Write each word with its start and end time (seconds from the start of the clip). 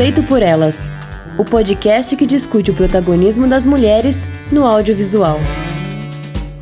Feito 0.00 0.22
por 0.22 0.40
Elas, 0.40 0.78
o 1.38 1.44
podcast 1.44 2.16
que 2.16 2.24
discute 2.24 2.70
o 2.70 2.74
protagonismo 2.74 3.46
das 3.46 3.66
mulheres 3.66 4.16
no 4.50 4.64
audiovisual. 4.64 5.36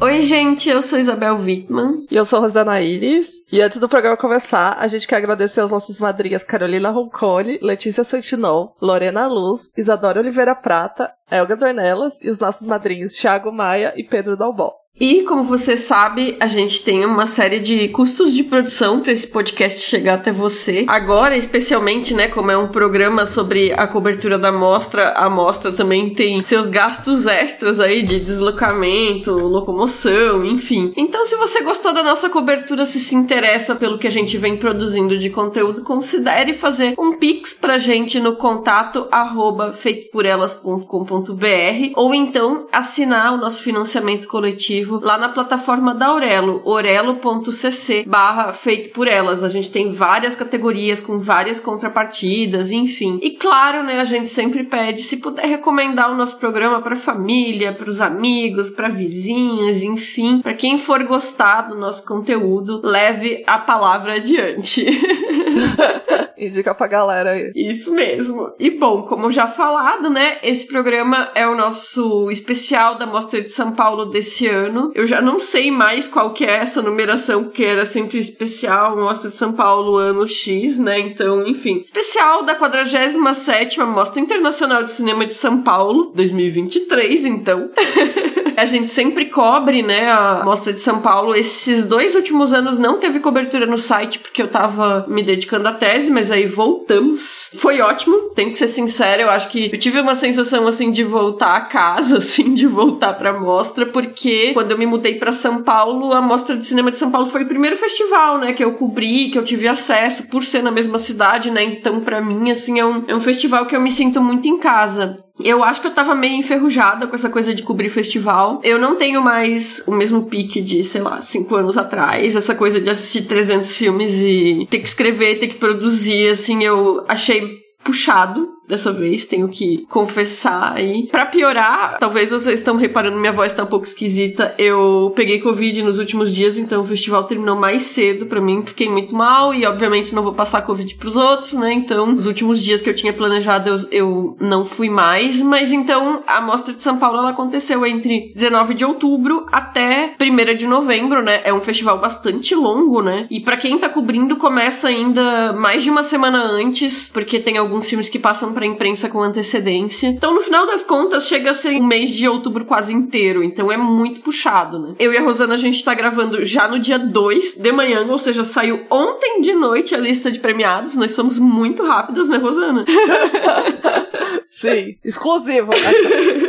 Oi, 0.01 0.23
gente, 0.23 0.69
eu 0.69 0.83
sou 0.83 0.99
Isabel 0.99 1.37
Wittmann. 1.37 2.05
E 2.11 2.17
eu 2.17 2.25
sou 2.25 2.41
Rosana 2.41 2.81
Iris. 2.81 3.29
E 3.53 3.61
antes 3.61 3.79
do 3.79 3.89
programa 3.89 4.17
começar, 4.17 4.77
a 4.81 4.89
gente 4.89 5.07
quer 5.07 5.19
agradecer 5.19 5.61
aos 5.61 5.71
nossos 5.71 6.01
madrinhas 6.01 6.43
Carolina 6.43 6.91
Roncone, 6.91 7.61
Letícia 7.63 8.03
Santinon, 8.03 8.71
Lorena 8.83 9.29
Luz, 9.29 9.71
Isadora 9.77 10.19
Oliveira 10.19 10.57
Prata, 10.57 11.13
Elga 11.31 11.55
Dornelas 11.55 12.21
e 12.25 12.31
os 12.31 12.41
nossos 12.41 12.67
madrinhos 12.67 13.13
Thiago 13.13 13.53
Maia 13.53 13.95
e 13.97 14.03
Pedro 14.03 14.37
Dalbó. 14.37 14.78
E 15.01 15.23
como 15.23 15.45
você 15.45 15.77
sabe, 15.77 16.37
a 16.41 16.49
gente 16.49 16.83
tem 16.83 17.05
uma 17.05 17.25
série 17.25 17.61
de 17.61 17.87
custos 17.89 18.35
de 18.35 18.43
produção 18.43 19.01
para 19.01 19.13
esse 19.13 19.29
podcast 19.29 19.87
chegar 19.87 20.15
até 20.15 20.33
você. 20.33 20.85
Agora, 20.89 21.37
especialmente, 21.37 22.15
né, 22.15 22.27
como 22.27 22.51
é 22.51 22.59
um 22.59 22.67
programa 22.67 23.25
sobre 23.25 23.73
a 23.73 23.87
cobertura 23.87 24.37
da 24.37 24.51
mostra, 24.51 25.11
a 25.11 25.31
mostra 25.31 25.71
também 25.71 26.13
tem 26.15 26.43
seus 26.43 26.69
gastos 26.69 27.29
extras 27.29 27.79
aí 27.79 28.03
de 28.03 28.19
deslocamento, 28.19 29.31
locomoção, 29.31 30.45
enfim. 30.45 30.93
Então, 30.97 31.25
se 31.25 31.37
você 31.37 31.63
gostou 31.63 31.93
da 31.93 32.03
nossa 32.03 32.29
cobertura, 32.29 32.85
se 32.85 32.99
se 32.99 33.15
interessa 33.15 33.77
pelo 33.77 33.99
que 33.99 34.09
a 34.09 34.11
gente 34.11 34.37
vem 34.37 34.57
produzindo 34.57 35.17
de 35.17 35.31
conteúdo, 35.31 35.83
considere 35.83 36.53
fazer 36.53 36.95
um 36.99 37.17
pix 37.17 37.55
pra 37.55 37.79
gente 37.79 38.19
no 38.19 38.35
contato 38.35 39.07
arroba 39.13 39.73
feitoporelas.com.br 39.73 41.93
ou 41.95 42.13
então 42.13 42.67
assinar 42.73 43.35
o 43.35 43.37
nosso 43.37 43.63
financiamento 43.63 44.27
coletivo 44.27 44.88
lá 44.89 45.19
na 45.19 45.29
plataforma 45.29 45.95
da 45.95 46.07
Aurelo, 46.07 46.63
orelo.cc 46.65 48.05
barra 48.07 48.53
feito 48.53 48.91
por 48.91 49.07
elas. 49.07 49.45
A 49.45 49.49
gente 49.49 49.71
tem 49.71 49.93
várias 49.93 50.37
categorias 50.37 51.01
com 51.01 51.19
várias 51.19 51.61
contrapartidas, 51.61 52.73
enfim. 52.73 53.19
E 53.23 53.31
claro, 53.31 53.83
né, 53.83 54.01
a 54.01 54.05
gente 54.05 54.29
sempre 54.29 54.65
pede, 54.65 55.03
se 55.03 55.19
puder 55.19 55.47
recomendar 55.47 56.11
o 56.11 56.17
nosso 56.17 56.39
programa 56.39 56.81
para 56.81 56.97
família, 56.97 57.73
para 57.73 57.91
os 57.91 58.01
amigos, 58.01 58.71
para 58.71 58.89
vizinhas, 58.89 59.83
enfim, 59.83 60.41
para 60.41 60.55
quem 60.55 60.79
for 60.79 61.03
gostar 61.05 61.63
do 61.63 61.77
nosso 61.77 62.05
conteúdo, 62.07 62.81
leve 62.85 63.43
a 63.47 63.59
palavra 63.59 64.15
adiante. 64.15 64.87
Indica 66.39 66.75
pra 66.75 66.87
galera 66.87 67.33
aí. 67.33 67.53
Isso 67.55 67.93
mesmo. 67.93 68.53
E 68.59 68.71
bom, 68.71 69.03
como 69.03 69.31
já 69.31 69.47
falado, 69.47 70.09
né, 70.09 70.39
esse 70.43 70.67
programa 70.67 71.31
é 71.35 71.47
o 71.47 71.57
nosso 71.57 72.31
especial 72.31 72.97
da 72.97 73.07
Mostra 73.07 73.41
de 73.41 73.51
São 73.51 73.73
Paulo 73.73 74.07
desse 74.07 74.47
ano. 74.47 74.93
Eu 74.95 75.07
já 75.07 75.21
não 75.21 75.41
sei 75.41 75.71
mais 75.71 76.07
qual 76.07 76.33
que 76.33 76.45
é 76.45 76.57
essa 76.57 76.81
numeração, 76.83 77.45
porque 77.45 77.65
era 77.65 77.85
sempre 77.85 78.19
especial, 78.19 78.97
Mostra 78.97 79.31
de 79.31 79.37
São 79.37 79.53
Paulo, 79.53 79.97
ano 79.97 80.27
X, 80.27 80.79
né? 80.79 80.99
Então, 80.99 81.47
enfim. 81.47 81.83
Especial 81.85 82.43
da 82.45 82.59
47ª 82.59 83.85
Mostra 83.87 84.21
Internacional 84.21 84.83
de 84.83 84.91
Cinema 84.91 85.27
de 85.27 85.35
São 85.35 85.63
Paulo, 85.63 86.13
2023, 86.15 87.27
então. 87.27 87.71
a 88.59 88.67
gente 88.67 88.89
sempre 88.89 89.27
cobre, 89.27 89.83
né, 89.83 90.11
a 90.11 90.43
Mostra 90.45 90.73
de 90.73 90.81
São 90.81 91.01
Paulo. 91.01 91.35
Esses 91.35 91.85
dois 91.85 92.15
últimos 92.15 92.53
anos 92.53 92.77
não 92.77 92.99
teve 92.99 93.21
cobertura 93.21 93.67
no 93.67 93.79
site 93.79 94.19
porque 94.19 94.43
eu 94.43 94.49
tava 94.49 95.07
me 95.09 95.23
dedicando 95.23 95.69
à 95.69 95.73
tese, 95.73 96.11
mas 96.11 96.31
aí 96.33 96.47
voltamos. 96.47 97.53
Foi 97.57 97.81
ótimo, 97.81 98.31
tenho 98.35 98.51
que 98.51 98.59
ser 98.59 98.69
sincera, 98.69 99.23
eu 99.23 99.31
acho 99.31 99.49
que 99.49 99.71
eu 99.73 99.79
tive 99.79 100.01
uma 100.01 100.15
sensação 100.15 100.67
assim 100.67 100.91
de 100.91 101.05
voltar 101.05 101.57
a 101.57 101.61
casa, 101.63 102.19
assim, 102.19 102.55
de 102.55 102.67
voltar 102.67 103.15
pra 103.15 103.39
mostra, 103.39 103.87
porque 103.87 104.53
quando 104.53 104.73
eu 104.73 104.79
me 104.79 104.87
mudei 104.87 105.15
para 105.15 105.33
São 105.33 105.63
Paulo, 105.63 106.13
a 106.13 106.21
Mostra 106.21 106.57
de 106.57 106.65
Cinema 106.65 106.91
de 106.91 106.99
São 106.99 107.11
Paulo 107.11 107.27
foi 107.27 107.45
o 107.45 107.49
primeiro 107.49 107.77
festival, 107.77 108.39
né, 108.39 108.53
que 108.53 108.65
eu 108.65 108.73
cobri, 108.73 109.31
que 109.31 109.39
eu 109.39 109.45
tive 109.45 109.69
acesso 109.69 110.29
por 110.29 110.45
ser 110.45 110.63
na 110.63 110.71
mesma 110.71 110.99
cidade, 110.99 111.51
né? 111.51 111.63
Então, 111.63 112.01
para 112.01 112.21
mim, 112.21 112.51
assim, 112.51 112.79
é 112.79 112.85
um, 112.85 113.05
é 113.07 113.15
um 113.15 113.21
festival 113.21 113.67
que 113.67 113.77
eu 113.77 113.81
me 113.81 113.91
sinto 113.91 114.21
muito 114.21 114.49
em 114.49 114.59
casa. 114.59 115.19
Eu 115.43 115.63
acho 115.63 115.81
que 115.81 115.87
eu 115.87 115.95
tava 115.95 116.15
meio 116.15 116.35
enferrujada 116.35 117.07
com 117.07 117.15
essa 117.15 117.31
coisa 117.31 117.55
de 117.55 117.63
cobrir 117.63 117.89
festival. 117.89 118.61
Eu 118.65 118.79
não 118.79 118.97
tenho 118.97 119.23
mais 119.23 119.83
o 119.87 119.93
mesmo 119.93 120.25
pique 120.25 120.61
de, 120.61 120.83
sei 120.83 121.01
lá, 121.01 121.21
cinco 121.21 121.55
anos 121.55 121.79
atrás. 121.79 122.35
Essa 122.35 122.55
coisa 122.55 122.81
de 122.81 122.91
assistir 122.91 123.23
300 123.23 123.75
filmes 123.75 124.21
e 124.21 124.67
ter 124.69 124.79
que 124.79 124.89
escrever, 124.89 125.39
ter 125.39 125.49
que 125.49 125.57
produzir, 125.57 126.31
assim, 126.31 126.65
eu 126.65 127.05
achei 127.09 127.59
puxado 127.85 128.58
dessa 128.69 128.93
vez, 128.93 129.25
tenho 129.25 129.49
que 129.49 129.87
confessar 129.89 130.75
aí. 130.77 131.09
Para 131.11 131.27
piorar, 131.27 131.97
talvez 131.99 132.31
vocês 132.31 132.61
estão 132.61 132.77
reparando 132.77 133.19
minha 133.19 133.33
voz 133.33 133.53
tá 133.53 133.65
um 133.65 133.67
pouco 133.67 133.87
esquisita. 133.87 134.55
Eu 134.59 135.13
peguei 135.17 135.41
covid 135.41 135.83
nos 135.83 135.99
últimos 135.99 136.35
dias, 136.35 136.59
então 136.59 136.81
o 136.81 136.85
festival 136.85 137.25
terminou 137.25 137.57
mais 137.57 137.83
cedo 137.85 138.27
para 138.27 138.41
mim, 138.41 138.63
fiquei 138.65 138.89
muito 138.89 139.15
mal 139.15 139.55
e 139.55 139.67
obviamente 139.67 140.15
não 140.15 140.23
vou 140.23 140.35
passar 140.35 140.63
covid 140.63 140.95
pros 140.97 141.17
outros, 141.17 141.55
né? 141.55 141.73
Então, 141.73 142.15
os 142.15 142.27
últimos 142.27 142.63
dias 142.63 142.83
que 142.83 142.91
eu 142.91 142.95
tinha 142.95 143.13
planejado 143.13 143.69
eu, 143.69 143.89
eu 143.91 144.37
não 144.41 144.65
fui 144.65 144.91
mais, 144.91 145.43
mas 145.43 145.73
então 145.73 146.23
a 146.27 146.41
Mostra 146.41 146.75
de 146.75 146.83
São 146.83 146.99
Paulo 146.99 147.19
ela 147.19 147.31
aconteceu 147.31 147.85
entre 147.87 148.33
19 148.35 148.75
de 148.75 148.85
outubro 148.85 149.47
até 149.51 150.15
1 150.21 150.57
de 150.57 150.67
novembro, 150.67 151.23
né? 151.23 151.41
É 151.45 151.53
um 151.53 151.61
festival 151.61 151.99
bastante 151.99 152.55
longo, 152.55 153.03
né? 153.03 153.27
E 153.31 153.41
para 153.41 153.57
quem 153.57 153.79
tá 153.79 153.89
cobrindo 153.89 154.37
começa 154.37 154.89
ainda 154.89 155.53
mais 155.53 155.83
de 155.83 155.91
uma 155.91 156.03
semana 156.03 156.43
antes, 156.43 157.11
porque 157.13 157.39
tem 157.39 157.57
alguns 157.57 157.89
filmes 157.89 158.09
que 158.09 158.19
passam 158.19 158.53
pra 158.59 158.67
imprensa 158.67 159.09
com 159.09 159.23
antecedência. 159.23 160.09
Então, 160.09 160.35
no 160.35 160.41
final 160.41 160.67
das 160.67 160.83
contas, 160.83 161.29
chega 161.29 161.51
a 161.51 161.53
ser 161.53 161.81
um 161.81 161.87
mês 161.87 162.11
de 162.11 162.29
outubro 162.29 162.65
quase 162.65 162.93
inteiro. 162.93 163.45
Então, 163.45 163.71
é 163.71 163.77
muito 163.77 164.21
puxado, 164.21 164.81
né? 164.81 164.95
Eu 164.99 165.13
e 165.13 165.17
a 165.17 165.23
Rosana, 165.23 165.55
a 165.55 165.57
gente 165.57 165.85
tá 165.85 165.95
gravando 165.95 166.45
já 166.45 166.67
no 166.67 166.77
dia 166.77 166.99
2 166.99 167.59
de 167.59 167.71
manhã, 167.71 168.05
ou 168.11 168.19
seja, 168.19 168.43
saiu 168.43 168.81
ontem 168.91 169.41
de 169.43 169.55
noite 169.55 169.95
a 169.95 169.99
lista 169.99 170.29
de 170.29 170.41
premiados. 170.41 170.97
Nós 170.97 171.13
somos 171.13 171.39
muito 171.39 171.85
rápidas, 171.85 172.29
né, 172.29 172.37
Rosana? 172.37 172.85
Sim, 174.49 174.97
exclusivo. 175.05 175.71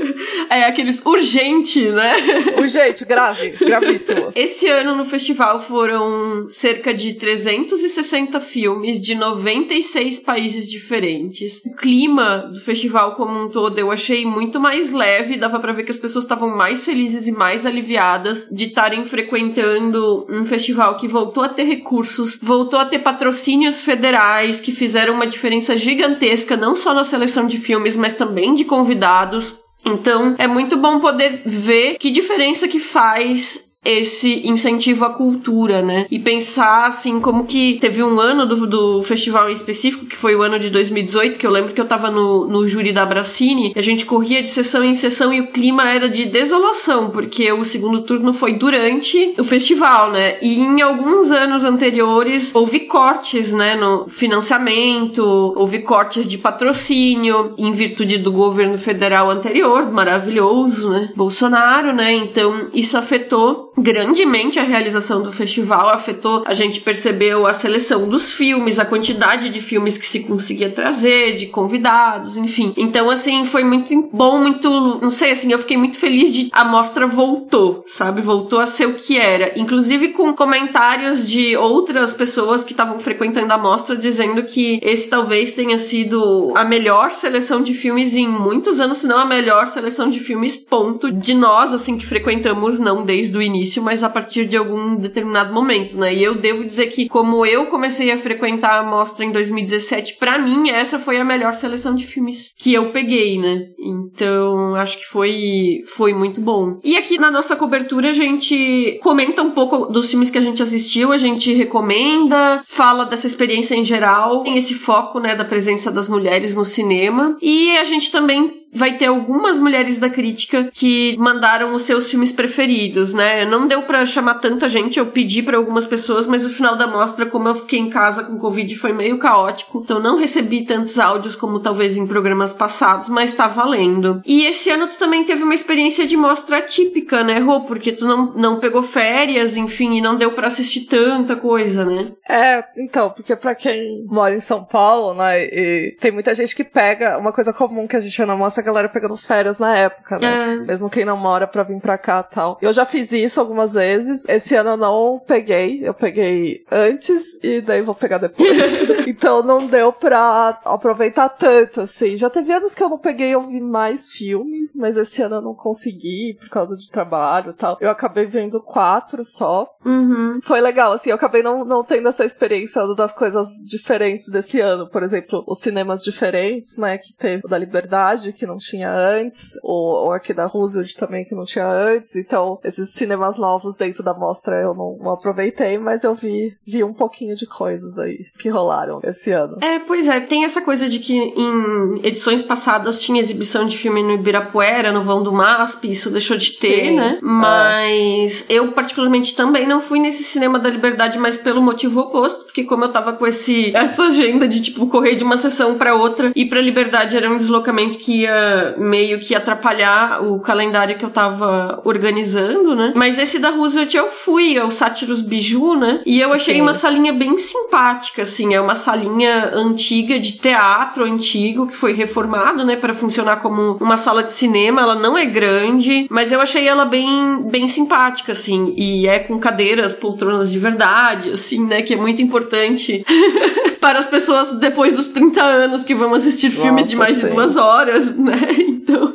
é 0.50 0.64
aqueles 0.66 1.02
urgente, 1.06 1.90
né? 1.90 2.14
Urgente, 2.58 3.06
grave, 3.06 3.52
gravíssimo. 3.60 4.32
Esse 4.36 4.68
ano 4.68 4.96
no 4.96 5.06
festival 5.06 5.60
foram 5.60 6.48
cerca 6.50 6.94
de 6.94 7.14
360 7.14 8.40
filmes 8.40 9.00
de 9.00 9.16
96 9.16 10.20
países 10.20 10.70
diferentes. 10.70 11.62
O 11.66 11.76
clima 11.76 12.50
do 12.54 12.60
festival 12.60 13.14
como 13.14 13.46
um 13.46 13.50
todo 13.50 13.78
eu 13.78 13.92
achei 13.92 14.26
muito 14.26 14.60
mais 14.60 14.92
leve, 14.92 15.38
dava 15.38 15.60
para 15.60 15.72
ver 15.72 15.84
que 15.84 15.92
as 15.92 15.98
pessoas 15.98 16.26
estavam 16.26 16.56
mais 16.56 16.84
felizes 16.84 17.28
e 17.28 17.32
mais 17.32 17.66
aliviadas 17.66 18.48
de 18.52 18.66
estarem 18.66 19.06
frequentando 19.06 20.26
um 20.30 20.46
festival 20.46 20.98
que 20.98 21.08
voltou 21.08 21.44
a 21.44 21.50
ter 21.50 21.64
recursos, 21.64 22.40
voltou 22.42 22.80
a 22.80 22.86
ter 22.86 23.00
patrocínios 23.00 23.82
federais 23.82 24.60
que 24.60 24.72
fizeram 24.72 25.14
uma 25.14 25.28
diferença 25.28 25.78
gigantesca 25.78 26.58
não 26.58 26.76
só 26.76 26.94
na 26.94 27.04
seleção 27.04 27.48
de 27.48 27.58
filmes, 27.58 27.96
mas 27.96 28.14
também 28.14 28.54
de 28.54 28.66
convidados. 28.66 29.69
Então, 29.86 30.36
é 30.38 30.48
muito 30.48 30.78
bom 30.78 31.00
poder 31.00 31.42
ver 31.46 31.98
que 31.98 32.12
diferença 32.12 32.68
que 32.68 32.80
faz 32.80 33.69
esse 33.84 34.46
incentivo 34.48 35.06
à 35.06 35.10
cultura, 35.10 35.82
né? 35.82 36.06
E 36.12 36.20
pensar 36.20 36.86
assim 36.86 37.20
como 37.20 37.46
que 37.46 37.78
teve 37.80 38.04
um 38.04 38.20
ano 38.20 38.46
do, 38.46 38.68
do 38.68 39.02
festival 39.02 39.50
em 39.50 39.54
específico, 39.54 40.06
que 40.06 40.18
foi 40.18 40.36
o 40.36 40.42
ano 40.42 40.60
de 40.60 40.70
2018, 40.70 41.40
que 41.40 41.48
eu 41.48 41.52
lembro 41.52 41.74
que 41.74 41.80
eu 41.80 41.88
tava 41.88 42.12
no, 42.12 42.46
no 42.46 42.68
júri 42.68 42.92
da 42.92 43.06
Bracini, 43.06 43.74
a 43.76 43.82
gente 43.82 44.06
corria 44.06 44.44
de 44.44 44.50
sessão 44.50 44.84
em 44.84 44.96
sessão 44.96 45.34
e 45.34 45.40
o 45.40 45.48
clima 45.48 45.90
era 45.90 46.10
de 46.10 46.26
desolação, 46.26 47.10
porque 47.10 47.52
o 47.52 47.64
segundo 47.64 48.02
turno 48.02 48.34
foi 48.34 48.54
durante 48.54 49.34
o 49.38 49.44
festival, 49.44 50.12
né? 50.12 50.38
E 50.42 50.60
em 50.60 50.82
alguns 50.82 51.32
anos 51.32 51.64
anteriores 51.64 52.54
houve 52.54 52.82
cortes, 52.82 53.54
né, 53.54 53.76
no 53.76 54.10
financiamento, 54.10 55.24
houve 55.56 55.80
cortes 55.80 56.30
de 56.30 56.38
patrocínio 56.38 57.54
em 57.58 57.72
virtude 57.72 58.18
do 58.18 58.32
governo 58.32 58.78
federal 58.78 59.32
anterior, 59.32 59.90
maravilhoso, 59.90 60.90
né? 60.90 61.12
Bolsonaro, 61.16 61.94
né? 61.94 62.14
Então 62.14 62.68
isso 62.74 62.98
afetou 62.98 63.70
grandemente 63.82 64.60
a 64.60 64.64
realização 64.64 65.22
do 65.22 65.32
festival, 65.32 65.90
afetou, 65.90 66.44
a 66.46 66.54
gente 66.54 66.82
percebeu 66.82 67.48
a 67.48 67.54
seleção 67.54 68.08
dos 68.08 68.32
filmes, 68.32 68.80
a 68.80 68.86
quantidade 68.86 69.50
de 69.50 69.62
filmes 69.62 69.98
que 69.98 70.06
se 70.06 70.22
conseguia 70.22 70.70
trazer, 70.70 71.36
de 71.36 71.48
convidados, 71.48 72.38
enfim. 72.38 72.74
Então, 72.78 73.10
assim, 73.10 73.46
foi 73.46 73.64
muito 73.64 74.10
bom, 74.12 74.40
muito, 74.40 74.70
não 75.02 75.10
sei, 75.10 75.32
assim, 75.32 75.52
eu 75.52 75.60
fiquei 75.60 75.78
muito 75.78 75.98
feliz 75.98 76.34
de 76.34 76.50
a 76.52 76.66
mostra 76.66 77.08
voltou, 77.08 77.84
sabe? 77.86 78.22
Voltou 78.22 78.60
a 78.60 78.66
ser 78.66 78.86
o 78.86 78.94
que 78.94 79.18
era. 79.18 79.54
Inclusive 79.60 80.10
com 80.10 80.34
comentários 80.34 81.28
de 81.28 81.56
outras 81.56 82.14
pessoas 82.14 82.64
que 82.64 82.72
estavam 82.72 83.00
frequentando 83.00 83.54
a 83.54 83.58
mostra 83.58 83.96
dizendo 83.96 84.44
que 84.44 84.80
esse 84.82 85.10
talvez 85.10 85.52
tenha 85.52 85.78
sido 85.78 86.54
a 86.56 86.64
melhor 86.64 87.12
seleção 87.12 87.62
de 87.62 87.74
filmes 87.74 88.16
em 88.16 88.28
muitos 88.28 88.80
anos, 88.80 89.00
se 89.00 89.08
não 89.08 89.20
a 89.20 89.26
melhor 89.26 89.68
seleção 89.68 90.10
de 90.10 90.20
filmes, 90.20 90.56
ponto, 90.56 91.12
de 91.12 91.34
nós, 91.34 91.74
assim, 91.74 91.98
que 91.98 92.06
frequentamos, 92.06 92.80
não 92.80 93.06
desde 93.06 93.38
o 93.38 93.42
início 93.42 93.69
início, 93.70 93.84
mas 93.84 94.04
a 94.04 94.10
partir 94.10 94.46
de 94.46 94.58
algum 94.58 94.96
determinado 94.96 95.54
momento, 95.54 95.98
né? 95.98 96.14
E 96.14 96.24
eu 96.24 96.36
devo 96.36 96.66
dizer 96.66 96.88
que, 96.88 97.08
como 97.08 97.46
eu 97.46 97.68
comecei 97.68 98.12
a 98.12 98.18
frequentar 98.18 98.80
a 98.80 98.84
mostra 98.84 99.24
em 99.24 99.32
2017, 99.32 100.16
para 100.16 100.40
mim 100.40 100.70
essa 100.70 100.98
foi 100.98 101.20
a 101.20 101.24
melhor 101.24 101.54
seleção 101.54 101.96
de 101.96 102.08
filmes 102.08 102.54
que 102.58 102.74
eu 102.74 102.92
peguei, 102.92 103.38
né? 103.38 103.68
Então, 103.80 104.76
acho 104.76 104.98
que 104.98 105.06
foi, 105.06 105.84
foi 105.86 106.14
muito 106.14 106.42
bom. 106.42 106.80
E 106.84 106.98
aqui 106.98 107.20
na 107.20 107.30
nossa 107.30 107.56
cobertura 107.56 108.10
a 108.10 108.14
gente 108.14 109.00
comenta 109.04 109.44
um 109.44 109.52
pouco 109.52 109.86
dos 109.86 110.10
filmes 110.10 110.32
que 110.32 110.38
a 110.38 110.42
gente 110.42 110.64
assistiu, 110.64 111.12
a 111.12 111.18
gente 111.18 111.54
recomenda, 111.54 112.64
fala 112.66 113.06
dessa 113.06 113.28
experiência 113.28 113.76
em 113.76 113.84
geral, 113.84 114.44
tem 114.44 114.58
esse 114.58 114.74
foco, 114.74 115.20
né, 115.20 115.36
da 115.36 115.46
presença 115.46 115.92
das 115.92 116.10
mulheres 116.10 116.56
no 116.56 116.66
cinema. 116.66 117.38
E 117.42 117.78
a 117.78 117.84
gente 117.84 118.10
também 118.10 118.59
vai 118.74 118.98
ter 118.98 119.06
algumas 119.06 119.60
mulheres 119.60 119.98
da 119.98 120.10
crítica 120.10 120.70
que 120.74 121.16
mandaram 121.18 121.74
os 121.74 121.84
seus 121.84 122.10
filmes 122.10 122.32
preferidos, 122.32 123.14
né? 123.14 123.46
Não 123.46 123.68
deu 123.68 123.84
para 123.84 124.06
chamar 124.06 124.36
tanta 124.36 124.70
gente, 124.70 125.00
eu 125.00 125.08
pedi 125.08 125.42
para 125.42 125.58
algumas 125.58 125.86
pessoas, 125.86 126.28
mas 126.28 126.46
o 126.46 126.50
final 126.50 126.76
da 126.76 126.88
mostra, 126.88 127.26
como 127.26 127.48
eu 127.48 127.56
fiquei 127.56 127.80
em 127.80 127.90
casa 127.90 128.24
com 128.24 128.38
Covid, 128.38 128.76
foi 128.76 128.94
meio 128.94 129.18
caótico, 129.18 129.82
então 129.84 130.00
não 130.00 130.18
recebi 130.18 130.66
tantos 130.66 131.00
áudios 131.00 131.36
como 131.36 131.60
talvez 131.60 131.98
em 131.98 132.08
programas 132.08 132.54
passados, 132.54 133.10
mas 133.10 133.34
tá 133.34 133.48
valendo. 133.48 134.22
E 134.26 134.46
esse 134.46 134.70
ano 134.70 134.88
tu 134.88 134.98
também 134.98 135.24
teve 135.24 135.44
uma 135.44 135.54
experiência 135.54 136.06
de 136.06 136.16
mostra 136.16 136.62
típica, 136.62 137.24
né, 137.24 137.40
Rô? 137.40 137.62
Porque 137.62 137.92
tu 137.92 138.06
não, 138.06 138.34
não 138.36 138.60
pegou 138.60 138.82
férias, 138.82 139.58
enfim, 139.58 139.98
e 139.98 140.02
não 140.02 140.18
deu 140.18 140.32
para 140.34 140.48
assistir 140.48 140.82
tanta 140.82 141.36
coisa, 141.36 141.86
né? 141.86 142.12
É, 142.28 142.64
então, 142.78 143.10
porque 143.10 143.36
para 143.36 143.56
quem 143.56 144.06
mora 144.08 144.36
em 144.36 144.40
São 144.40 144.64
Paulo, 144.64 145.14
né, 145.16 145.44
e 145.44 145.96
tem 146.00 146.12
muita 146.12 146.34
gente 146.36 146.56
que 146.56 146.64
pega 146.64 147.18
uma 147.18 147.32
coisa 147.32 147.52
comum 147.52 147.88
que 147.88 147.96
a 147.96 148.00
gente 148.00 148.26
não 148.26 148.38
mostra 148.38 148.59
a 148.60 148.64
galera 148.64 148.90
pegando 148.90 149.16
férias 149.18 149.60
na 149.60 149.76
época, 149.76 150.20
né? 150.20 150.54
É. 150.54 150.56
Mesmo 150.58 150.90
quem 150.90 151.06
não 151.06 151.18
mora 151.18 151.48
pra 151.48 151.64
vir 151.64 151.80
pra 151.80 151.98
cá 151.98 152.26
e 152.28 152.34
tal. 152.34 152.58
Eu 152.62 152.74
já 152.74 152.86
fiz 152.86 153.12
isso 153.12 153.40
algumas 153.40 153.74
vezes. 153.74 154.24
Esse 154.28 154.56
ano 154.56 154.72
eu 154.72 154.78
não 154.78 155.22
peguei. 155.26 155.88
Eu 155.88 155.94
peguei 155.94 156.64
antes 156.72 157.40
e 157.44 157.62
daí 157.62 157.82
vou 157.82 157.96
pegar 157.96 158.18
depois. 158.18 158.50
então 159.08 159.44
não 159.44 159.66
deu 159.68 159.92
pra 159.92 160.60
aproveitar 160.66 161.30
tanto, 161.30 161.82
assim. 161.82 162.18
Já 162.18 162.30
teve 162.30 162.52
anos 162.52 162.74
que 162.74 162.84
eu 162.84 162.90
não 162.90 162.98
peguei, 162.98 163.30
eu 163.30 163.42
vi 163.42 163.60
mais 163.60 164.10
filmes, 164.10 164.76
mas 164.76 164.98
esse 164.98 165.22
ano 165.22 165.36
eu 165.36 165.42
não 165.42 165.56
consegui 165.56 166.38
por 166.40 166.50
causa 166.50 166.76
de 166.76 166.90
trabalho 166.90 167.52
e 167.52 167.54
tal. 167.54 167.78
Eu 167.80 167.90
acabei 167.90 168.26
vendo 168.26 168.62
quatro 168.62 169.24
só. 169.26 169.68
Uhum. 169.86 170.40
Foi 170.44 170.62
legal, 170.62 170.94
assim. 170.94 171.10
Eu 171.10 171.16
acabei 171.16 171.42
não, 171.42 171.64
não 171.64 171.84
tendo 171.84 172.10
essa 172.10 172.26
experiência 172.26 172.86
das 172.96 173.14
coisas 173.14 173.50
diferentes 173.68 174.28
desse 174.30 174.60
ano. 174.60 174.90
Por 174.90 175.04
exemplo, 175.04 175.44
os 175.48 175.60
cinemas 175.60 176.04
diferentes, 176.04 176.78
né? 176.78 176.98
Que 176.98 177.14
teve 177.14 177.46
o 177.46 177.50
da 177.50 177.58
Liberdade, 177.58 178.34
que 178.34 178.46
não 178.50 178.58
tinha 178.58 178.92
antes, 178.92 179.52
ou, 179.64 180.06
ou 180.06 180.12
aqui 180.12 180.34
da 180.34 180.46
Roosevelt 180.46 180.94
também 180.96 181.24
que 181.24 181.36
não 181.36 181.46
tinha 181.46 181.68
antes. 181.68 182.16
Então, 182.16 182.60
esses 182.64 182.90
cinemas 182.90 183.38
novos 183.38 183.76
dentro 183.76 184.04
da 184.04 184.14
mostra 184.14 184.56
eu 184.62 184.74
não, 184.74 184.98
não, 185.00 185.12
aproveitei, 185.12 185.78
mas 185.78 186.04
eu 186.04 186.16
vi, 186.16 186.58
vi 186.66 186.84
um 186.84 186.94
pouquinho 186.94 187.36
de 187.36 187.46
coisas 187.46 187.98
aí 187.98 188.26
que 188.38 188.50
rolaram 188.50 189.00
esse 189.04 189.32
ano. 189.32 189.58
É, 189.62 189.80
pois 189.80 190.08
é, 190.08 190.20
tem 190.20 190.44
essa 190.44 190.62
coisa 190.62 190.90
de 190.90 191.00
que 191.00 191.14
em 191.14 192.00
edições 192.04 192.42
passadas 192.42 193.02
tinha 193.02 193.20
exibição 193.20 193.66
de 193.66 193.78
filme 193.78 194.02
no 194.02 194.14
Ibirapuera, 194.14 194.92
no 194.92 195.02
vão 195.02 195.22
do 195.22 195.32
MASP, 195.32 195.92
isso 195.92 196.10
deixou 196.10 196.38
de 196.38 196.54
ter, 196.54 196.88
Sim, 196.88 196.96
né? 196.96 197.20
É. 197.22 197.26
Mas 197.26 198.50
é. 198.50 198.54
eu 198.54 198.72
particularmente 198.72 199.36
também 199.36 199.68
não 199.68 199.80
fui 199.80 200.00
nesse 200.00 200.24
cinema 200.24 200.58
da 200.58 200.70
Liberdade, 200.70 201.18
mas 201.18 201.38
pelo 201.38 201.62
motivo 201.62 202.02
oposto, 202.02 202.46
porque 202.46 202.64
como 202.64 202.86
eu 202.86 202.92
tava 202.92 203.14
com 203.14 203.28
esse 203.28 203.76
essa 203.76 204.04
agenda 204.04 204.48
de 204.48 204.62
tipo 204.62 204.88
correr 204.88 205.16
de 205.16 205.24
uma 205.24 205.38
sessão 205.38 205.78
para 205.78 205.96
outra 205.96 206.32
e 206.36 206.46
para 206.46 206.62
Liberdade 206.62 207.16
era 207.16 207.30
um 207.30 207.38
deslocamento 207.38 207.98
que 207.98 208.22
ia 208.22 208.39
meio 208.78 209.20
que 209.20 209.36
atrapalhar 209.36 210.24
o 210.24 210.40
calendário 210.40 210.98
que 210.98 211.06
eu 211.06 211.10
tava 211.10 211.82
organizando, 211.86 212.76
né? 212.76 212.94
Mas 212.96 213.18
esse 213.18 213.40
da 213.40 213.50
Roosevelt 213.52 213.94
eu 213.94 214.08
fui, 214.08 214.58
é 214.58 214.64
o 214.64 214.72
Sátiros 214.72 215.22
Biju, 215.22 215.76
né? 215.76 216.02
E 216.06 216.20
eu 216.20 216.34
achei 216.34 216.56
Sim. 216.56 216.62
uma 216.62 216.74
salinha 216.74 217.14
bem 217.14 217.38
simpática, 217.38 218.24
assim. 218.24 218.54
É 218.54 218.62
uma 218.62 218.76
salinha 218.76 219.52
antiga 219.54 220.20
de 220.20 220.34
teatro 220.34 221.04
antigo 221.04 221.68
que 221.68 221.76
foi 221.76 221.94
reformada, 221.94 222.64
né? 222.64 222.76
para 222.80 222.94
funcionar 222.94 223.38
como 223.38 223.78
uma 223.80 223.98
sala 223.98 224.24
de 224.24 224.34
cinema. 224.34 224.82
Ela 224.82 224.96
não 224.96 225.18
é 225.18 225.26
grande, 225.26 226.08
mas 226.10 226.32
eu 226.32 226.42
achei 226.42 226.68
ela 226.68 226.86
bem, 226.86 227.44
bem 227.44 227.68
simpática, 227.68 228.32
assim. 228.32 228.74
E 228.76 229.08
é 229.08 229.20
com 229.20 229.38
cadeiras, 229.38 229.94
poltronas 229.94 230.52
de 230.52 230.58
verdade, 230.60 231.32
assim, 231.32 231.66
né? 231.66 231.82
Que 231.82 231.94
é 231.94 231.98
muito 231.98 232.22
importante. 232.22 233.06
para 233.80 234.00
as 234.00 234.06
pessoas 234.06 234.52
depois 234.54 234.96
dos 234.96 235.08
30 235.08 235.42
anos 235.42 235.84
que 235.84 235.96
vão 235.96 236.14
assistir 236.14 236.50
Nossa, 236.50 236.62
filmes 236.62 236.86
de 236.86 236.96
mais 236.96 237.18
sim. 237.18 237.28
de 237.28 237.34
duas 237.34 237.58
horas, 237.58 238.16
né? 238.16 238.40
Então. 238.90 239.14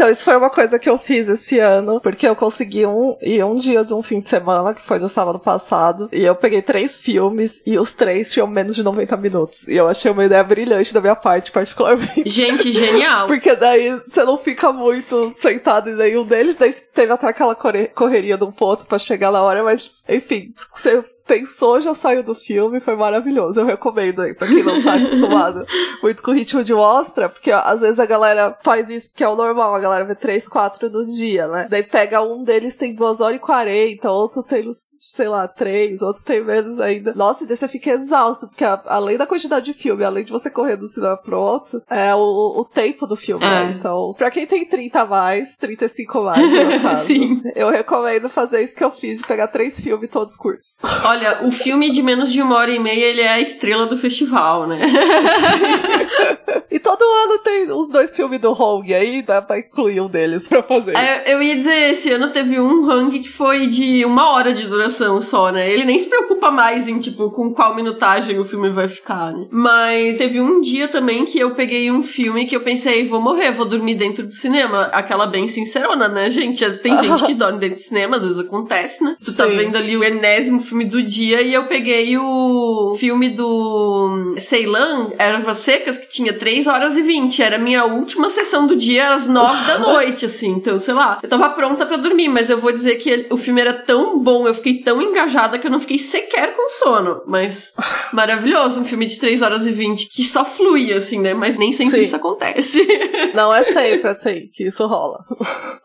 Então, 0.00 0.10
isso 0.10 0.24
foi 0.24 0.34
uma 0.34 0.48
coisa 0.48 0.78
que 0.78 0.88
eu 0.88 0.96
fiz 0.96 1.28
esse 1.28 1.58
ano, 1.58 2.00
porque 2.00 2.26
eu 2.26 2.34
consegui 2.34 2.86
um, 2.86 3.18
ir 3.20 3.44
um 3.44 3.54
dia 3.54 3.84
de 3.84 3.92
um 3.92 4.02
fim 4.02 4.18
de 4.18 4.26
semana, 4.26 4.72
que 4.72 4.80
foi 4.80 4.98
no 4.98 5.10
sábado 5.10 5.38
passado, 5.38 6.08
e 6.10 6.24
eu 6.24 6.34
peguei 6.34 6.62
três 6.62 6.96
filmes, 6.96 7.60
e 7.66 7.78
os 7.78 7.92
três 7.92 8.32
tinham 8.32 8.46
menos 8.46 8.74
de 8.74 8.82
90 8.82 9.14
minutos. 9.18 9.68
E 9.68 9.76
eu 9.76 9.86
achei 9.86 10.10
uma 10.10 10.24
ideia 10.24 10.42
brilhante 10.42 10.94
da 10.94 11.02
minha 11.02 11.14
parte, 11.14 11.52
particularmente. 11.52 12.22
Gente, 12.24 12.72
genial! 12.72 13.26
porque 13.28 13.54
daí 13.54 14.00
você 14.06 14.24
não 14.24 14.38
fica 14.38 14.72
muito 14.72 15.34
sentado 15.36 15.90
em 15.90 15.94
nenhum 15.94 16.24
deles, 16.24 16.56
daí 16.56 16.72
teve 16.72 17.12
até 17.12 17.26
aquela 17.26 17.54
correria 17.54 18.38
de 18.38 18.44
um 18.44 18.52
ponto 18.52 18.86
para 18.86 18.98
chegar 18.98 19.30
na 19.30 19.42
hora, 19.42 19.62
mas, 19.62 19.90
enfim, 20.08 20.54
você 20.74 21.04
pensou, 21.30 21.80
já 21.80 21.94
saiu 21.94 22.24
do 22.24 22.34
filme, 22.34 22.80
foi 22.80 22.96
maravilhoso. 22.96 23.60
Eu 23.60 23.64
recomendo 23.64 24.22
aí, 24.22 24.34
pra 24.34 24.48
quem 24.48 24.64
não 24.64 24.82
tá 24.82 24.94
acostumado 24.98 25.64
muito 26.02 26.22
com 26.24 26.32
o 26.32 26.34
ritmo 26.34 26.64
de 26.64 26.74
mostra, 26.74 27.28
porque 27.28 27.52
ó, 27.52 27.62
às 27.64 27.80
vezes 27.80 28.00
a 28.00 28.06
galera 28.06 28.58
faz 28.64 28.90
isso 28.90 29.10
porque 29.10 29.22
é 29.22 29.28
o 29.28 29.36
normal, 29.36 29.72
a 29.72 29.78
galera 29.78 30.04
vê 30.04 30.16
3, 30.16 30.48
4 30.48 30.90
no 30.90 31.04
dia, 31.04 31.46
né? 31.46 31.68
Daí 31.70 31.84
pega 31.84 32.20
um 32.20 32.42
deles 32.42 32.74
tem 32.74 32.92
2 32.92 33.20
horas 33.20 33.36
e 33.36 33.40
40, 33.40 34.10
outro 34.10 34.42
tem, 34.42 34.68
sei 34.98 35.28
lá, 35.28 35.46
3, 35.46 36.02
outro 36.02 36.24
tem 36.24 36.42
menos 36.42 36.80
ainda. 36.80 37.14
Nossa, 37.14 37.44
e 37.44 37.46
daí 37.46 37.56
você 37.56 37.68
fica 37.68 37.90
exausto, 37.90 38.48
porque 38.48 38.64
a, 38.64 38.80
além 38.86 39.16
da 39.16 39.26
quantidade 39.26 39.66
de 39.66 39.74
filme, 39.74 40.02
além 40.02 40.24
de 40.24 40.32
você 40.32 40.50
correr 40.50 40.76
do 40.76 40.88
cinema 40.88 41.16
pro 41.16 41.38
outro, 41.38 41.80
é 41.88 42.12
o, 42.12 42.60
o 42.60 42.64
tempo 42.64 43.06
do 43.06 43.14
filme, 43.14 43.44
né? 43.44 43.62
é. 43.62 43.66
né? 43.66 43.76
Então, 43.78 44.14
pra 44.18 44.32
quem 44.32 44.46
tem 44.48 44.64
30 44.64 45.00
a 45.00 45.06
mais, 45.06 45.56
35 45.56 46.18
a 46.18 46.22
mais, 46.22 46.74
no 46.74 46.80
caso, 46.82 47.06
Sim. 47.06 47.40
eu 47.54 47.70
recomendo 47.70 48.28
fazer 48.28 48.62
isso 48.62 48.74
que 48.74 48.82
eu 48.82 48.90
fiz, 48.90 49.20
de 49.20 49.26
pegar 49.26 49.46
três 49.46 49.80
filmes 49.80 50.10
todos 50.10 50.34
curtos. 50.34 50.78
Olha, 51.04 51.19
Olha, 51.20 51.46
o 51.46 51.50
filme 51.50 51.90
de 51.90 52.02
menos 52.02 52.32
de 52.32 52.40
uma 52.40 52.56
hora 52.56 52.70
e 52.70 52.78
meia, 52.78 53.04
ele 53.04 53.20
é 53.20 53.28
a 53.28 53.40
estrela 53.40 53.86
do 53.86 53.96
festival, 53.96 54.66
né? 54.66 54.80
e 56.70 56.78
todo 56.78 57.02
ano 57.02 57.38
tem 57.38 57.70
os 57.70 57.90
dois 57.90 58.14
filmes 58.16 58.40
do 58.40 58.52
Hong 58.52 58.94
aí, 58.94 59.20
dá 59.20 59.42
pra 59.42 59.58
incluir 59.58 60.00
um 60.00 60.08
deles 60.08 60.48
pra 60.48 60.62
fazer. 60.62 60.96
É, 60.96 61.34
eu 61.34 61.42
ia 61.42 61.54
dizer, 61.54 61.90
esse 61.90 62.10
ano 62.10 62.28
teve 62.28 62.58
um 62.58 62.88
Hong 62.88 63.18
que 63.18 63.28
foi 63.28 63.66
de 63.66 64.02
uma 64.06 64.32
hora 64.32 64.54
de 64.54 64.66
duração 64.66 65.20
só, 65.20 65.52
né? 65.52 65.70
Ele 65.70 65.84
nem 65.84 65.98
se 65.98 66.08
preocupa 66.08 66.50
mais 66.50 66.88
em, 66.88 66.98
tipo, 66.98 67.30
com 67.30 67.52
qual 67.52 67.74
minutagem 67.74 68.38
o 68.38 68.44
filme 68.44 68.70
vai 68.70 68.88
ficar, 68.88 69.32
né? 69.32 69.46
Mas 69.50 70.16
teve 70.16 70.40
um 70.40 70.62
dia 70.62 70.88
também 70.88 71.26
que 71.26 71.38
eu 71.38 71.50
peguei 71.50 71.90
um 71.90 72.02
filme 72.02 72.46
que 72.46 72.56
eu 72.56 72.62
pensei, 72.62 73.04
vou 73.04 73.20
morrer, 73.20 73.50
vou 73.50 73.66
dormir 73.66 73.96
dentro 73.96 74.26
do 74.26 74.32
cinema. 74.32 74.84
Aquela 74.92 75.26
bem 75.26 75.46
sincerona, 75.46 76.08
né, 76.08 76.30
gente? 76.30 76.64
Tem 76.78 76.96
gente 76.96 77.24
que 77.26 77.34
dorme 77.34 77.58
dentro 77.58 77.76
do 77.76 77.82
cinema, 77.82 78.16
às 78.16 78.22
vezes 78.22 78.38
acontece, 78.38 79.04
né? 79.04 79.16
Tu 79.22 79.34
tá 79.34 79.44
Sim. 79.44 79.50
tá 79.50 79.56
vendo 79.56 79.76
ali 79.76 79.96
o 79.96 80.04
enésimo 80.04 80.60
filme 80.60 80.84
do 80.84 81.02
dia 81.10 81.42
e 81.42 81.52
eu 81.52 81.64
peguei 81.64 82.16
o 82.16 82.94
filme 82.98 83.28
do 83.28 84.34
Ceylan, 84.38 85.10
Ervas 85.18 85.58
Secas, 85.58 85.98
que 85.98 86.08
tinha 86.08 86.32
3 86.32 86.66
horas 86.68 86.96
e 86.96 87.02
20. 87.02 87.42
Era 87.42 87.56
a 87.56 87.58
minha 87.58 87.84
última 87.84 88.28
sessão 88.28 88.66
do 88.66 88.76
dia 88.76 89.12
às 89.12 89.26
9 89.26 89.66
da 89.66 89.78
noite, 89.90 90.24
assim. 90.24 90.50
Então, 90.50 90.78
sei 90.78 90.94
lá, 90.94 91.18
eu 91.22 91.28
tava 91.28 91.48
pronta 91.50 91.84
para 91.84 91.96
dormir, 91.96 92.28
mas 92.28 92.48
eu 92.48 92.58
vou 92.58 92.72
dizer 92.72 92.96
que 92.96 93.26
o 93.30 93.36
filme 93.36 93.60
era 93.60 93.74
tão 93.74 94.20
bom, 94.20 94.46
eu 94.46 94.54
fiquei 94.54 94.82
tão 94.82 95.02
engajada 95.02 95.58
que 95.58 95.66
eu 95.66 95.70
não 95.70 95.80
fiquei 95.80 95.98
sequer 95.98 96.54
com 96.54 96.70
sono. 96.70 97.22
Mas 97.26 97.74
maravilhoso, 98.12 98.80
um 98.80 98.84
filme 98.84 99.06
de 99.06 99.18
3 99.18 99.42
horas 99.42 99.66
e 99.66 99.72
20 99.72 100.08
que 100.08 100.22
só 100.22 100.44
flui, 100.44 100.92
assim, 100.92 101.20
né? 101.20 101.34
Mas 101.34 101.58
nem 101.58 101.72
sempre 101.72 101.96
Sim. 101.98 102.02
isso 102.02 102.16
acontece. 102.16 102.86
Não 103.34 103.54
é 103.54 103.64
sempre 103.64 104.08
assim 104.08 104.48
que 104.52 104.66
isso 104.66 104.86
rola. 104.86 105.24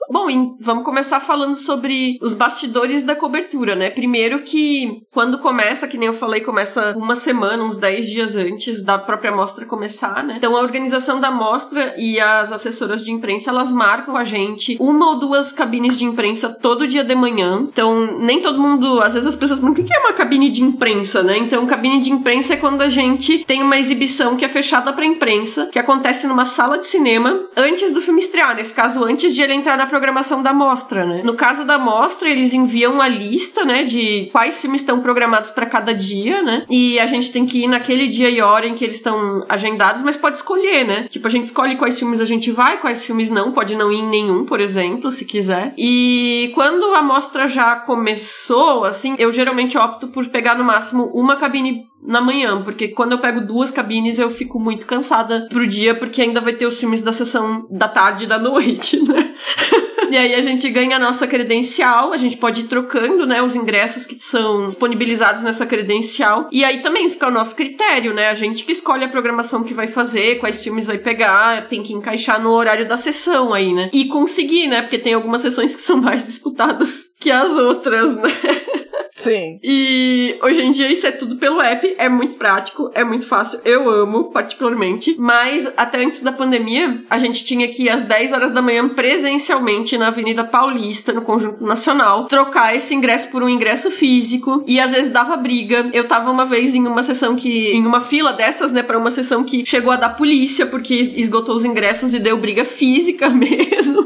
Bom, 0.10 0.58
vamos 0.60 0.84
começar 0.84 1.20
falando 1.20 1.56
sobre 1.56 2.18
os 2.22 2.34
bastidores 2.34 3.04
da 3.04 3.16
cobertura, 3.16 3.76
né? 3.76 3.90
Primeiro 3.90 4.44
que 4.44 5.02
quando 5.16 5.40
começa, 5.40 5.88
que 5.88 5.98
nem 5.98 6.08
eu 6.08 6.14
falei, 6.14 6.42
começa 6.42 6.94
uma 6.98 7.16
semana, 7.16 7.64
uns 7.64 7.78
10 7.78 8.08
dias 8.08 8.36
antes 8.36 8.84
da 8.84 9.00
própria 9.00 9.32
mostra 9.32 9.66
começar, 9.66 10.22
né? 10.22 10.36
Então 10.38 10.58
a 10.58 10.60
organização 10.60 11.22
da 11.22 11.32
mostra 11.32 11.96
e 11.98 12.20
as 12.20 12.52
assessoras 12.52 13.02
de 13.02 13.14
imprensa, 13.14 13.50
elas 13.50 13.72
marcam 13.72 14.18
a 14.18 14.26
gente 14.26 14.76
uma 14.78 15.12
ou 15.12 15.16
duas 15.18 15.54
cabines 15.54 15.98
de 15.98 16.04
imprensa 16.04 16.50
todo 16.50 16.86
dia 16.86 17.02
de 17.02 17.16
manhã. 17.16 17.66
Então, 17.72 18.20
nem 18.20 18.42
todo 18.42 18.60
mundo, 18.60 19.00
às 19.02 19.14
vezes 19.14 19.30
as 19.30 19.36
pessoas 19.36 19.62
perguntam, 19.62 19.86
o 19.86 19.88
que 19.88 19.96
é 19.96 20.00
uma 20.00 20.12
cabine 20.12 20.50
de 20.50 20.62
imprensa, 20.62 21.24
né? 21.24 21.38
Então, 21.38 21.66
cabine 21.66 22.02
de 22.02 22.12
imprensa 22.12 22.56
é 22.56 22.58
quando 22.58 22.82
a 22.82 22.90
gente 22.90 23.46
tem 23.46 23.64
uma 23.64 23.78
exibição 23.80 24.36
que 24.36 24.44
é 24.44 24.50
fechada 24.50 24.92
para 24.92 25.06
imprensa, 25.06 25.70
que 25.72 25.80
acontece 25.80 26.28
numa 26.28 26.44
sala 26.44 26.78
de 26.78 26.88
cinema 26.88 27.40
antes 27.56 27.90
do 27.94 28.02
filme 28.02 28.20
estrear, 28.20 28.54
nesse 28.54 28.74
caso, 28.74 29.02
antes 29.06 29.34
de 29.34 29.42
ele 29.42 29.54
entrar 29.54 29.78
na 29.78 29.86
programação 29.86 30.44
da 30.44 30.54
mostra, 30.54 31.06
né? 31.06 31.22
No 31.24 31.36
caso 31.36 31.64
da 31.64 31.80
mostra, 31.80 32.28
eles 32.28 32.54
enviam 32.54 33.02
a 33.02 33.08
lista, 33.08 33.64
né, 33.64 33.84
de 33.84 34.30
quais 34.34 34.60
filmes 34.60 34.82
estão 34.82 35.05
programados 35.06 35.52
para 35.52 35.68
cada 35.68 35.94
dia, 35.94 36.42
né? 36.42 36.66
E 36.68 37.00
a 37.00 37.06
gente 37.06 37.32
tem 37.32 37.46
que 37.46 37.64
ir 37.64 37.68
naquele 37.68 38.08
dia 38.08 38.28
e 38.28 38.42
hora 38.42 38.66
em 38.66 38.74
que 38.74 38.84
eles 38.84 38.96
estão 38.96 39.46
agendados, 39.48 40.02
mas 40.02 40.18
pode 40.18 40.38
escolher, 40.38 40.84
né? 40.84 41.08
Tipo, 41.08 41.28
a 41.28 41.30
gente 41.30 41.46
escolhe 41.46 41.76
quais 41.76 42.00
filmes 42.00 42.20
a 42.20 42.26
gente 42.26 42.50
vai, 42.50 42.80
quais 42.80 43.06
filmes 43.06 43.30
não, 43.30 43.52
pode 43.52 43.76
não 43.76 43.92
ir 43.92 44.00
em 44.00 44.10
nenhum, 44.10 44.46
por 44.46 44.60
exemplo, 44.60 45.12
se 45.12 45.24
quiser. 45.24 45.76
E 45.78 46.52
quando 46.56 46.96
a 46.96 47.04
mostra 47.04 47.48
já 47.48 47.76
começou, 47.76 48.84
assim, 48.84 49.16
eu 49.20 49.32
geralmente 49.32 49.78
opto 49.78 50.08
por 50.08 50.26
pegar 50.30 50.58
no 50.58 50.64
máximo 50.64 51.12
uma 51.14 51.36
cabine 51.36 51.84
na 52.02 52.20
manhã, 52.20 52.64
porque 52.64 52.88
quando 52.88 53.12
eu 53.12 53.20
pego 53.20 53.42
duas 53.42 53.70
cabines 53.70 54.18
eu 54.18 54.30
fico 54.32 54.60
muito 54.60 54.88
cansada 54.88 55.48
pro 55.52 55.68
dia, 55.68 55.94
porque 55.94 56.22
ainda 56.22 56.42
vai 56.42 56.54
ter 56.54 56.66
os 56.66 56.80
filmes 56.80 57.02
da 57.02 57.14
sessão 57.14 57.68
da 57.70 57.88
tarde 57.88 58.24
e 58.24 58.28
da 58.28 58.40
noite, 58.40 59.02
né? 59.06 59.34
E 60.16 60.18
aí 60.18 60.34
a 60.34 60.42
gente 60.42 60.70
ganha 60.70 60.96
a 60.96 61.00
nossa 61.00 61.28
credencial, 61.28 62.14
a 62.14 62.18
gente 62.18 62.38
pode 62.38 62.62
ir 62.62 62.64
trocando, 62.68 63.26
né, 63.26 63.42
os 63.42 63.54
ingressos 63.54 64.06
que 64.06 64.18
são 64.18 64.66
disponibilizados 64.66 65.42
nessa 65.42 65.66
credencial. 65.66 66.48
E 66.54 66.64
aí 66.64 66.82
também 66.82 67.10
fica 67.10 67.28
o 67.28 67.32
nosso 67.32 67.54
critério, 67.54 68.14
né? 68.14 68.30
A 68.30 68.34
gente 68.34 68.64
que 68.64 68.72
escolhe 68.72 69.04
a 69.04 69.10
programação 69.10 69.66
que 69.66 69.74
vai 69.74 69.88
fazer, 69.88 70.40
quais 70.40 70.64
filmes 70.64 70.88
vai 70.88 70.98
pegar, 70.98 71.68
tem 71.68 71.84
que 71.84 71.92
encaixar 71.92 72.42
no 72.42 72.52
horário 72.52 72.88
da 72.88 72.96
sessão 72.96 73.54
aí, 73.54 73.74
né? 73.74 73.90
E 73.92 74.06
conseguir, 74.06 74.68
né? 74.68 74.84
Porque 74.84 74.98
tem 74.98 75.14
algumas 75.14 75.42
sessões 75.42 75.76
que 75.76 75.82
são 75.82 75.98
mais 75.98 76.26
disputadas 76.26 77.10
que 77.20 77.30
as 77.30 77.58
outras, 77.58 78.16
né? 78.16 78.30
Sim. 79.26 79.60
E 79.64 80.38
hoje 80.42 80.62
em 80.62 80.72
dia 80.72 80.92
isso 80.92 81.08
é 81.08 81.12
tudo 81.12 81.38
pelo 81.38 81.60
app, 81.62 81.96
é 81.98 82.08
muito 82.08 82.36
prático, 82.36 82.92
é 82.94 83.04
muito 83.04 83.26
fácil, 83.26 83.60
eu 83.66 83.90
amo 83.90 84.26
particularmente. 84.26 85.16
Mas 85.18 85.72
até 85.76 86.04
antes 86.04 86.22
da 86.22 86.32
pandemia, 86.32 87.04
a 87.10 87.18
gente 87.18 87.44
tinha 87.44 87.68
que 87.68 87.84
ir 87.84 87.90
às 87.90 88.04
10 88.04 88.32
horas 88.34 88.52
da 88.52 88.62
manhã 88.62 88.88
presencialmente 88.90 89.98
na 89.98 90.08
Avenida 90.08 90.44
Paulista, 90.44 91.12
no 91.12 91.22
Conjunto 91.22 91.64
Nacional, 91.66 92.26
trocar 92.26 92.76
esse 92.76 92.94
ingresso 92.94 93.30
por 93.30 93.42
um 93.42 93.50
ingresso 93.50 93.90
físico 93.90 94.64
e 94.68 94.80
às 94.80 94.92
vezes 94.92 95.12
dava 95.12 95.36
briga. 95.36 95.90
Eu 95.92 96.08
tava 96.08 96.30
uma 96.32 96.46
vez 96.46 96.76
em 96.76 96.86
uma 96.86 97.02
sessão 97.02 97.36
que, 97.36 97.72
em 97.72 97.86
uma 97.86 98.02
fila 98.02 98.32
dessas, 98.32 98.72
né, 98.72 98.84
para 98.84 98.98
uma 98.98 99.12
sessão 99.12 99.44
que 99.44 99.66
chegou 99.66 99.92
a 99.92 99.98
dar 99.98 100.10
polícia 100.10 100.66
porque 100.66 100.94
esgotou 101.16 101.56
os 101.56 101.66
ingressos 101.66 102.14
e 102.14 102.20
deu 102.20 102.38
briga 102.38 102.64
física 102.64 103.30
mesmo. 103.32 104.06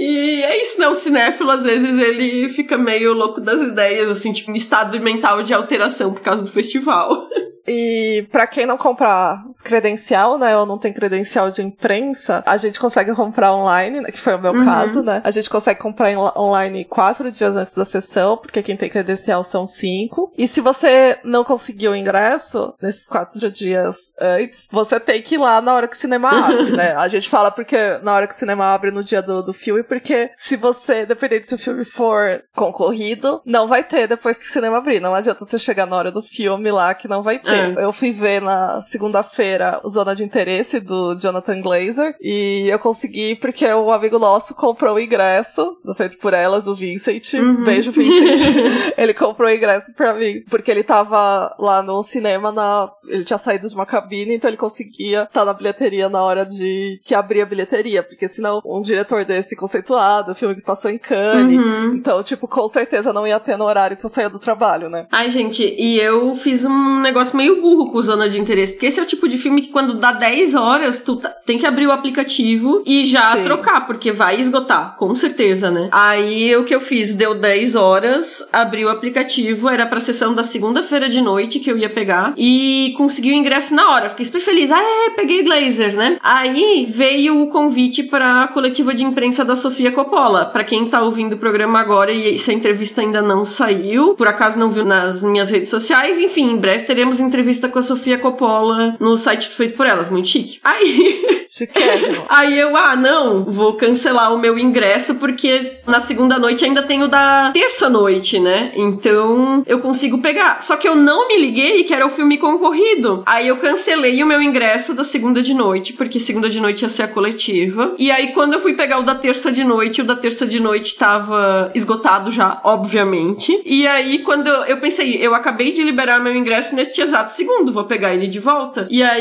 E 0.00 0.44
é 0.44 0.62
isso, 0.62 0.78
né? 0.78 0.86
O 0.86 0.94
cinéfilo, 0.94 1.50
às 1.50 1.64
vezes, 1.64 1.98
ele 1.98 2.48
fica 2.48 2.78
meio 2.78 3.12
louco 3.12 3.40
das 3.40 3.60
ideias, 3.60 4.08
assim, 4.08 4.32
tipo, 4.32 4.52
em 4.52 4.54
estado 4.54 5.00
mental 5.00 5.42
de 5.42 5.52
alteração 5.52 6.14
por 6.14 6.22
causa 6.22 6.42
do 6.42 6.50
festival. 6.50 7.28
E 7.70 8.26
para 8.32 8.46
quem 8.46 8.64
não 8.64 8.78
comprar 8.78 9.44
credencial, 9.68 10.38
né, 10.38 10.56
ou 10.56 10.64
não 10.64 10.78
tem 10.78 10.92
credencial 10.92 11.50
de 11.50 11.62
imprensa, 11.62 12.42
a 12.46 12.56
gente 12.56 12.80
consegue 12.80 13.14
comprar 13.14 13.52
online, 13.52 14.00
né, 14.00 14.10
que 14.10 14.18
foi 14.18 14.34
o 14.34 14.38
meu 14.38 14.52
uhum. 14.52 14.64
caso, 14.64 15.02
né? 15.02 15.20
A 15.22 15.30
gente 15.30 15.50
consegue 15.50 15.78
comprar 15.78 16.08
online 16.36 16.84
quatro 16.84 17.30
dias 17.30 17.54
antes 17.54 17.74
da 17.74 17.84
sessão, 17.84 18.38
porque 18.38 18.62
quem 18.62 18.76
tem 18.76 18.88
credencial 18.88 19.44
são 19.44 19.66
cinco. 19.66 20.32
E 20.36 20.48
se 20.48 20.60
você 20.62 21.18
não 21.22 21.44
conseguiu 21.44 21.92
o 21.92 21.96
ingresso 21.96 22.74
nesses 22.80 23.06
quatro 23.06 23.50
dias 23.50 23.96
antes, 24.18 24.66
você 24.70 24.98
tem 24.98 25.20
que 25.20 25.34
ir 25.34 25.38
lá 25.38 25.60
na 25.60 25.74
hora 25.74 25.86
que 25.86 25.94
o 25.94 25.98
cinema 25.98 26.30
abre, 26.46 26.72
né? 26.72 26.94
A 26.96 27.08
gente 27.08 27.28
fala 27.28 27.50
porque 27.50 27.76
na 28.02 28.14
hora 28.14 28.26
que 28.26 28.34
o 28.34 28.36
cinema 28.36 28.72
abre 28.72 28.90
no 28.90 29.04
dia 29.04 29.20
do, 29.20 29.42
do 29.42 29.52
filme, 29.52 29.82
porque 29.82 30.30
se 30.36 30.56
você, 30.56 31.04
dependendo 31.04 31.46
se 31.46 31.54
o 31.54 31.58
filme 31.58 31.84
for 31.84 32.42
concorrido, 32.54 33.42
não 33.44 33.66
vai 33.66 33.84
ter 33.84 34.08
depois 34.08 34.38
que 34.38 34.44
o 34.44 34.48
cinema 34.48 34.78
abrir. 34.78 35.00
Não 35.00 35.14
adianta 35.14 35.44
você 35.44 35.58
chegar 35.58 35.86
na 35.86 35.96
hora 35.96 36.10
do 36.10 36.22
filme 36.22 36.70
lá 36.70 36.94
que 36.94 37.06
não 37.06 37.22
vai 37.22 37.38
ter. 37.38 37.78
É. 37.78 37.84
Eu 37.84 37.92
fui 37.92 38.12
ver 38.12 38.40
na 38.40 38.80
segunda-feira 38.80 39.57
o 39.82 39.88
Zona 39.88 40.14
de 40.14 40.22
Interesse 40.22 40.80
do 40.80 41.14
Jonathan 41.16 41.60
Glazer 41.60 42.14
e 42.20 42.68
eu 42.68 42.78
consegui 42.78 43.34
porque 43.34 43.66
um 43.74 43.90
amigo 43.90 44.18
nosso 44.18 44.54
comprou 44.54 44.94
o 44.94 45.00
ingresso, 45.00 45.76
feito 45.96 46.18
por 46.18 46.32
elas, 46.32 46.64
do 46.64 46.74
Vincent. 46.74 47.34
Uhum. 47.34 47.64
Beijo, 47.64 47.90
Vincent. 47.90 48.94
ele 48.96 49.12
comprou 49.12 49.48
o 49.48 49.52
ingresso 49.52 49.92
pra 49.94 50.14
mim 50.14 50.42
porque 50.48 50.70
ele 50.70 50.82
tava 50.82 51.54
lá 51.58 51.82
no 51.82 52.02
cinema 52.02 52.52
na. 52.52 52.90
Ele 53.08 53.24
tinha 53.24 53.38
saído 53.38 53.68
de 53.68 53.74
uma 53.74 53.86
cabine, 53.86 54.34
então 54.34 54.48
ele 54.48 54.56
conseguia 54.56 55.22
estar 55.22 55.40
tá 55.40 55.44
na 55.44 55.52
bilheteria 55.52 56.08
na 56.08 56.22
hora 56.22 56.46
de 56.46 57.00
que 57.04 57.14
abria 57.14 57.42
a 57.42 57.46
bilheteria, 57.46 58.02
porque 58.02 58.28
senão 58.28 58.60
um 58.64 58.82
diretor 58.82 59.24
desse 59.24 59.56
conceituado, 59.56 60.34
filme 60.34 60.54
que 60.54 60.62
passou 60.62 60.90
em 60.90 60.98
Cannes, 60.98 61.58
uhum. 61.58 61.94
então, 61.94 62.22
tipo, 62.22 62.46
com 62.46 62.68
certeza 62.68 63.12
não 63.12 63.26
ia 63.26 63.40
ter 63.40 63.56
no 63.56 63.64
horário 63.64 63.96
que 63.96 64.04
eu 64.04 64.10
saía 64.10 64.30
do 64.30 64.38
trabalho, 64.38 64.88
né? 64.88 65.06
Ai, 65.10 65.28
gente, 65.30 65.62
e 65.62 65.98
eu 65.98 66.34
fiz 66.34 66.64
um 66.64 67.00
negócio 67.00 67.36
meio 67.36 67.48
meio 67.48 67.62
burro 67.62 67.90
com 67.90 68.02
zona 68.02 68.28
de 68.28 68.38
interesse, 68.38 68.74
porque 68.74 68.86
esse 68.86 69.00
é 69.00 69.02
o 69.02 69.06
tipo 69.06 69.26
de 69.26 69.37
filme 69.38 69.62
que 69.62 69.68
quando 69.68 69.94
dá 69.94 70.12
10 70.12 70.54
horas, 70.54 70.98
tu 70.98 71.16
tá, 71.16 71.28
tem 71.28 71.58
que 71.58 71.66
abrir 71.66 71.86
o 71.86 71.92
aplicativo 71.92 72.82
e 72.86 73.04
já 73.04 73.36
Sim. 73.36 73.42
trocar, 73.42 73.86
porque 73.86 74.12
vai 74.12 74.38
esgotar, 74.38 74.94
com 74.96 75.14
certeza, 75.14 75.70
né? 75.70 75.88
Aí 75.90 76.54
o 76.56 76.64
que 76.64 76.74
eu 76.74 76.80
fiz, 76.80 77.14
deu 77.14 77.34
10 77.34 77.74
horas, 77.74 78.48
abri 78.52 78.84
o 78.84 78.88
aplicativo, 78.88 79.68
era 79.68 79.86
pra 79.86 80.00
sessão 80.00 80.34
da 80.34 80.42
segunda-feira 80.42 81.08
de 81.08 81.20
noite 81.20 81.58
que 81.58 81.70
eu 81.70 81.78
ia 81.78 81.88
pegar 81.88 82.34
e 82.36 82.94
consegui 82.96 83.30
o 83.30 83.34
ingresso 83.34 83.74
na 83.74 83.90
hora. 83.90 84.08
Fiquei 84.08 84.26
super 84.26 84.40
feliz. 84.40 84.70
Ah, 84.70 84.80
é, 84.80 85.10
peguei 85.10 85.42
Glazer, 85.42 85.96
né? 85.96 86.18
Aí 86.22 86.86
veio 86.88 87.42
o 87.42 87.48
convite 87.48 88.02
pra 88.02 88.48
coletiva 88.48 88.94
de 88.94 89.04
imprensa 89.04 89.44
da 89.44 89.56
Sofia 89.56 89.90
Coppola. 89.90 90.46
Pra 90.46 90.64
quem 90.64 90.86
tá 90.86 91.02
ouvindo 91.02 91.34
o 91.34 91.38
programa 91.38 91.80
agora 91.80 92.12
e 92.12 92.34
essa 92.34 92.52
entrevista 92.52 93.00
ainda 93.00 93.22
não 93.22 93.44
saiu, 93.44 94.14
por 94.14 94.26
acaso 94.26 94.58
não 94.58 94.70
viu 94.70 94.84
nas 94.84 95.22
minhas 95.22 95.50
redes 95.50 95.70
sociais, 95.70 96.18
enfim, 96.18 96.52
em 96.52 96.56
breve 96.56 96.84
teremos 96.84 97.20
entrevista 97.20 97.38
entrevista 97.38 97.68
com 97.68 97.78
a 97.78 97.82
Sofia 97.82 98.18
Coppola 98.18 98.96
no 99.00 99.16
site 99.28 99.48
feito 99.50 99.76
por 99.76 99.86
elas, 99.86 100.08
muito 100.08 100.28
chique. 100.28 100.58
Aí. 100.62 101.44
Chiquérrimo. 101.48 102.24
Aí 102.28 102.58
eu, 102.58 102.76
ah, 102.76 102.94
não, 102.94 103.44
vou 103.44 103.74
cancelar 103.74 104.34
o 104.34 104.38
meu 104.38 104.58
ingresso 104.58 105.14
porque 105.14 105.78
na 105.86 105.98
segunda 105.98 106.38
noite 106.38 106.64
ainda 106.64 106.82
tenho 106.82 107.08
da 107.08 107.50
terça 107.52 107.88
noite, 107.88 108.38
né? 108.38 108.70
Então 108.74 109.62
eu 109.66 109.78
consigo 109.78 110.18
pegar. 110.18 110.60
Só 110.60 110.76
que 110.76 110.86
eu 110.86 110.94
não 110.94 111.26
me 111.26 111.38
liguei 111.38 111.84
que 111.84 111.94
era 111.94 112.06
o 112.06 112.10
filme 112.10 112.36
concorrido. 112.36 113.22
Aí 113.24 113.48
eu 113.48 113.56
cancelei 113.56 114.22
o 114.22 114.26
meu 114.26 114.42
ingresso 114.42 114.92
da 114.92 115.02
segunda 115.04 115.42
de 115.42 115.54
noite, 115.54 115.94
porque 115.94 116.20
segunda 116.20 116.50
de 116.50 116.60
noite 116.60 116.82
ia 116.82 116.88
ser 116.88 117.04
a 117.04 117.08
coletiva. 117.08 117.94
E 117.98 118.10
aí 118.10 118.34
quando 118.34 118.54
eu 118.54 118.60
fui 118.60 118.74
pegar 118.74 118.98
o 118.98 119.02
da 119.02 119.14
terça 119.14 119.50
de 119.50 119.64
noite, 119.64 120.02
o 120.02 120.04
da 120.04 120.16
terça 120.16 120.46
de 120.46 120.60
noite 120.60 120.96
tava 120.96 121.70
esgotado 121.74 122.30
já, 122.30 122.60
obviamente. 122.62 123.58
E 123.64 123.86
aí 123.86 124.18
quando 124.18 124.48
eu, 124.48 124.64
eu 124.64 124.76
pensei, 124.78 125.16
eu 125.16 125.34
acabei 125.34 125.72
de 125.72 125.82
liberar 125.82 126.20
meu 126.20 126.36
ingresso 126.36 126.74
neste 126.74 127.00
exato 127.00 127.18
exato 127.18 127.32
segundo, 127.32 127.72
vou 127.72 127.84
pegar 127.84 128.14
ele 128.14 128.26
de 128.26 128.38
volta. 128.38 128.86
E 128.90 129.02
aí 129.02 129.17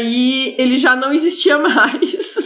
ele 0.57 0.77
já 0.77 0.95
não 0.95 1.13
existia 1.13 1.57
mais. 1.59 2.37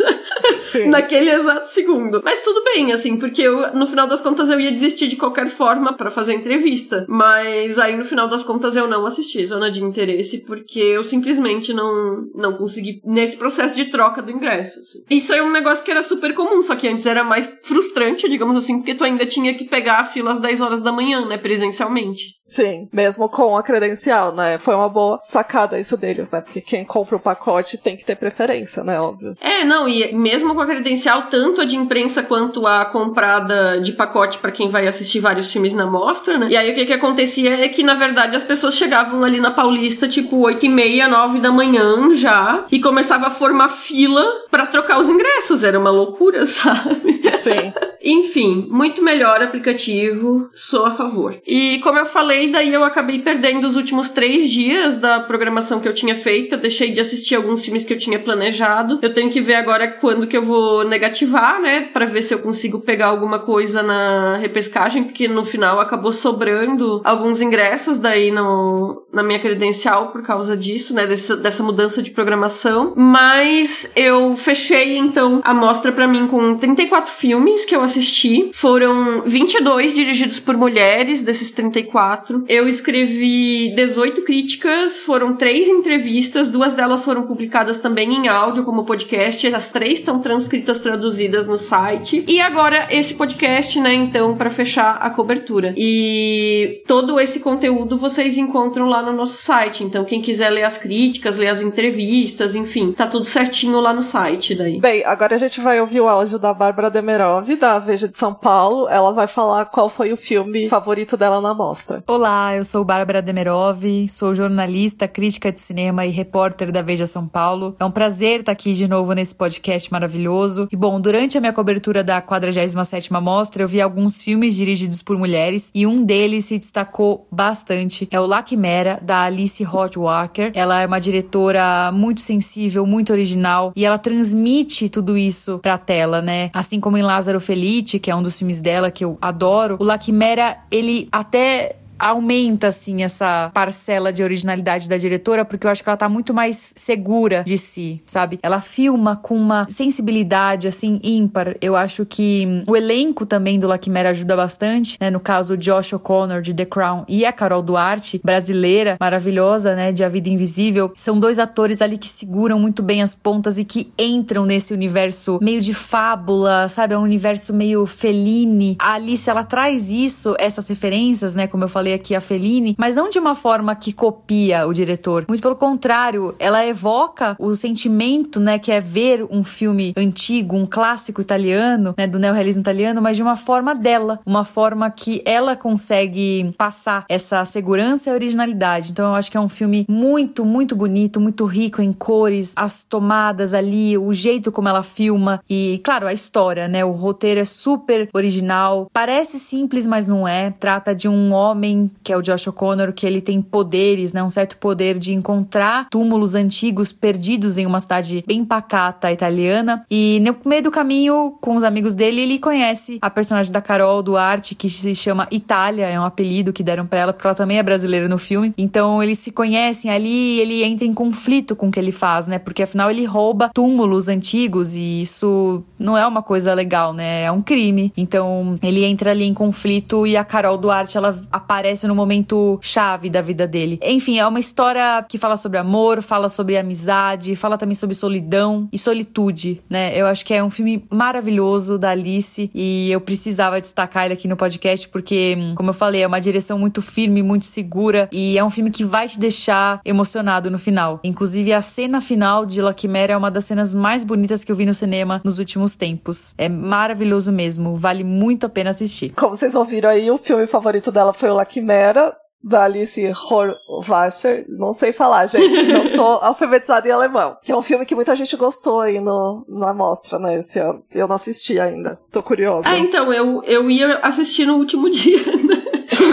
Naquele 0.88 1.32
exato 1.32 1.68
segundo. 1.68 2.22
Mas 2.24 2.40
tudo 2.40 2.64
bem, 2.64 2.92
assim, 2.92 3.18
porque 3.18 3.42
eu, 3.42 3.74
no 3.74 3.88
final 3.88 4.08
das 4.08 4.22
contas 4.22 4.50
eu 4.50 4.60
ia 4.60 4.72
desistir 4.72 5.08
de 5.08 5.16
qualquer 5.16 5.48
forma 5.48 5.94
para 5.94 6.10
fazer 6.10 6.34
a 6.34 6.36
entrevista. 6.36 7.06
Mas 7.08 7.80
aí 7.80 7.96
no 7.96 8.06
final 8.06 8.28
das 8.28 8.44
contas 8.44 8.76
eu 8.76 8.88
não 8.88 9.06
assisti 9.06 9.44
Zona 9.46 9.70
de 9.70 9.84
Interesse 9.84 10.46
porque 10.46 10.80
eu 10.80 11.04
simplesmente 11.04 11.74
não, 11.74 12.28
não 12.36 12.54
consegui 12.54 13.02
nesse 13.04 13.38
processo 13.38 13.76
de 13.76 13.86
troca 13.86 14.22
do 14.22 14.32
ingresso. 14.32 14.80
Assim. 14.80 15.00
Isso 15.10 15.34
é 15.34 15.42
um 15.42 15.52
negócio 15.52 15.84
que 15.84 15.92
era 15.92 16.04
super 16.04 16.34
comum, 16.34 16.62
só 16.62 16.76
que 16.76 16.88
antes 16.88 17.06
era 17.06 17.24
mais 17.24 17.52
frustrante, 17.64 18.30
digamos 18.30 18.58
assim, 18.58 18.78
porque 18.78 18.96
tu 18.96 19.04
ainda 19.04 19.26
tinha 19.26 19.54
que 19.54 19.66
pegar 19.66 20.00
a 20.00 20.04
fila 20.04 20.32
às 20.32 20.40
10 20.40 20.62
horas 20.62 20.82
da 20.82 20.92
manhã, 20.92 21.26
né, 21.26 21.38
presencialmente. 21.38 22.42
Sim, 22.46 22.90
mesmo 22.92 23.30
com 23.30 23.56
a 23.56 23.64
credencial, 23.64 24.36
né? 24.36 24.58
Foi 24.58 24.76
uma 24.76 24.90
boa 24.90 25.20
sacada 25.24 25.80
isso 25.80 25.96
deles, 25.96 26.30
né? 26.32 26.42
Porque 26.42 26.60
quem 26.60 26.84
compra 26.84 27.16
o 27.16 27.20
pacote 27.20 27.78
tem 27.78 27.96
que 27.96 28.04
ter 28.04 28.18
preferência, 28.18 28.84
né? 28.84 29.00
Óbvio. 29.00 29.36
É, 29.40 29.64
não, 29.64 29.88
e 29.88 30.14
mesmo 30.14 30.54
com 30.62 30.72
a 30.72 30.76
credencial, 30.76 31.24
tanto 31.24 31.62
a 31.62 31.66
de 31.66 31.76
imprensa 31.76 32.22
quanto 32.22 32.68
a 32.68 32.86
comprada 32.86 33.80
de 33.82 33.94
pacote 33.94 34.38
para 34.38 34.52
quem 34.52 34.70
vai 34.70 34.88
assistir 34.88 35.20
vários 35.20 35.52
filmes 35.52 35.74
na 35.74 35.88
mostra, 35.88 36.38
né? 36.38 36.48
E 36.52 36.56
aí 36.56 36.72
o 36.72 36.76
que 36.76 36.86
que 36.86 36.94
acontecia 36.94 37.66
é 37.66 37.68
que, 37.68 37.82
na 37.82 37.96
verdade, 37.96 38.36
as 38.36 38.44
pessoas 38.44 38.76
chegavam 38.76 39.24
ali 39.24 39.40
na 39.40 39.52
Paulista, 39.52 40.08
tipo, 40.08 40.38
8 40.38 40.66
e 40.66 40.70
meia, 40.70 41.08
9 41.08 41.40
da 41.40 41.52
manhã 41.52 42.14
já, 42.14 42.66
e 42.72 42.80
começava 42.80 43.28
a 43.28 43.32
formar 43.32 43.70
fila 43.70 44.24
para 44.52 44.68
trocar 44.68 45.00
os 45.00 45.10
ingressos. 45.10 45.64
Era 45.64 45.80
uma 45.80 45.90
loucura, 45.90 46.46
sabe? 46.46 47.22
Sim. 47.42 47.74
Enfim, 48.04 48.68
muito 48.70 49.04
melhor 49.04 49.42
aplicativo, 49.44 50.50
sou 50.56 50.86
a 50.86 50.92
favor. 50.92 51.40
E 51.46 51.80
como 51.80 52.00
eu 52.00 52.06
falei, 52.06 52.52
daí 52.52 52.74
eu 52.74 52.84
acabei 52.84 53.20
perdendo 53.20 53.66
os 53.66 53.76
últimos 53.76 54.10
três 54.10 54.50
dias 54.50 54.96
da 54.96 55.20
programação 55.20 55.80
que 55.80 55.88
eu 55.88 55.94
tinha 55.94 56.16
feito. 56.16 56.56
Eu 56.56 56.60
deixei 56.60 56.92
de 56.92 57.00
assistir 57.00 57.36
alguns 57.36 57.64
filmes 57.64 57.84
que 57.84 57.94
eu 57.94 57.98
tinha 57.98 58.18
planejado. 58.18 59.00
Eu 59.02 59.14
tenho 59.14 59.30
que 59.30 59.40
ver 59.40 59.56
agora 59.56 59.88
quando 59.88 60.26
que 60.26 60.36
eu 60.36 60.42
vou 60.42 60.51
negativar, 60.86 61.62
né? 61.62 61.82
Pra 61.94 62.06
ver 62.06 62.22
se 62.22 62.34
eu 62.34 62.40
consigo 62.40 62.80
pegar 62.80 63.08
alguma 63.08 63.40
coisa 63.40 63.82
na 63.84 64.38
repescagem, 64.38 65.04
porque 65.04 65.28
no 65.28 65.44
final 65.44 65.80
acabou 65.80 66.12
sobrando 66.12 67.02
alguns 67.04 67.42
ingressos 67.42 67.98
daí 67.98 68.32
no, 68.32 69.04
na 69.12 69.24
minha 69.24 69.40
credencial 69.40 70.12
por 70.12 70.22
causa 70.22 70.56
disso, 70.56 70.94
né? 70.94 71.06
Dessa, 71.06 71.36
dessa 71.36 71.64
mudança 71.64 72.02
de 72.02 72.12
programação. 72.12 72.94
Mas 72.96 73.92
eu 73.96 74.36
fechei 74.36 74.98
então 74.98 75.42
a 75.44 75.54
mostra 75.54 75.92
para 75.92 76.08
mim 76.08 76.28
com 76.28 76.56
34 76.58 77.12
filmes 77.12 77.66
que 77.66 77.76
eu 77.76 77.82
assisti. 77.82 78.50
Foram 78.54 79.24
22 79.26 79.94
dirigidos 79.94 80.40
por 80.40 80.56
mulheres, 80.58 81.22
desses 81.22 81.52
34. 81.52 82.46
Eu 82.48 82.68
escrevi 82.68 83.74
18 83.76 84.24
críticas, 84.24 85.02
foram 85.02 85.36
três 85.36 85.68
entrevistas, 85.68 86.50
duas 86.50 86.74
delas 86.74 87.04
foram 87.04 87.24
publicadas 87.24 87.78
também 87.78 88.14
em 88.14 88.28
áudio 88.28 88.64
como 88.64 88.86
podcast, 88.86 89.48
as 89.48 89.70
três 89.70 90.00
estão 90.00 90.20
transcritas, 90.42 90.80
traduzidas 90.80 91.46
no 91.46 91.58
site. 91.58 92.24
E 92.28 92.42
agora 92.42 92.88
esse 92.90 93.14
podcast, 93.14 93.80
né, 93.80 93.94
então, 93.94 94.36
para 94.36 94.50
fechar 94.50 94.98
a 94.98 95.10
cobertura. 95.10 95.74
E 95.78 96.82
todo 96.88 97.20
esse 97.20 97.40
conteúdo 97.40 97.98
vocês 97.98 98.38
encontram 98.38 98.88
lá 98.88 99.02
no 99.02 99.14
nosso 99.14 99.38
site. 99.38 99.84
Então, 99.84 100.04
quem 100.04 100.22
quiser 100.22 100.50
ler 100.50 100.64
as 100.64 100.78
críticas, 100.78 101.38
ler 101.38 101.48
as 101.48 101.62
entrevistas, 101.62 102.56
enfim, 102.56 102.92
tá 102.92 103.08
tudo 103.08 103.26
certinho 103.26 103.80
lá 103.80 103.94
no 103.94 104.02
site 104.02 104.56
daí. 104.56 104.80
Bem, 104.80 105.04
agora 105.06 105.36
a 105.36 105.38
gente 105.38 105.62
vai 105.62 105.80
ouvir 105.80 106.02
o 106.02 106.08
áudio 106.08 106.40
da 106.40 106.54
Bárbara 106.54 106.90
Demerov, 106.90 107.56
da 107.56 107.80
Veja 107.80 108.08
de 108.08 108.18
São 108.18 108.34
Paulo. 108.34 108.88
Ela 108.90 109.12
vai 109.12 109.28
falar 109.28 109.66
qual 109.66 109.90
foi 109.90 110.12
o 110.12 110.18
filme 110.18 110.68
favorito 110.68 111.16
dela 111.16 111.40
na 111.40 111.54
mostra. 111.54 112.04
Olá, 112.08 112.56
eu 112.56 112.66
sou 112.66 112.84
Bárbara 112.84 113.22
Demerov, 113.22 113.84
sou 114.10 114.34
jornalista, 114.34 115.08
crítica 115.08 115.52
de 115.52 115.60
cinema 115.60 116.06
e 116.06 116.10
repórter 116.10 116.72
da 116.72 116.82
Veja 116.82 117.06
São 117.06 117.28
Paulo. 117.28 117.76
É 117.80 117.86
um 117.86 117.92
prazer 117.92 118.40
estar 118.40 118.52
aqui 118.52 118.74
de 118.74 118.88
novo 118.88 119.14
nesse 119.14 119.36
podcast 119.36 119.92
maravilhoso. 119.92 120.31
E 120.72 120.76
bom, 120.76 121.00
durante 121.00 121.38
a 121.38 121.42
minha 121.42 121.54
cobertura 121.54 122.04
da 122.04 122.22
47ª 122.22 123.22
Mostra, 123.22 123.64
eu 123.64 123.68
vi 123.68 123.82
alguns 123.82 124.22
filmes 124.22 124.56
dirigidos 124.56 125.02
por 125.02 125.18
mulheres 125.18 125.72
e 125.74 125.86
um 125.86 126.04
deles 126.04 126.46
se 126.46 126.58
destacou 126.58 127.28
bastante. 127.32 128.08
É 128.12 128.20
o 128.20 128.26
La 128.26 128.42
Quimera, 128.42 129.00
da 129.02 129.24
Alice 129.24 129.66
Hot 129.66 129.98
Walker. 129.98 130.52
Ela 130.56 130.82
é 130.82 130.88
uma 130.88 131.00
diretora 131.00 131.92
muito 131.92 132.22
sensível, 132.22 132.86
muito 132.86 133.12
original 133.12 133.74
e 133.76 133.86
ela 133.86 133.98
transmite 133.98 134.90
tudo 134.90 135.18
isso 135.18 135.60
pra 135.60 135.78
tela, 135.78 136.22
né? 136.22 136.50
Assim 136.54 136.80
como 136.80 136.98
em 136.98 137.02
Lázaro 137.02 137.40
Felice, 137.40 138.00
que 138.00 138.10
é 138.10 138.16
um 138.16 138.24
dos 138.24 138.38
filmes 138.38 138.62
dela 138.62 138.92
que 138.92 139.04
eu 139.04 139.18
adoro, 139.22 139.78
o 139.80 139.84
La 139.84 139.98
Quimera, 139.98 140.58
ele 140.72 141.08
até 141.12 141.76
aumenta, 142.02 142.68
assim, 142.68 143.04
essa 143.04 143.52
parcela 143.54 144.12
de 144.12 144.24
originalidade 144.24 144.90
da 144.90 144.98
diretora, 144.98 145.46
porque 145.46 145.68
eu 145.68 145.72
acho 145.72 145.84
que 145.84 145.90
ela 145.90 145.98
tá 145.98 146.10
muito 146.10 146.34
mais 146.34 146.74
segura 146.76 147.44
de 147.44 147.58
si, 147.58 148.02
sabe? 148.06 148.40
Ela 148.42 148.60
filma 148.60 149.16
com 149.16 149.36
uma 149.36 149.68
sensibilidade, 149.70 150.68
assim, 150.68 151.00
ímpar. 151.04 151.56
Eu 151.62 151.76
acho 151.76 152.06
que 152.06 152.64
o 152.68 152.76
elenco 152.76 153.26
também 153.26 153.60
do 153.60 153.68
Laquimera 153.68 154.10
ajuda 154.10 154.36
bastante, 154.36 154.98
né? 155.00 155.10
No 155.10 155.20
caso, 155.20 155.54
o 155.54 155.58
Josh 155.58 155.94
O'Connor, 155.94 156.42
de 156.42 156.54
The 156.54 156.66
Crown, 156.66 157.06
e 157.08 157.26
a 157.26 157.32
Carol 157.32 157.62
Duarte, 157.62 158.20
brasileira, 158.24 158.98
maravilhosa, 159.00 159.76
né? 159.76 159.92
De 159.92 160.04
A 160.04 160.10
Vida 160.10 160.30
Invisível. 160.30 160.92
São 160.96 161.20
dois 161.20 161.38
atores 161.38 161.82
ali 161.82 161.98
que 161.98 162.08
seguram 162.08 162.60
muito 162.60 162.82
bem 162.82 163.04
as 163.04 163.14
pontas 163.14 163.58
e 163.58 163.64
que 163.64 163.92
entram 163.98 164.46
nesse 164.46 164.74
universo 164.74 165.40
meio 165.42 165.62
de 165.62 165.74
fábula, 165.74 166.68
sabe? 166.68 166.94
É 166.94 166.98
um 166.98 167.04
universo 167.04 167.54
meio 167.54 167.86
feline. 167.86 168.76
A 168.80 168.94
Alice, 168.94 169.30
ela 169.30 169.44
traz 169.44 169.92
isso, 169.92 170.36
essas 170.40 170.68
referências, 170.68 171.36
né? 171.36 171.48
Como 171.48 171.64
eu 171.64 171.68
falei 171.70 171.91
aqui 171.94 172.16
a 172.16 172.22
Fellini, 172.22 172.76
mas 172.78 172.96
não 172.96 173.10
de 173.10 173.20
uma 173.20 173.36
forma 173.36 173.76
que 173.76 173.94
copia 173.94 174.68
o 174.68 174.74
diretor. 174.74 175.26
Muito 175.28 175.42
pelo 175.42 175.56
contrário, 175.56 176.36
ela 176.40 176.66
evoca 176.66 177.36
o 177.40 177.56
sentimento, 177.56 178.40
né, 178.40 178.60
que 178.60 178.72
é 178.72 178.80
ver 178.80 179.26
um 179.30 179.44
filme 179.44 179.94
antigo, 179.98 180.56
um 180.56 180.66
clássico 180.66 181.22
italiano, 181.22 181.94
né, 181.98 182.08
do 182.08 182.20
neorrealismo 182.20 182.62
italiano, 182.62 183.02
mas 183.02 183.18
de 183.18 183.24
uma 183.24 183.36
forma 183.36 183.74
dela, 183.74 184.20
uma 184.26 184.44
forma 184.44 184.90
que 184.90 185.22
ela 185.26 185.56
consegue 185.56 186.54
passar 186.58 187.06
essa 187.10 187.44
segurança 187.46 188.10
e 188.10 188.14
originalidade. 188.14 188.92
Então 188.92 189.08
eu 189.08 189.16
acho 189.16 189.30
que 189.32 189.38
é 189.38 189.40
um 189.40 189.50
filme 189.50 189.86
muito, 189.90 190.46
muito 190.46 190.76
bonito, 190.76 191.20
muito 191.20 191.46
rico 191.46 191.82
em 191.82 191.94
cores, 191.94 192.54
as 192.56 192.84
tomadas 192.84 193.54
ali, 193.54 193.98
o 193.98 194.14
jeito 194.14 194.52
como 194.52 194.68
ela 194.68 194.84
filma 194.84 195.42
e, 195.50 195.82
claro, 195.84 196.08
a 196.08 196.14
história, 196.14 196.68
né? 196.68 196.84
O 196.84 196.92
roteiro 196.92 197.40
é 197.40 197.46
super 197.46 198.10
original. 198.14 198.90
Parece 198.92 199.40
simples, 199.40 199.86
mas 199.86 200.08
não 200.08 200.28
é. 200.28 200.52
Trata 200.52 200.94
de 200.94 201.08
um 201.08 201.32
homem 201.32 201.81
que 202.04 202.12
é 202.12 202.18
o 202.18 202.22
Josh 202.22 202.48
O'Connor, 202.48 202.94
que 202.94 203.06
ele 203.06 203.22
tem 203.22 203.42
poderes, 203.42 204.14
né? 204.14 204.24
Um 204.24 204.30
certo 204.30 204.58
poder 204.58 204.98
de 204.98 205.14
encontrar 205.14 205.88
túmulos 205.90 206.36
antigos 206.36 206.92
perdidos 206.92 207.58
em 207.58 207.66
uma 207.66 207.80
cidade 207.80 208.24
bem 208.28 208.44
pacata 208.44 209.12
italiana. 209.12 209.86
E 209.90 210.20
no 210.22 210.36
meio 210.46 210.64
do 210.64 210.72
caminho, 210.72 211.36
com 211.40 211.56
os 211.56 211.64
amigos 211.64 211.96
dele, 211.96 212.22
ele 212.22 212.40
conhece 212.40 213.00
a 213.02 213.10
personagem 213.10 213.52
da 213.52 213.62
Carol 213.62 214.02
Duarte, 214.02 214.56
que 214.56 214.70
se 214.70 214.94
chama 214.96 215.28
Itália, 215.32 215.88
é 215.88 216.00
um 216.00 216.06
apelido 216.06 216.54
que 216.54 216.64
deram 216.64 216.86
para 216.86 217.00
ela, 217.00 217.14
porque 217.14 217.28
ela 217.28 217.36
também 217.36 217.58
é 217.58 217.64
brasileira 217.64 218.08
no 218.08 218.18
filme. 218.18 218.54
Então 218.58 219.02
eles 219.02 219.20
se 219.20 219.32
conhecem 219.32 219.90
ali 219.92 220.40
ele 220.40 220.64
entra 220.64 220.86
em 220.86 220.94
conflito 220.94 221.56
com 221.56 221.68
o 221.68 221.72
que 221.72 221.80
ele 221.80 221.92
faz, 221.92 222.28
né? 222.28 222.40
Porque 222.40 222.64
afinal 222.64 222.90
ele 222.90 223.06
rouba 223.06 223.50
túmulos 223.54 224.08
antigos 224.08 224.76
e 224.76 225.02
isso 225.02 225.64
não 225.78 225.98
é 225.98 226.06
uma 226.06 226.22
coisa 226.22 226.54
legal, 226.54 226.94
né? 226.94 227.24
É 227.24 227.32
um 227.32 227.42
crime. 227.42 227.92
Então 227.96 228.58
ele 228.62 228.84
entra 228.84 229.12
ali 229.12 229.26
em 229.26 229.34
conflito 229.34 230.06
e 230.06 230.18
a 230.18 230.24
Carol 230.24 230.58
Duarte 230.58 230.98
ela 230.98 231.20
aparece 231.32 231.71
aparece 231.72 231.88
no 231.88 231.96
momento 231.96 232.60
chave 232.62 233.10
da 233.10 233.22
vida 233.22 233.48
dele. 233.48 233.80
Enfim, 233.82 234.20
é 234.20 234.28
uma 234.28 234.40
história 234.40 235.04
que 235.08 235.18
fala 235.18 235.38
sobre 235.38 235.58
amor, 235.58 236.02
fala 236.02 236.28
sobre 236.28 236.58
amizade, 236.58 237.36
fala 237.36 237.58
também 237.58 237.76
sobre 237.76 237.96
solidão 237.96 238.68
e 238.72 238.78
solitude, 238.78 239.62
né? 239.70 239.98
Eu 239.98 240.06
acho 240.06 240.26
que 240.26 240.34
é 240.34 240.44
um 240.44 240.50
filme 240.50 240.84
maravilhoso 240.90 241.78
da 241.78 241.92
Alice 241.92 242.52
e 242.54 242.92
eu 242.92 243.00
precisava 243.00 243.62
destacar 243.62 244.06
ele 244.06 244.14
aqui 244.14 244.28
no 244.28 244.36
podcast 244.36 244.88
porque, 244.90 245.38
como 245.56 245.70
eu 245.70 245.74
falei, 245.74 246.04
é 246.04 246.08
uma 246.08 246.20
direção 246.20 246.60
muito 246.60 246.82
firme, 246.82 247.24
muito 247.24 247.46
segura 247.46 248.10
e 248.12 248.38
é 248.38 248.44
um 248.44 248.50
filme 248.50 248.70
que 248.70 248.84
vai 248.84 249.08
te 249.08 249.20
deixar 249.20 249.80
emocionado 249.86 250.52
no 250.52 250.60
final. 250.60 251.00
Inclusive, 251.04 251.54
a 251.54 251.62
cena 251.62 252.02
final 252.02 252.46
de 252.46 252.62
La 252.62 252.74
Quimera 252.74 253.14
é 253.14 253.18
uma 253.18 253.32
das 253.32 253.46
cenas 253.46 253.74
mais 253.74 254.04
bonitas 254.04 254.44
que 254.44 254.52
eu 254.52 254.56
vi 254.56 254.66
no 254.66 254.74
cinema 254.74 255.22
nos 255.24 255.40
últimos 255.40 255.76
tempos. 255.76 256.34
É 256.38 256.50
maravilhoso 256.50 257.32
mesmo, 257.32 257.76
vale 257.76 258.04
muito 258.04 258.46
a 258.46 258.50
pena 258.50 258.72
assistir. 258.72 259.14
Como 259.16 259.36
vocês 259.36 259.56
ouviram 259.56 259.90
aí, 259.90 260.12
o 260.12 260.18
filme 260.18 260.48
favorito 260.48 260.92
dela 260.92 261.14
foi 261.14 261.30
o 261.30 261.34
La 261.34 261.46
Quimera 261.46 261.61
Quimera, 261.62 262.16
da 262.44 262.64
Alice 262.64 263.00
Horvacher, 263.30 264.46
não 264.50 264.74
sei 264.74 264.92
falar, 264.92 265.28
gente, 265.28 265.62
não 265.72 265.86
sou 265.86 266.06
alfabetizada 266.06 266.88
em 266.88 266.92
alemão. 266.92 267.38
Que 267.44 267.52
é 267.52 267.56
um 267.56 267.62
filme 267.62 267.86
que 267.86 267.94
muita 267.94 268.16
gente 268.16 268.36
gostou 268.36 268.82
aí 268.82 269.00
no, 269.00 269.46
na 269.48 269.74
mostra, 269.74 270.18
né, 270.18 270.40
esse 270.40 270.58
ano. 270.58 270.84
Eu 270.92 271.08
não 271.08 271.16
assisti 271.16 271.60
ainda, 271.60 272.00
tô 272.12 272.24
curiosa. 272.24 272.68
Ah, 272.68 272.78
então, 272.78 273.14
eu, 273.14 273.44
eu 273.44 273.70
ia 273.70 274.00
assistir 274.00 274.46
no 274.46 274.56
último 274.56 274.90
dia, 274.92 275.20
né? 275.20 275.51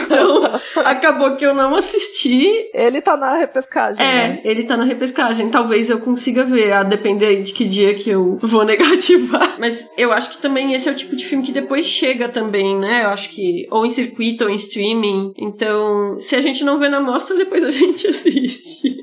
Então, 0.09 0.43
acabou 0.85 1.37
que 1.37 1.45
eu 1.45 1.55
não 1.55 1.77
assisti. 1.77 2.71
Ele 2.73 3.01
tá 3.01 3.17
na 3.17 3.35
repescagem. 3.35 4.05
É, 4.05 4.29
né? 4.29 4.41
ele 4.43 4.65
tá 4.65 4.77
na 4.77 4.85
repescagem. 4.85 5.51
Talvez 5.51 5.91
eu 5.91 6.01
consiga 6.01 6.45
ver, 6.45 6.73
a 6.73 6.83
depender 6.83 7.43
de 7.43 7.53
que 7.53 7.67
dia 7.67 7.95
que 7.95 8.09
eu 8.09 8.39
vou 8.41 8.65
negativar. 8.67 9.57
Mas 9.59 9.91
eu 9.97 10.13
acho 10.13 10.31
que 10.31 10.39
também 10.39 10.73
esse 10.73 10.89
é 10.89 10.93
o 10.93 10.97
tipo 10.97 11.15
de 11.15 11.25
filme 11.25 11.45
que 11.45 11.53
depois 11.53 11.87
chega 11.87 12.29
também, 12.29 12.77
né? 12.77 13.05
Eu 13.05 13.11
acho 13.11 13.29
que 13.31 13.67
ou 13.71 13.85
em 13.85 13.91
circuito 13.91 14.45
ou 14.45 14.51
em 14.51 14.57
streaming. 14.57 15.33
Então, 15.37 16.19
se 16.21 16.35
a 16.35 16.41
gente 16.41 16.65
não 16.65 16.79
vê 16.79 16.89
na 16.89 17.01
mostra, 17.01 17.37
depois 17.37 17.63
a 17.63 17.71
gente 17.71 18.07
assiste. 18.07 18.97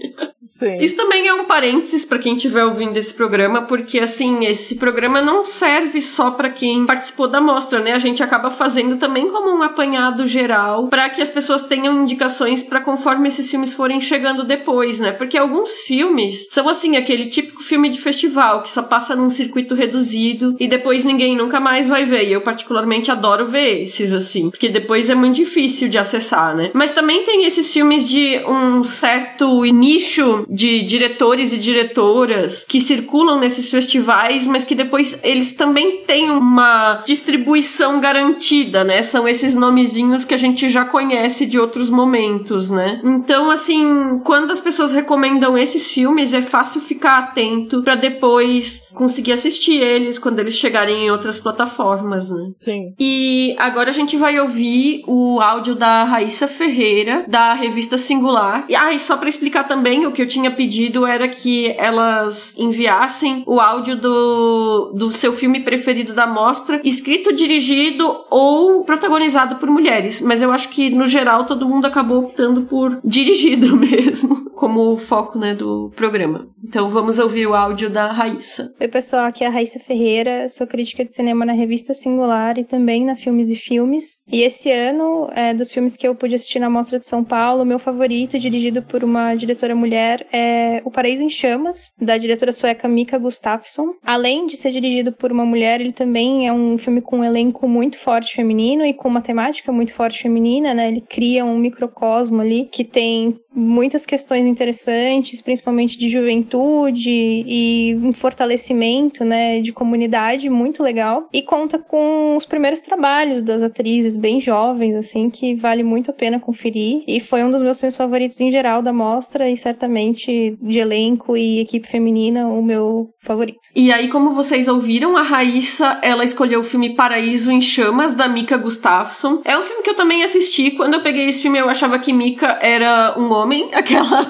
Sim. 0.45 0.77
Isso 0.79 0.95
também 0.95 1.27
é 1.27 1.33
um 1.33 1.45
parênteses 1.45 2.05
para 2.05 2.19
quem 2.19 2.35
estiver 2.35 2.63
ouvindo 2.63 2.95
esse 2.97 3.13
programa, 3.13 3.63
porque 3.63 3.99
assim, 3.99 4.45
esse 4.45 4.75
programa 4.75 5.21
não 5.21 5.43
serve 5.43 5.99
só 6.01 6.31
para 6.31 6.49
quem 6.49 6.85
participou 6.85 7.27
da 7.27 7.41
mostra, 7.41 7.79
né? 7.79 7.93
A 7.93 7.99
gente 7.99 8.21
acaba 8.21 8.49
fazendo 8.49 8.97
também 8.97 9.29
como 9.29 9.49
um 9.49 9.63
apanhado 9.63 10.27
geral 10.27 10.87
para 10.87 11.09
que 11.09 11.21
as 11.21 11.29
pessoas 11.29 11.63
tenham 11.63 12.01
indicações 12.01 12.61
para 12.61 12.81
conforme 12.81 13.27
esses 13.27 13.49
filmes 13.49 13.73
forem 13.73 13.99
chegando 13.99 14.43
depois, 14.43 14.99
né? 14.99 15.11
Porque 15.11 15.37
alguns 15.37 15.81
filmes 15.81 16.47
são 16.49 16.69
assim, 16.69 16.95
aquele 16.95 17.25
típico 17.25 17.63
filme 17.63 17.89
de 17.89 17.99
festival 17.99 18.61
que 18.61 18.69
só 18.69 18.83
passa 18.83 19.15
num 19.15 19.29
circuito 19.29 19.73
reduzido 19.73 20.55
e 20.59 20.67
depois 20.67 21.03
ninguém 21.03 21.35
nunca 21.35 21.59
mais 21.59 21.87
vai 21.87 22.05
ver. 22.05 22.27
E 22.27 22.33
eu 22.33 22.41
particularmente 22.41 23.11
adoro 23.11 23.45
ver 23.45 23.81
esses 23.83 24.13
assim, 24.13 24.49
porque 24.49 24.69
depois 24.69 25.09
é 25.09 25.15
muito 25.15 25.35
difícil 25.35 25.89
de 25.89 25.97
acessar, 25.97 26.55
né? 26.55 26.71
Mas 26.73 26.91
também 26.91 27.23
tem 27.23 27.45
esses 27.45 27.71
filmes 27.73 28.07
de 28.07 28.43
um 28.45 28.83
certo 28.83 29.63
nicho 29.63 30.34
de 30.49 30.81
diretores 30.81 31.53
e 31.53 31.57
diretoras 31.57 32.65
que 32.67 32.81
circulam 32.81 33.39
nesses 33.39 33.69
festivais, 33.69 34.45
mas 34.47 34.65
que 34.65 34.75
depois 34.75 35.19
eles 35.23 35.51
também 35.51 36.01
têm 36.01 36.29
uma 36.29 37.03
distribuição 37.05 37.99
garantida, 37.99 38.83
né? 38.83 39.01
São 39.01 39.27
esses 39.27 39.55
nomezinhos 39.55 40.25
que 40.25 40.33
a 40.33 40.37
gente 40.37 40.69
já 40.69 40.83
conhece 40.83 41.45
de 41.45 41.59
outros 41.59 41.89
momentos, 41.89 42.69
né? 42.69 43.01
Então, 43.03 43.49
assim, 43.49 44.19
quando 44.23 44.51
as 44.51 44.59
pessoas 44.59 44.91
recomendam 44.91 45.57
esses 45.57 45.89
filmes, 45.89 46.33
é 46.33 46.41
fácil 46.41 46.81
ficar 46.81 47.17
atento 47.19 47.83
para 47.83 47.95
depois 47.95 48.87
conseguir 48.93 49.33
assistir 49.33 49.81
eles 49.81 50.17
quando 50.17 50.39
eles 50.39 50.55
chegarem 50.55 51.05
em 51.05 51.11
outras 51.11 51.39
plataformas, 51.39 52.29
né? 52.29 52.51
Sim. 52.57 52.93
E 52.99 53.55
agora 53.57 53.89
a 53.89 53.93
gente 53.93 54.17
vai 54.17 54.39
ouvir 54.39 55.03
o 55.07 55.39
áudio 55.39 55.75
da 55.75 56.03
Raíssa 56.03 56.47
Ferreira, 56.47 57.25
da 57.27 57.53
revista 57.53 57.97
Singular. 57.97 58.65
E, 58.69 58.75
ah, 58.75 58.91
e 58.91 58.99
só 58.99 59.17
para 59.17 59.29
explicar 59.29 59.65
também 59.65 60.05
o 60.05 60.11
que 60.11 60.21
eu 60.25 60.27
tinha 60.27 60.51
pedido 60.51 61.05
era 61.05 61.27
que 61.27 61.75
elas 61.77 62.57
enviassem 62.57 63.43
o 63.45 63.59
áudio 63.59 63.95
do, 63.95 64.91
do 64.95 65.11
seu 65.11 65.31
filme 65.31 65.59
preferido 65.59 66.13
da 66.13 66.25
mostra, 66.25 66.81
escrito, 66.83 67.33
dirigido 67.33 68.25
ou 68.29 68.83
protagonizado 68.83 69.57
por 69.57 69.69
mulheres. 69.69 70.19
Mas 70.19 70.41
eu 70.41 70.51
acho 70.51 70.69
que, 70.69 70.89
no 70.89 71.07
geral, 71.07 71.45
todo 71.45 71.67
mundo 71.67 71.85
acabou 71.85 72.25
optando 72.25 72.63
por 72.63 72.99
dirigido 73.05 73.77
mesmo, 73.77 74.49
como 74.51 74.97
foco, 74.97 75.37
né, 75.37 75.53
do 75.53 75.91
programa. 75.95 76.47
Então 76.67 76.89
vamos 76.89 77.19
ouvir 77.19 77.45
o 77.45 77.53
áudio 77.53 77.89
da 77.89 78.11
Raíssa. 78.11 78.73
Oi, 78.81 78.87
pessoal, 78.87 79.25
aqui 79.25 79.43
é 79.43 79.47
a 79.47 79.51
Raíssa 79.51 79.79
Ferreira, 79.79 80.49
sou 80.49 80.65
crítica 80.65 81.05
de 81.05 81.13
cinema 81.13 81.45
na 81.45 81.53
revista 81.53 81.93
Singular 81.93 82.57
e 82.57 82.63
também 82.63 83.05
na 83.05 83.15
Filmes 83.15 83.49
e 83.49 83.55
Filmes. 83.55 84.19
E 84.31 84.41
esse 84.41 84.71
ano, 84.71 85.29
é, 85.33 85.53
dos 85.53 85.71
filmes 85.71 85.95
que 85.95 86.07
eu 86.07 86.15
pude 86.15 86.33
assistir 86.33 86.59
na 86.59 86.69
Mostra 86.69 86.97
de 86.97 87.05
São 87.05 87.23
Paulo, 87.23 87.63
meu 87.63 87.77
favorito, 87.77 88.39
dirigido 88.39 88.81
por 88.81 89.03
uma 89.03 89.35
diretora 89.35 89.75
mulher, 89.75 90.14
é 90.31 90.81
O 90.85 90.91
Paraíso 90.91 91.23
em 91.23 91.29
Chamas, 91.29 91.91
da 91.99 92.17
diretora 92.17 92.51
sueca 92.51 92.87
Mika 92.87 93.17
Gustafsson. 93.17 93.93
Além 94.03 94.45
de 94.45 94.57
ser 94.57 94.71
dirigido 94.71 95.11
por 95.11 95.31
uma 95.31 95.45
mulher, 95.45 95.81
ele 95.81 95.91
também 95.91 96.47
é 96.47 96.53
um 96.53 96.77
filme 96.77 97.01
com 97.01 97.19
um 97.19 97.23
elenco 97.23 97.67
muito 97.67 97.97
forte 97.97 98.35
feminino 98.35 98.85
e 98.85 98.93
com 98.93 99.07
uma 99.07 99.21
temática 99.21 99.71
muito 99.71 99.93
forte 99.93 100.21
feminina, 100.21 100.73
né? 100.73 100.87
Ele 100.87 101.01
cria 101.01 101.45
um 101.45 101.57
microcosmo 101.57 102.41
ali 102.41 102.69
que 102.71 102.83
tem 102.83 103.39
muitas 103.55 104.05
questões 104.05 104.45
interessantes, 104.45 105.41
principalmente 105.41 105.97
de 105.97 106.09
juventude 106.09 107.09
e 107.09 107.97
um 108.01 108.13
fortalecimento, 108.13 109.23
né, 109.23 109.61
de 109.61 109.71
comunidade 109.71 110.49
muito 110.49 110.83
legal 110.83 111.27
e 111.31 111.41
conta 111.41 111.79
com 111.79 112.35
os 112.35 112.45
primeiros 112.45 112.81
trabalhos 112.81 113.41
das 113.41 113.63
atrizes 113.63 114.17
bem 114.17 114.39
jovens, 114.39 114.95
assim, 114.95 115.29
que 115.29 115.55
vale 115.55 115.83
muito 115.83 116.11
a 116.11 116.13
pena 116.13 116.39
conferir 116.39 117.03
e 117.07 117.19
foi 117.19 117.43
um 117.43 117.51
dos 117.51 117.61
meus 117.61 117.79
filmes 117.79 117.95
favoritos 117.95 118.39
em 118.39 118.51
geral 118.51 118.81
da 118.81 118.91
mostra 118.91 119.49
e 119.49 119.55
certamente 119.55 120.57
de 120.61 120.79
elenco 120.79 121.37
e 121.37 121.59
equipe 121.59 121.87
feminina 121.87 122.47
o 122.47 122.61
meu 122.61 123.09
favorito. 123.19 123.59
E 123.75 123.91
aí, 123.91 124.07
como 124.07 124.31
vocês 124.31 124.67
ouviram, 124.67 125.17
a 125.17 125.21
Raíssa, 125.21 125.99
ela 126.01 126.23
escolheu 126.23 126.59
o 126.59 126.63
filme 126.63 126.95
Paraíso 126.95 127.51
em 127.51 127.61
Chamas 127.61 128.13
da 128.13 128.27
Mika 128.27 128.57
Gustafsson. 128.57 129.41
É 129.45 129.57
um 129.57 129.61
filme 129.61 129.83
que 129.83 129.89
eu 129.89 129.95
também 129.95 130.23
assisti. 130.23 130.71
Quando 130.71 130.95
eu 130.95 131.01
peguei 131.01 131.27
esse 131.27 131.41
filme, 131.41 131.59
eu 131.59 131.69
achava 131.69 131.97
que 131.99 132.13
Mika 132.13 132.59
era 132.61 133.15
um 133.17 133.31
homem, 133.31 133.44
aquela 133.73 134.25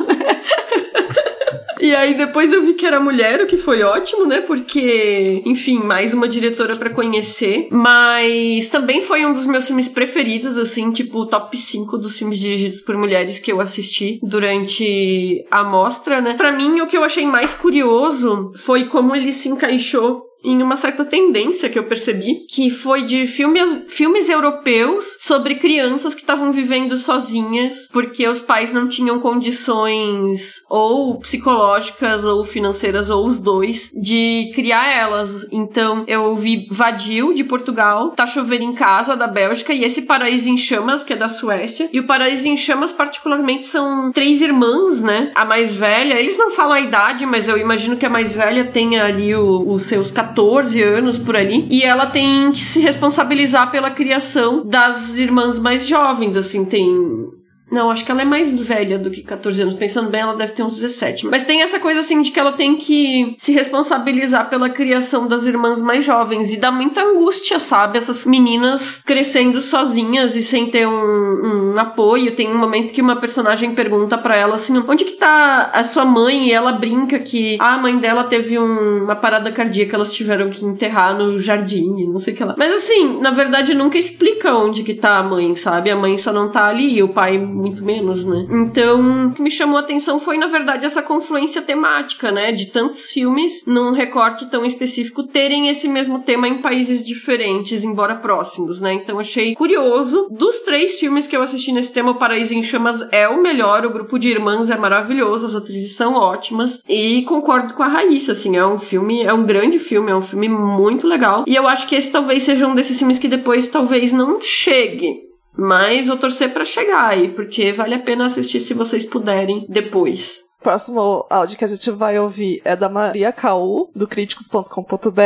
E 1.85 1.93
aí 1.93 2.15
depois 2.15 2.51
eu 2.51 2.63
vi 2.63 2.73
que 2.73 2.85
era 2.85 2.99
mulher, 2.99 3.41
o 3.41 3.45
que 3.45 3.57
foi 3.57 3.83
ótimo, 3.83 4.25
né? 4.25 4.41
Porque, 4.41 5.43
enfim, 5.45 5.79
mais 5.79 6.13
uma 6.13 6.27
diretora 6.27 6.75
para 6.75 6.89
conhecer. 6.89 7.67
Mas 7.69 8.67
também 8.69 9.01
foi 9.01 9.23
um 9.23 9.33
dos 9.33 9.45
meus 9.45 9.67
filmes 9.67 9.87
preferidos, 9.87 10.57
assim, 10.57 10.91
tipo, 10.91 11.27
top 11.27 11.55
5 11.55 11.97
dos 11.97 12.17
filmes 12.17 12.39
dirigidos 12.39 12.81
por 12.81 12.97
mulheres 12.97 13.39
que 13.39 13.51
eu 13.51 13.61
assisti 13.61 14.19
durante 14.23 15.45
a 15.51 15.63
mostra, 15.63 16.21
né? 16.21 16.33
Para 16.33 16.51
mim, 16.51 16.81
o 16.81 16.87
que 16.87 16.97
eu 16.97 17.03
achei 17.03 17.25
mais 17.25 17.53
curioso 17.53 18.51
foi 18.55 18.85
como 18.85 19.15
ele 19.15 19.31
se 19.31 19.49
encaixou 19.49 20.23
em 20.45 20.61
uma 20.61 20.75
certa 20.75 21.03
tendência 21.03 21.69
que 21.69 21.77
eu 21.77 21.83
percebi, 21.83 22.45
que 22.49 22.69
foi 22.69 23.03
de 23.03 23.25
filme, 23.27 23.59
filmes 23.87 24.29
europeus 24.29 25.17
sobre 25.19 25.55
crianças 25.55 26.13
que 26.13 26.21
estavam 26.21 26.51
vivendo 26.51 26.97
sozinhas 26.97 27.89
porque 27.91 28.27
os 28.27 28.41
pais 28.41 28.71
não 28.71 28.87
tinham 28.87 29.19
condições 29.19 30.61
ou 30.69 31.19
psicológicas 31.19 32.25
ou 32.25 32.43
financeiras 32.43 33.09
ou 33.09 33.25
os 33.25 33.39
dois 33.39 33.91
de 33.95 34.51
criar 34.53 34.89
elas. 34.89 35.47
Então 35.51 36.03
eu 36.07 36.35
vi 36.35 36.67
Vadil 36.69 37.33
de 37.33 37.43
Portugal, 37.43 38.11
Tá 38.11 38.25
Chover 38.25 38.61
em 38.61 38.73
Casa 38.73 39.15
da 39.15 39.27
Bélgica 39.27 39.73
e 39.73 39.83
esse 39.83 40.03
Paraíso 40.03 40.49
em 40.49 40.57
Chamas 40.57 41.03
que 41.03 41.13
é 41.13 41.15
da 41.15 41.27
Suécia. 41.27 41.89
E 41.91 41.99
o 41.99 42.07
Paraíso 42.07 42.47
em 42.47 42.57
Chamas 42.57 42.91
particularmente 42.91 43.65
são 43.65 44.11
três 44.11 44.41
irmãs, 44.41 45.01
né? 45.01 45.31
A 45.33 45.45
mais 45.45 45.73
velha, 45.73 46.19
eles 46.19 46.37
não 46.37 46.51
falam 46.51 46.73
a 46.73 46.81
idade, 46.81 47.25
mas 47.25 47.47
eu 47.47 47.57
imagino 47.57 47.97
que 47.97 48.05
a 48.05 48.09
mais 48.09 48.35
velha 48.35 48.65
tenha 48.65 49.05
ali 49.05 49.35
os 49.35 49.83
seus 49.83 50.11
14 50.11 50.34
14 50.35 50.83
anos 50.83 51.17
por 51.17 51.35
ali, 51.35 51.65
e 51.71 51.81
ela 51.81 52.07
tem 52.07 52.51
que 52.51 52.61
se 52.61 52.81
responsabilizar 52.81 53.71
pela 53.71 53.89
criação 53.89 54.65
das 54.65 55.15
irmãs 55.15 55.57
mais 55.57 55.87
jovens, 55.87 56.35
assim, 56.35 56.65
tem 56.65 57.29
não, 57.71 57.89
acho 57.89 58.05
que 58.05 58.11
ela 58.11 58.21
é 58.21 58.25
mais 58.25 58.51
velha 58.51 58.99
do 58.99 59.09
que 59.09 59.23
14 59.23 59.61
anos. 59.61 59.73
Pensando 59.73 60.09
bem, 60.09 60.21
ela 60.21 60.35
deve 60.35 60.51
ter 60.51 60.63
uns 60.63 60.75
17. 60.75 61.25
Mas 61.25 61.43
tem 61.43 61.61
essa 61.61 61.79
coisa 61.79 61.99
assim 61.99 62.21
de 62.21 62.31
que 62.31 62.39
ela 62.39 62.51
tem 62.51 62.75
que 62.75 63.33
se 63.37 63.51
responsabilizar 63.53 64.49
pela 64.49 64.69
criação 64.69 65.27
das 65.27 65.45
irmãs 65.45 65.81
mais 65.81 66.05
jovens. 66.05 66.53
E 66.53 66.59
dá 66.59 66.71
muita 66.71 67.01
angústia, 67.01 67.57
sabe? 67.57 67.97
Essas 67.97 68.25
meninas 68.25 69.01
crescendo 69.03 69.61
sozinhas 69.61 70.35
e 70.35 70.43
sem 70.43 70.67
ter 70.67 70.87
um, 70.87 71.71
um 71.73 71.79
apoio. 71.79 72.35
Tem 72.35 72.47
um 72.47 72.57
momento 72.57 72.93
que 72.93 73.01
uma 73.01 73.15
personagem 73.15 73.73
pergunta 73.73 74.17
para 74.17 74.35
ela 74.35 74.55
assim: 74.55 74.77
onde 74.87 75.03
que 75.03 75.13
tá 75.13 75.71
a 75.73 75.83
sua 75.83 76.05
mãe? 76.05 76.47
E 76.47 76.51
ela 76.51 76.71
brinca 76.73 77.19
que 77.19 77.57
a 77.59 77.77
mãe 77.77 77.97
dela 77.97 78.25
teve 78.25 78.59
um, 78.59 79.03
uma 79.05 79.15
parada 79.15 79.51
cardíaca, 79.51 79.95
elas 79.95 80.13
tiveram 80.13 80.49
que 80.49 80.63
enterrar 80.63 81.17
no 81.17 81.39
jardim, 81.39 82.07
não 82.07 82.19
sei 82.19 82.33
o 82.33 82.37
que 82.37 82.43
lá. 82.43 82.55
Mas 82.57 82.71
assim, 82.71 83.19
na 83.19 83.31
verdade, 83.31 83.73
nunca 83.73 83.97
explica 83.97 84.53
onde 84.53 84.83
que 84.83 84.93
tá 84.93 85.17
a 85.17 85.23
mãe, 85.23 85.55
sabe? 85.55 85.89
A 85.89 85.95
mãe 85.95 86.17
só 86.17 86.31
não 86.31 86.49
tá 86.49 86.67
ali, 86.67 86.97
e 86.97 87.03
o 87.03 87.09
pai 87.09 87.37
muito 87.55 87.83
menos, 87.83 88.25
né? 88.25 88.45
Então, 88.49 89.27
o 89.27 89.31
que 89.31 89.41
me 89.41 89.49
chamou 89.49 89.77
a 89.77 89.81
atenção 89.81 90.19
foi, 90.19 90.37
na 90.37 90.47
verdade, 90.47 90.85
essa 90.85 91.01
confluência 91.01 91.61
temática, 91.61 92.31
né? 92.31 92.51
De 92.51 92.67
tantos 92.67 93.09
filmes 93.09 93.63
num 93.65 93.91
recorte 93.91 94.45
tão 94.47 94.65
específico 94.65 95.23
terem 95.23 95.69
esse 95.69 95.87
mesmo 95.87 96.19
tema 96.19 96.47
em 96.47 96.61
países 96.61 97.05
diferentes, 97.05 97.83
embora 97.83 98.15
próximos, 98.15 98.81
né? 98.81 98.93
Então, 98.93 99.19
achei 99.19 99.55
curioso. 99.55 100.27
Dos 100.29 100.59
três 100.59 100.99
filmes 100.99 101.27
que 101.27 101.35
eu 101.35 101.41
assisti 101.41 101.71
nesse 101.71 101.93
tema, 101.93 102.11
O 102.11 102.15
Paraíso 102.15 102.53
em 102.53 102.63
Chamas 102.63 103.07
é 103.11 103.27
o 103.27 103.41
melhor, 103.41 103.85
o 103.85 103.91
grupo 103.91 104.19
de 104.19 104.29
irmãs 104.29 104.69
é 104.69 104.77
maravilhoso, 104.77 105.45
as 105.45 105.55
atrizes 105.55 105.95
são 105.95 106.13
ótimas, 106.13 106.81
e 106.87 107.23
concordo 107.23 107.73
com 107.73 107.83
a 107.83 107.87
Raíssa, 107.87 108.33
assim, 108.33 108.57
é 108.57 108.65
um 108.65 108.79
filme, 108.79 109.23
é 109.23 109.33
um 109.33 109.43
grande 109.43 109.79
filme, 109.79 110.11
é 110.11 110.15
um 110.15 110.21
filme 110.21 110.47
muito 110.47 111.07
legal, 111.07 111.43
e 111.47 111.55
eu 111.55 111.67
acho 111.67 111.87
que 111.87 111.95
esse 111.95 112.11
talvez 112.11 112.43
seja 112.43 112.67
um 112.67 112.75
desses 112.75 112.97
filmes 112.97 113.19
que 113.19 113.27
depois 113.27 113.67
talvez 113.67 114.11
não 114.11 114.39
chegue 114.41 115.24
mas 115.57 116.07
vou 116.07 116.17
torcer 116.17 116.53
para 116.53 116.65
chegar 116.65 117.07
aí, 117.07 117.29
porque 117.29 117.71
vale 117.71 117.95
a 117.95 117.99
pena 117.99 118.25
assistir 118.25 118.59
se 118.59 118.73
vocês 118.73 119.05
puderem 119.05 119.65
depois 119.69 120.44
próximo 120.65 121.27
áudio 121.29 121.59
que 121.59 121.63
a 121.63 121.67
gente 121.67 121.91
vai 121.91 122.17
ouvir 122.17 122.59
é 122.65 122.75
da 122.75 122.89
Maria 122.89 123.31
Caú, 123.31 123.87
do 123.95 124.07
críticos.com.br, 124.07 125.21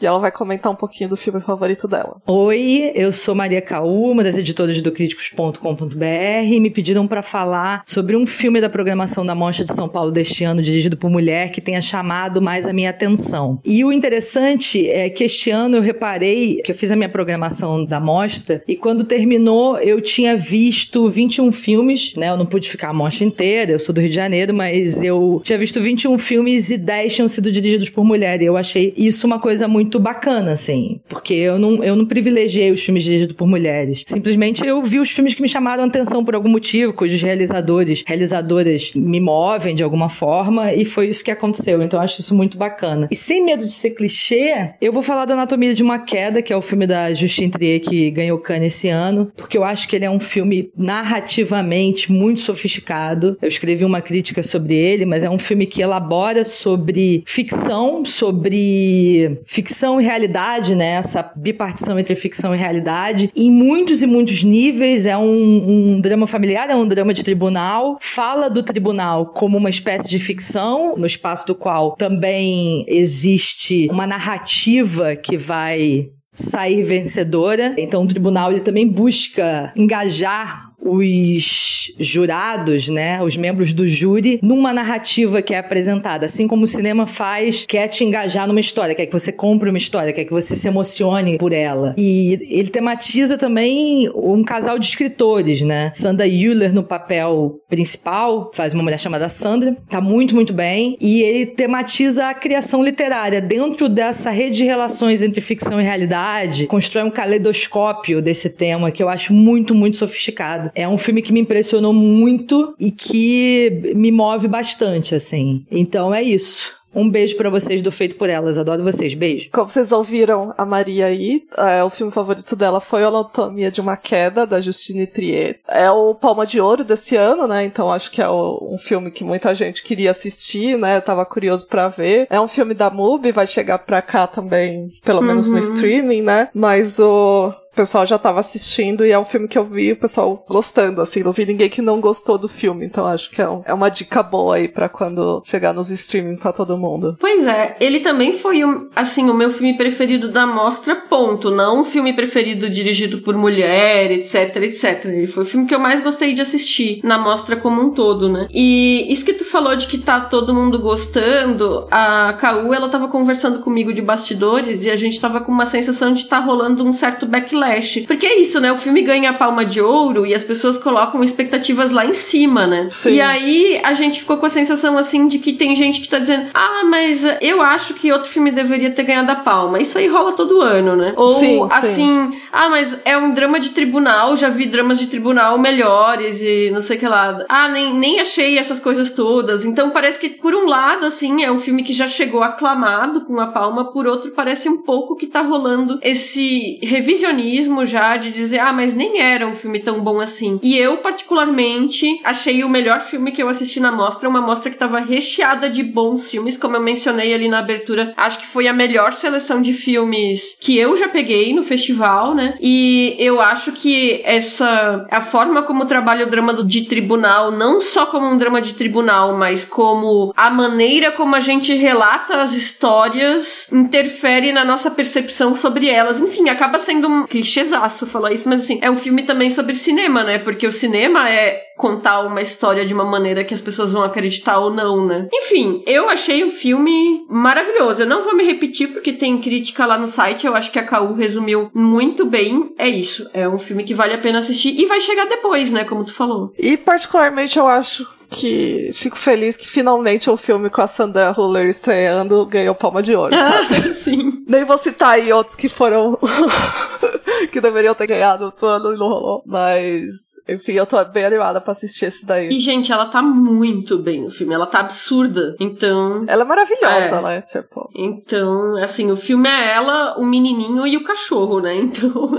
e 0.00 0.06
ela 0.06 0.18
vai 0.18 0.32
comentar 0.32 0.72
um 0.72 0.74
pouquinho 0.74 1.10
do 1.10 1.16
filme 1.16 1.42
favorito 1.42 1.86
dela. 1.86 2.16
Oi, 2.26 2.90
eu 2.94 3.12
sou 3.12 3.34
Maria 3.34 3.60
Caú, 3.60 4.10
uma 4.10 4.24
das 4.24 4.38
editoras 4.38 4.80
do 4.80 4.90
críticos.com.br, 4.90 6.04
e 6.50 6.58
me 6.58 6.70
pediram 6.70 7.06
para 7.06 7.22
falar 7.22 7.82
sobre 7.84 8.16
um 8.16 8.26
filme 8.26 8.62
da 8.62 8.70
programação 8.70 9.26
da 9.26 9.34
Mostra 9.34 9.66
de 9.66 9.74
São 9.74 9.90
Paulo 9.90 10.10
deste 10.10 10.42
ano, 10.42 10.62
dirigido 10.62 10.96
por 10.96 11.10
mulher, 11.10 11.50
que 11.50 11.60
tenha 11.60 11.82
chamado 11.82 12.40
mais 12.40 12.66
a 12.66 12.72
minha 12.72 12.88
atenção. 12.88 13.60
E 13.66 13.84
o 13.84 13.92
interessante 13.92 14.88
é 14.88 15.10
que 15.10 15.22
este 15.22 15.50
ano 15.50 15.76
eu 15.76 15.82
reparei 15.82 16.62
que 16.64 16.72
eu 16.72 16.74
fiz 16.74 16.90
a 16.90 16.96
minha 16.96 17.10
programação 17.10 17.84
da 17.84 18.00
mostra, 18.00 18.62
e 18.66 18.74
quando 18.74 19.04
terminou 19.04 19.76
eu 19.80 20.00
tinha 20.00 20.34
visto 20.34 21.10
21 21.10 21.52
filmes, 21.52 22.14
né? 22.16 22.30
Eu 22.30 22.38
não 22.38 22.46
pude 22.46 22.70
ficar 22.70 22.88
a 22.88 22.94
mostra 22.94 23.26
inteira, 23.26 23.72
eu 23.72 23.78
sou 23.78 23.94
do 23.94 24.00
Rio 24.00 24.08
de 24.08 24.16
Janeiro, 24.16 24.54
mas 24.54 24.77
eu 25.02 25.40
tinha 25.42 25.58
visto 25.58 25.80
21 25.80 26.16
filmes 26.18 26.70
e 26.70 26.76
10 26.78 27.14
tinham 27.14 27.28
sido 27.28 27.50
dirigidos 27.50 27.88
por 27.88 28.04
mulher. 28.04 28.40
E 28.40 28.46
eu 28.46 28.56
achei 28.56 28.92
isso 28.96 29.26
uma 29.26 29.38
coisa 29.38 29.68
muito 29.68 29.98
bacana, 29.98 30.52
assim. 30.52 31.00
Porque 31.08 31.34
eu 31.34 31.58
não, 31.58 31.82
eu 31.82 31.96
não 31.96 32.06
privilegiei 32.06 32.70
os 32.72 32.82
filmes 32.82 33.04
dirigidos 33.04 33.36
por 33.36 33.46
mulheres. 33.46 34.02
Simplesmente 34.06 34.64
eu 34.64 34.82
vi 34.82 34.98
os 34.98 35.10
filmes 35.10 35.34
que 35.34 35.42
me 35.42 35.48
chamaram 35.48 35.84
a 35.84 35.86
atenção 35.86 36.24
por 36.24 36.34
algum 36.34 36.48
motivo, 36.48 36.92
cujos 36.92 37.20
realizadores, 37.20 38.04
realizadoras 38.06 38.92
me 38.94 39.20
movem 39.20 39.74
de 39.74 39.82
alguma 39.82 40.08
forma, 40.08 40.72
e 40.72 40.84
foi 40.84 41.08
isso 41.08 41.24
que 41.24 41.30
aconteceu. 41.30 41.82
Então 41.82 41.98
eu 41.98 42.04
acho 42.04 42.20
isso 42.20 42.34
muito 42.34 42.56
bacana. 42.56 43.08
E 43.10 43.16
sem 43.16 43.44
medo 43.44 43.64
de 43.64 43.72
ser 43.72 43.90
clichê, 43.90 44.70
eu 44.80 44.92
vou 44.92 45.02
falar 45.02 45.24
da 45.24 45.34
Anatomia 45.34 45.74
de 45.74 45.82
uma 45.82 45.98
Queda, 45.98 46.42
que 46.42 46.52
é 46.52 46.56
o 46.56 46.62
filme 46.62 46.86
da 46.86 47.12
Justine 47.12 47.50
Trier 47.50 47.80
que 47.80 48.10
ganhou 48.10 48.38
Cannes 48.38 48.74
esse 48.74 48.88
ano, 48.88 49.32
porque 49.36 49.56
eu 49.56 49.64
acho 49.64 49.88
que 49.88 49.96
ele 49.96 50.04
é 50.04 50.10
um 50.10 50.20
filme 50.20 50.70
narrativamente 50.76 52.12
muito 52.12 52.40
sofisticado. 52.40 53.36
Eu 53.40 53.48
escrevi 53.48 53.84
uma 53.84 54.00
crítica 54.00 54.42
sobre 54.42 54.57
sobre 54.58 54.74
ele, 54.74 55.06
mas 55.06 55.24
é 55.24 55.30
um 55.30 55.38
filme 55.38 55.66
que 55.66 55.80
elabora 55.80 56.44
sobre 56.44 57.22
ficção, 57.26 58.04
sobre 58.04 59.40
ficção 59.46 60.00
e 60.00 60.04
realidade, 60.04 60.74
né? 60.74 60.94
Essa 60.94 61.32
bipartição 61.36 61.98
entre 61.98 62.14
ficção 62.16 62.54
e 62.54 62.58
realidade, 62.58 63.30
em 63.36 63.50
muitos 63.50 64.02
e 64.02 64.06
muitos 64.06 64.42
níveis. 64.42 65.06
É 65.06 65.16
um, 65.16 65.94
um 65.94 66.00
drama 66.00 66.26
familiar, 66.26 66.68
é 66.68 66.74
um 66.74 66.86
drama 66.86 67.14
de 67.14 67.22
tribunal. 67.22 67.98
Fala 68.00 68.50
do 68.50 68.62
tribunal 68.62 69.26
como 69.26 69.56
uma 69.56 69.70
espécie 69.70 70.08
de 70.08 70.18
ficção, 70.18 70.94
no 70.96 71.06
espaço 71.06 71.46
do 71.46 71.54
qual 71.54 71.92
também 71.92 72.84
existe 72.88 73.88
uma 73.90 74.06
narrativa 74.06 75.14
que 75.14 75.36
vai 75.36 76.10
sair 76.32 76.82
vencedora. 76.82 77.74
Então 77.78 78.02
o 78.02 78.08
tribunal 78.08 78.50
ele 78.50 78.60
também 78.60 78.86
busca 78.86 79.72
engajar 79.76 80.67
os 80.80 81.92
jurados, 81.98 82.88
né, 82.88 83.22
os 83.22 83.36
membros 83.36 83.72
do 83.72 83.86
júri, 83.88 84.38
numa 84.42 84.72
narrativa 84.72 85.42
que 85.42 85.54
é 85.54 85.58
apresentada. 85.58 86.26
Assim 86.26 86.46
como 86.46 86.64
o 86.64 86.66
cinema 86.66 87.06
faz, 87.06 87.64
quer 87.66 87.88
te 87.88 88.04
engajar 88.04 88.46
numa 88.46 88.60
história, 88.60 88.94
quer 88.94 89.06
que 89.06 89.12
você 89.12 89.32
compre 89.32 89.68
uma 89.68 89.78
história, 89.78 90.12
quer 90.12 90.24
que 90.24 90.32
você 90.32 90.54
se 90.54 90.68
emocione 90.68 91.38
por 91.38 91.52
ela. 91.52 91.94
E 91.98 92.38
ele 92.48 92.70
tematiza 92.70 93.36
também 93.36 94.08
um 94.14 94.42
casal 94.42 94.78
de 94.78 94.86
escritores, 94.86 95.60
né? 95.60 95.90
Sandra 95.92 96.26
Euler 96.26 96.72
no 96.72 96.82
papel 96.82 97.60
principal, 97.68 98.50
faz 98.54 98.72
uma 98.72 98.82
mulher 98.82 98.98
chamada 98.98 99.28
Sandra, 99.28 99.76
tá 99.88 100.00
muito, 100.00 100.34
muito 100.34 100.52
bem. 100.52 100.96
E 101.00 101.22
ele 101.22 101.46
tematiza 101.46 102.28
a 102.28 102.34
criação 102.34 102.82
literária 102.82 103.40
dentro 103.40 103.88
dessa 103.88 104.30
rede 104.30 104.58
de 104.58 104.64
relações 104.64 105.22
entre 105.22 105.40
ficção 105.40 105.80
e 105.80 105.84
realidade, 105.84 106.66
constrói 106.66 107.04
um 107.04 107.10
caleidoscópio 107.10 108.22
desse 108.22 108.50
tema 108.50 108.90
que 108.90 109.02
eu 109.02 109.08
acho 109.08 109.32
muito, 109.32 109.74
muito 109.74 109.96
sofisticado. 109.96 110.67
É 110.74 110.88
um 110.88 110.98
filme 110.98 111.22
que 111.22 111.32
me 111.32 111.40
impressionou 111.40 111.92
muito 111.92 112.74
e 112.78 112.90
que 112.90 113.92
me 113.94 114.10
move 114.10 114.48
bastante, 114.48 115.14
assim. 115.14 115.64
Então 115.70 116.14
é 116.14 116.22
isso. 116.22 116.76
Um 116.94 117.08
beijo 117.08 117.36
para 117.36 117.50
vocês 117.50 117.82
do 117.82 117.92
Feito 117.92 118.16
por 118.16 118.30
Elas. 118.30 118.56
Adoro 118.56 118.82
vocês. 118.82 119.12
Beijo. 119.12 119.50
Como 119.52 119.68
vocês 119.68 119.92
ouviram 119.92 120.54
a 120.56 120.64
Maria 120.64 121.04
aí, 121.06 121.42
é, 121.56 121.84
o 121.84 121.90
filme 121.90 122.10
favorito 122.10 122.56
dela 122.56 122.80
foi 122.80 123.04
Anatomia 123.04 123.70
de 123.70 123.78
uma 123.80 123.94
Queda, 123.96 124.46
da 124.46 124.58
Justine 124.58 125.06
Trier. 125.06 125.60
É 125.68 125.90
o 125.90 126.14
Palma 126.14 126.46
de 126.46 126.58
Ouro 126.58 126.82
desse 126.82 127.14
ano, 127.14 127.46
né? 127.46 127.62
Então 127.64 127.92
acho 127.92 128.10
que 128.10 128.22
é 128.22 128.28
o, 128.28 128.58
um 128.72 128.78
filme 128.78 129.10
que 129.10 129.22
muita 129.22 129.54
gente 129.54 129.82
queria 129.82 130.10
assistir, 130.12 130.78
né? 130.78 130.98
Tava 131.00 131.26
curioso 131.26 131.68
para 131.68 131.88
ver. 131.88 132.26
É 132.30 132.40
um 132.40 132.48
filme 132.48 132.72
da 132.72 132.88
MUBI, 132.90 133.32
vai 133.32 133.46
chegar 133.46 133.78
pra 133.80 134.00
cá 134.00 134.26
também, 134.26 134.88
pelo 135.04 135.20
menos 135.20 135.48
Uhum. 135.48 135.52
no 135.52 135.58
streaming, 135.58 136.22
né? 136.22 136.48
Mas 136.54 136.98
o 136.98 137.52
pessoal 137.78 138.04
já 138.04 138.18
tava 138.18 138.40
assistindo 138.40 139.06
e 139.06 139.10
é 139.12 139.18
um 139.18 139.24
filme 139.24 139.46
que 139.48 139.56
eu 139.58 139.64
vi 139.64 139.92
o 139.92 139.96
pessoal 139.96 140.44
gostando, 140.48 141.00
assim. 141.00 141.22
Não 141.22 141.32
vi 141.32 141.46
ninguém 141.46 141.68
que 141.68 141.80
não 141.80 142.00
gostou 142.00 142.36
do 142.36 142.48
filme. 142.48 142.84
Então 142.84 143.06
acho 143.06 143.30
que 143.30 143.40
é, 143.40 143.48
um- 143.48 143.62
é 143.64 143.72
uma 143.72 143.88
dica 143.88 144.22
boa 144.22 144.56
aí 144.56 144.68
pra 144.68 144.88
quando 144.88 145.42
chegar 145.44 145.72
nos 145.72 145.90
streaming 145.90 146.36
pra 146.36 146.52
todo 146.52 146.76
mundo. 146.76 147.16
Pois 147.20 147.46
é, 147.46 147.76
ele 147.80 148.00
também 148.00 148.32
foi, 148.32 148.64
um, 148.64 148.88
assim, 148.96 149.30
o 149.30 149.34
meu 149.34 149.48
filme 149.50 149.76
preferido 149.76 150.30
da 150.30 150.46
mostra, 150.46 150.96
ponto. 150.96 151.50
Não 151.50 151.80
um 151.80 151.84
filme 151.84 152.12
preferido 152.12 152.68
dirigido 152.68 153.18
por 153.18 153.34
mulher, 153.36 154.10
etc, 154.10 154.56
etc. 154.62 155.04
Ele 155.06 155.26
foi 155.26 155.42
o 155.44 155.46
filme 155.46 155.66
que 155.66 155.74
eu 155.74 155.78
mais 155.80 156.00
gostei 156.00 156.32
de 156.34 156.40
assistir 156.40 157.00
na 157.04 157.18
mostra 157.18 157.56
como 157.56 157.80
um 157.80 157.90
todo, 157.90 158.28
né? 158.28 158.48
E 158.52 159.06
isso 159.12 159.24
que 159.24 159.32
tu 159.34 159.44
falou 159.44 159.76
de 159.76 159.86
que 159.86 159.98
tá 159.98 160.20
todo 160.20 160.52
mundo 160.54 160.78
gostando, 160.78 161.86
a 161.90 162.32
Caú, 162.40 162.72
ela 162.74 162.88
tava 162.88 163.08
conversando 163.08 163.60
comigo 163.60 163.92
de 163.92 164.02
bastidores 164.02 164.84
e 164.84 164.90
a 164.90 164.96
gente 164.96 165.20
tava 165.20 165.40
com 165.40 165.52
uma 165.52 165.66
sensação 165.66 166.12
de 166.12 166.26
tá 166.26 166.38
rolando 166.38 166.84
um 166.84 166.92
certo 166.92 167.26
backlash. 167.26 167.67
Porque 168.06 168.26
é 168.26 168.38
isso, 168.40 168.60
né? 168.60 168.72
O 168.72 168.76
filme 168.76 169.02
ganha 169.02 169.30
a 169.30 169.34
palma 169.34 169.64
de 169.64 169.80
ouro 169.80 170.26
e 170.26 170.34
as 170.34 170.44
pessoas 170.44 170.78
colocam 170.78 171.22
expectativas 171.22 171.90
lá 171.90 172.04
em 172.04 172.12
cima, 172.12 172.66
né? 172.66 172.88
Sim. 172.90 173.12
E 173.12 173.20
aí 173.20 173.80
a 173.82 173.92
gente 173.92 174.20
ficou 174.20 174.38
com 174.38 174.46
a 174.46 174.48
sensação 174.48 174.96
assim 174.96 175.28
de 175.28 175.38
que 175.38 175.52
tem 175.52 175.74
gente 175.76 176.00
que 176.00 176.08
tá 176.08 176.18
dizendo: 176.18 176.46
"Ah, 176.54 176.82
mas 176.84 177.24
eu 177.40 177.60
acho 177.60 177.94
que 177.94 178.12
outro 178.12 178.28
filme 178.28 178.50
deveria 178.50 178.90
ter 178.90 179.02
ganhado 179.02 179.30
a 179.30 179.36
palma". 179.36 179.80
Isso 179.80 179.98
aí 179.98 180.06
rola 180.06 180.32
todo 180.32 180.60
ano, 180.60 180.96
né? 180.96 181.12
Ou 181.16 181.30
Sim, 181.30 181.60
sim. 181.60 181.68
assim: 181.70 182.32
"Ah, 182.52 182.68
mas 182.68 183.00
é 183.04 183.16
um 183.16 183.32
drama 183.32 183.60
de 183.60 183.70
tribunal, 183.70 184.36
já 184.36 184.48
vi 184.48 184.66
dramas 184.66 184.98
de 184.98 185.06
tribunal 185.06 185.58
melhores 185.58 186.42
e 186.42 186.70
não 186.72 186.80
sei 186.80 186.96
o 186.96 187.00
que 187.00 187.08
lá". 187.08 187.44
Ah, 187.48 187.68
nem, 187.68 187.94
nem 187.94 188.20
achei 188.20 188.58
essas 188.58 188.80
coisas 188.80 189.10
todas. 189.10 189.64
Então 189.64 189.90
parece 189.90 190.18
que 190.18 190.28
por 190.28 190.54
um 190.54 190.66
lado 190.66 191.06
assim, 191.06 191.42
é 191.42 191.50
um 191.50 191.58
filme 191.58 191.82
que 191.82 191.92
já 191.92 192.06
chegou 192.06 192.42
aclamado 192.42 193.22
com 193.22 193.38
a 193.40 193.46
palma, 193.48 193.92
por 193.92 194.06
outro 194.06 194.30
parece 194.32 194.68
um 194.68 194.78
pouco 194.82 195.16
que 195.16 195.26
tá 195.26 195.42
rolando 195.42 195.98
esse 196.02 196.78
revisionismo 196.82 197.57
já 197.84 198.16
de 198.16 198.30
dizer: 198.30 198.58
"Ah, 198.58 198.72
mas 198.72 198.94
nem 198.94 199.20
era 199.20 199.46
um 199.46 199.54
filme 199.54 199.80
tão 199.80 200.00
bom 200.00 200.20
assim". 200.20 200.58
E 200.62 200.76
eu 200.76 200.98
particularmente 200.98 202.20
achei 202.24 202.62
o 202.64 202.68
melhor 202.68 203.00
filme 203.00 203.32
que 203.32 203.42
eu 203.42 203.48
assisti 203.48 203.80
na 203.80 203.92
mostra, 203.92 204.28
uma 204.28 204.40
mostra 204.40 204.70
que 204.70 204.76
tava 204.76 205.00
recheada 205.00 205.68
de 205.68 205.82
bons 205.82 206.30
filmes, 206.30 206.56
como 206.56 206.76
eu 206.76 206.82
mencionei 206.82 207.34
ali 207.34 207.48
na 207.48 207.58
abertura. 207.58 208.12
Acho 208.16 208.38
que 208.40 208.46
foi 208.46 208.68
a 208.68 208.72
melhor 208.72 209.12
seleção 209.12 209.60
de 209.62 209.72
filmes 209.72 210.56
que 210.60 210.78
eu 210.78 210.96
já 210.96 211.08
peguei 211.08 211.54
no 211.54 211.62
festival, 211.62 212.34
né? 212.34 212.56
E 212.60 213.16
eu 213.18 213.40
acho 213.40 213.72
que 213.72 214.20
essa 214.24 215.06
a 215.10 215.20
forma 215.20 215.62
como 215.62 215.86
trabalha 215.86 216.26
o 216.26 216.30
drama 216.30 216.52
de 216.62 216.82
tribunal, 216.82 217.50
não 217.50 217.80
só 217.80 218.06
como 218.06 218.26
um 218.26 218.36
drama 218.36 218.60
de 218.60 218.74
tribunal, 218.74 219.36
mas 219.36 219.64
como 219.64 220.32
a 220.36 220.50
maneira 220.50 221.12
como 221.12 221.34
a 221.34 221.40
gente 221.40 221.74
relata 221.74 222.40
as 222.42 222.54
histórias 222.54 223.70
interfere 223.72 224.52
na 224.52 224.64
nossa 224.64 224.90
percepção 224.90 225.54
sobre 225.54 225.88
elas. 225.88 226.20
Enfim, 226.20 226.48
acaba 226.48 226.78
sendo 226.78 227.08
um 227.08 227.26
clichêzaço 227.38 228.06
falar 228.06 228.32
isso, 228.32 228.48
mas 228.48 228.62
assim, 228.62 228.78
é 228.82 228.90
um 228.90 228.96
filme 228.96 229.22
também 229.22 229.48
sobre 229.48 229.72
cinema, 229.72 230.24
né? 230.24 230.38
Porque 230.38 230.66
o 230.66 230.72
cinema 230.72 231.30
é 231.30 231.68
contar 231.76 232.20
uma 232.22 232.42
história 232.42 232.84
de 232.84 232.92
uma 232.92 233.04
maneira 233.04 233.44
que 233.44 233.54
as 233.54 233.62
pessoas 233.62 233.92
vão 233.92 234.02
acreditar 234.02 234.58
ou 234.58 234.72
não, 234.72 235.06
né? 235.06 235.28
Enfim, 235.32 235.82
eu 235.86 236.08
achei 236.08 236.42
o 236.42 236.50
filme 236.50 237.24
maravilhoso. 237.28 238.02
Eu 238.02 238.08
não 238.08 238.24
vou 238.24 238.34
me 238.34 238.42
repetir 238.42 238.88
porque 238.88 239.12
tem 239.12 239.38
crítica 239.38 239.86
lá 239.86 239.96
no 239.96 240.08
site, 240.08 240.46
eu 240.46 240.56
acho 240.56 240.72
que 240.72 240.78
a 240.78 240.84
Caú 240.84 241.14
resumiu 241.14 241.70
muito 241.72 242.26
bem. 242.26 242.74
É 242.76 242.88
isso, 242.88 243.30
é 243.32 243.48
um 243.48 243.58
filme 243.58 243.84
que 243.84 243.94
vale 243.94 244.14
a 244.14 244.18
pena 244.18 244.40
assistir 244.40 244.74
e 244.76 244.86
vai 244.86 245.00
chegar 245.00 245.26
depois, 245.26 245.70
né, 245.70 245.84
como 245.84 246.04
tu 246.04 246.12
falou. 246.12 246.52
E 246.58 246.76
particularmente 246.76 247.58
eu 247.58 247.68
acho 247.68 248.17
que 248.30 248.90
fico 248.92 249.16
feliz 249.16 249.56
que 249.56 249.66
finalmente 249.68 250.28
o 250.30 250.36
filme 250.36 250.68
com 250.70 250.82
a 250.82 250.86
Sandra 250.86 251.34
Huller 251.36 251.66
estreando 251.66 252.44
ganhou 252.46 252.74
palma 252.74 253.02
de 253.02 253.14
ouro, 253.14 253.34
sabe? 253.34 253.92
Sim. 253.92 254.44
Nem 254.46 254.64
vou 254.64 254.76
citar 254.78 255.10
aí 255.14 255.32
outros 255.32 255.56
que 255.56 255.68
foram. 255.68 256.18
que 257.52 257.60
deveriam 257.60 257.94
ter 257.94 258.06
ganhado 258.06 258.44
outro 258.46 258.66
ano 258.66 258.92
e 258.94 258.98
não 258.98 259.08
rolou. 259.08 259.42
Mas, 259.46 260.04
enfim, 260.48 260.72
eu 260.72 260.84
tô 260.86 261.02
bem 261.06 261.24
animada 261.24 261.60
pra 261.60 261.72
assistir 261.72 262.06
esse 262.06 262.26
daí. 262.26 262.48
E, 262.48 262.58
gente, 262.60 262.92
ela 262.92 263.06
tá 263.06 263.22
muito 263.22 263.98
bem 263.98 264.22
no 264.22 264.30
filme, 264.30 264.52
ela 264.54 264.66
tá 264.66 264.80
absurda. 264.80 265.56
Então. 265.60 266.24
Ela 266.26 266.42
é 266.42 266.46
maravilhosa, 266.46 266.86
É. 267.16 267.22
né? 267.22 267.40
Tipo. 267.40 267.88
Então, 267.94 268.76
assim, 268.82 269.10
o 269.10 269.16
filme 269.16 269.48
é 269.48 269.72
ela, 269.74 270.16
o 270.18 270.26
menininho 270.26 270.86
e 270.86 270.96
o 270.96 271.04
cachorro, 271.04 271.60
né? 271.60 271.74
Então. 271.76 272.28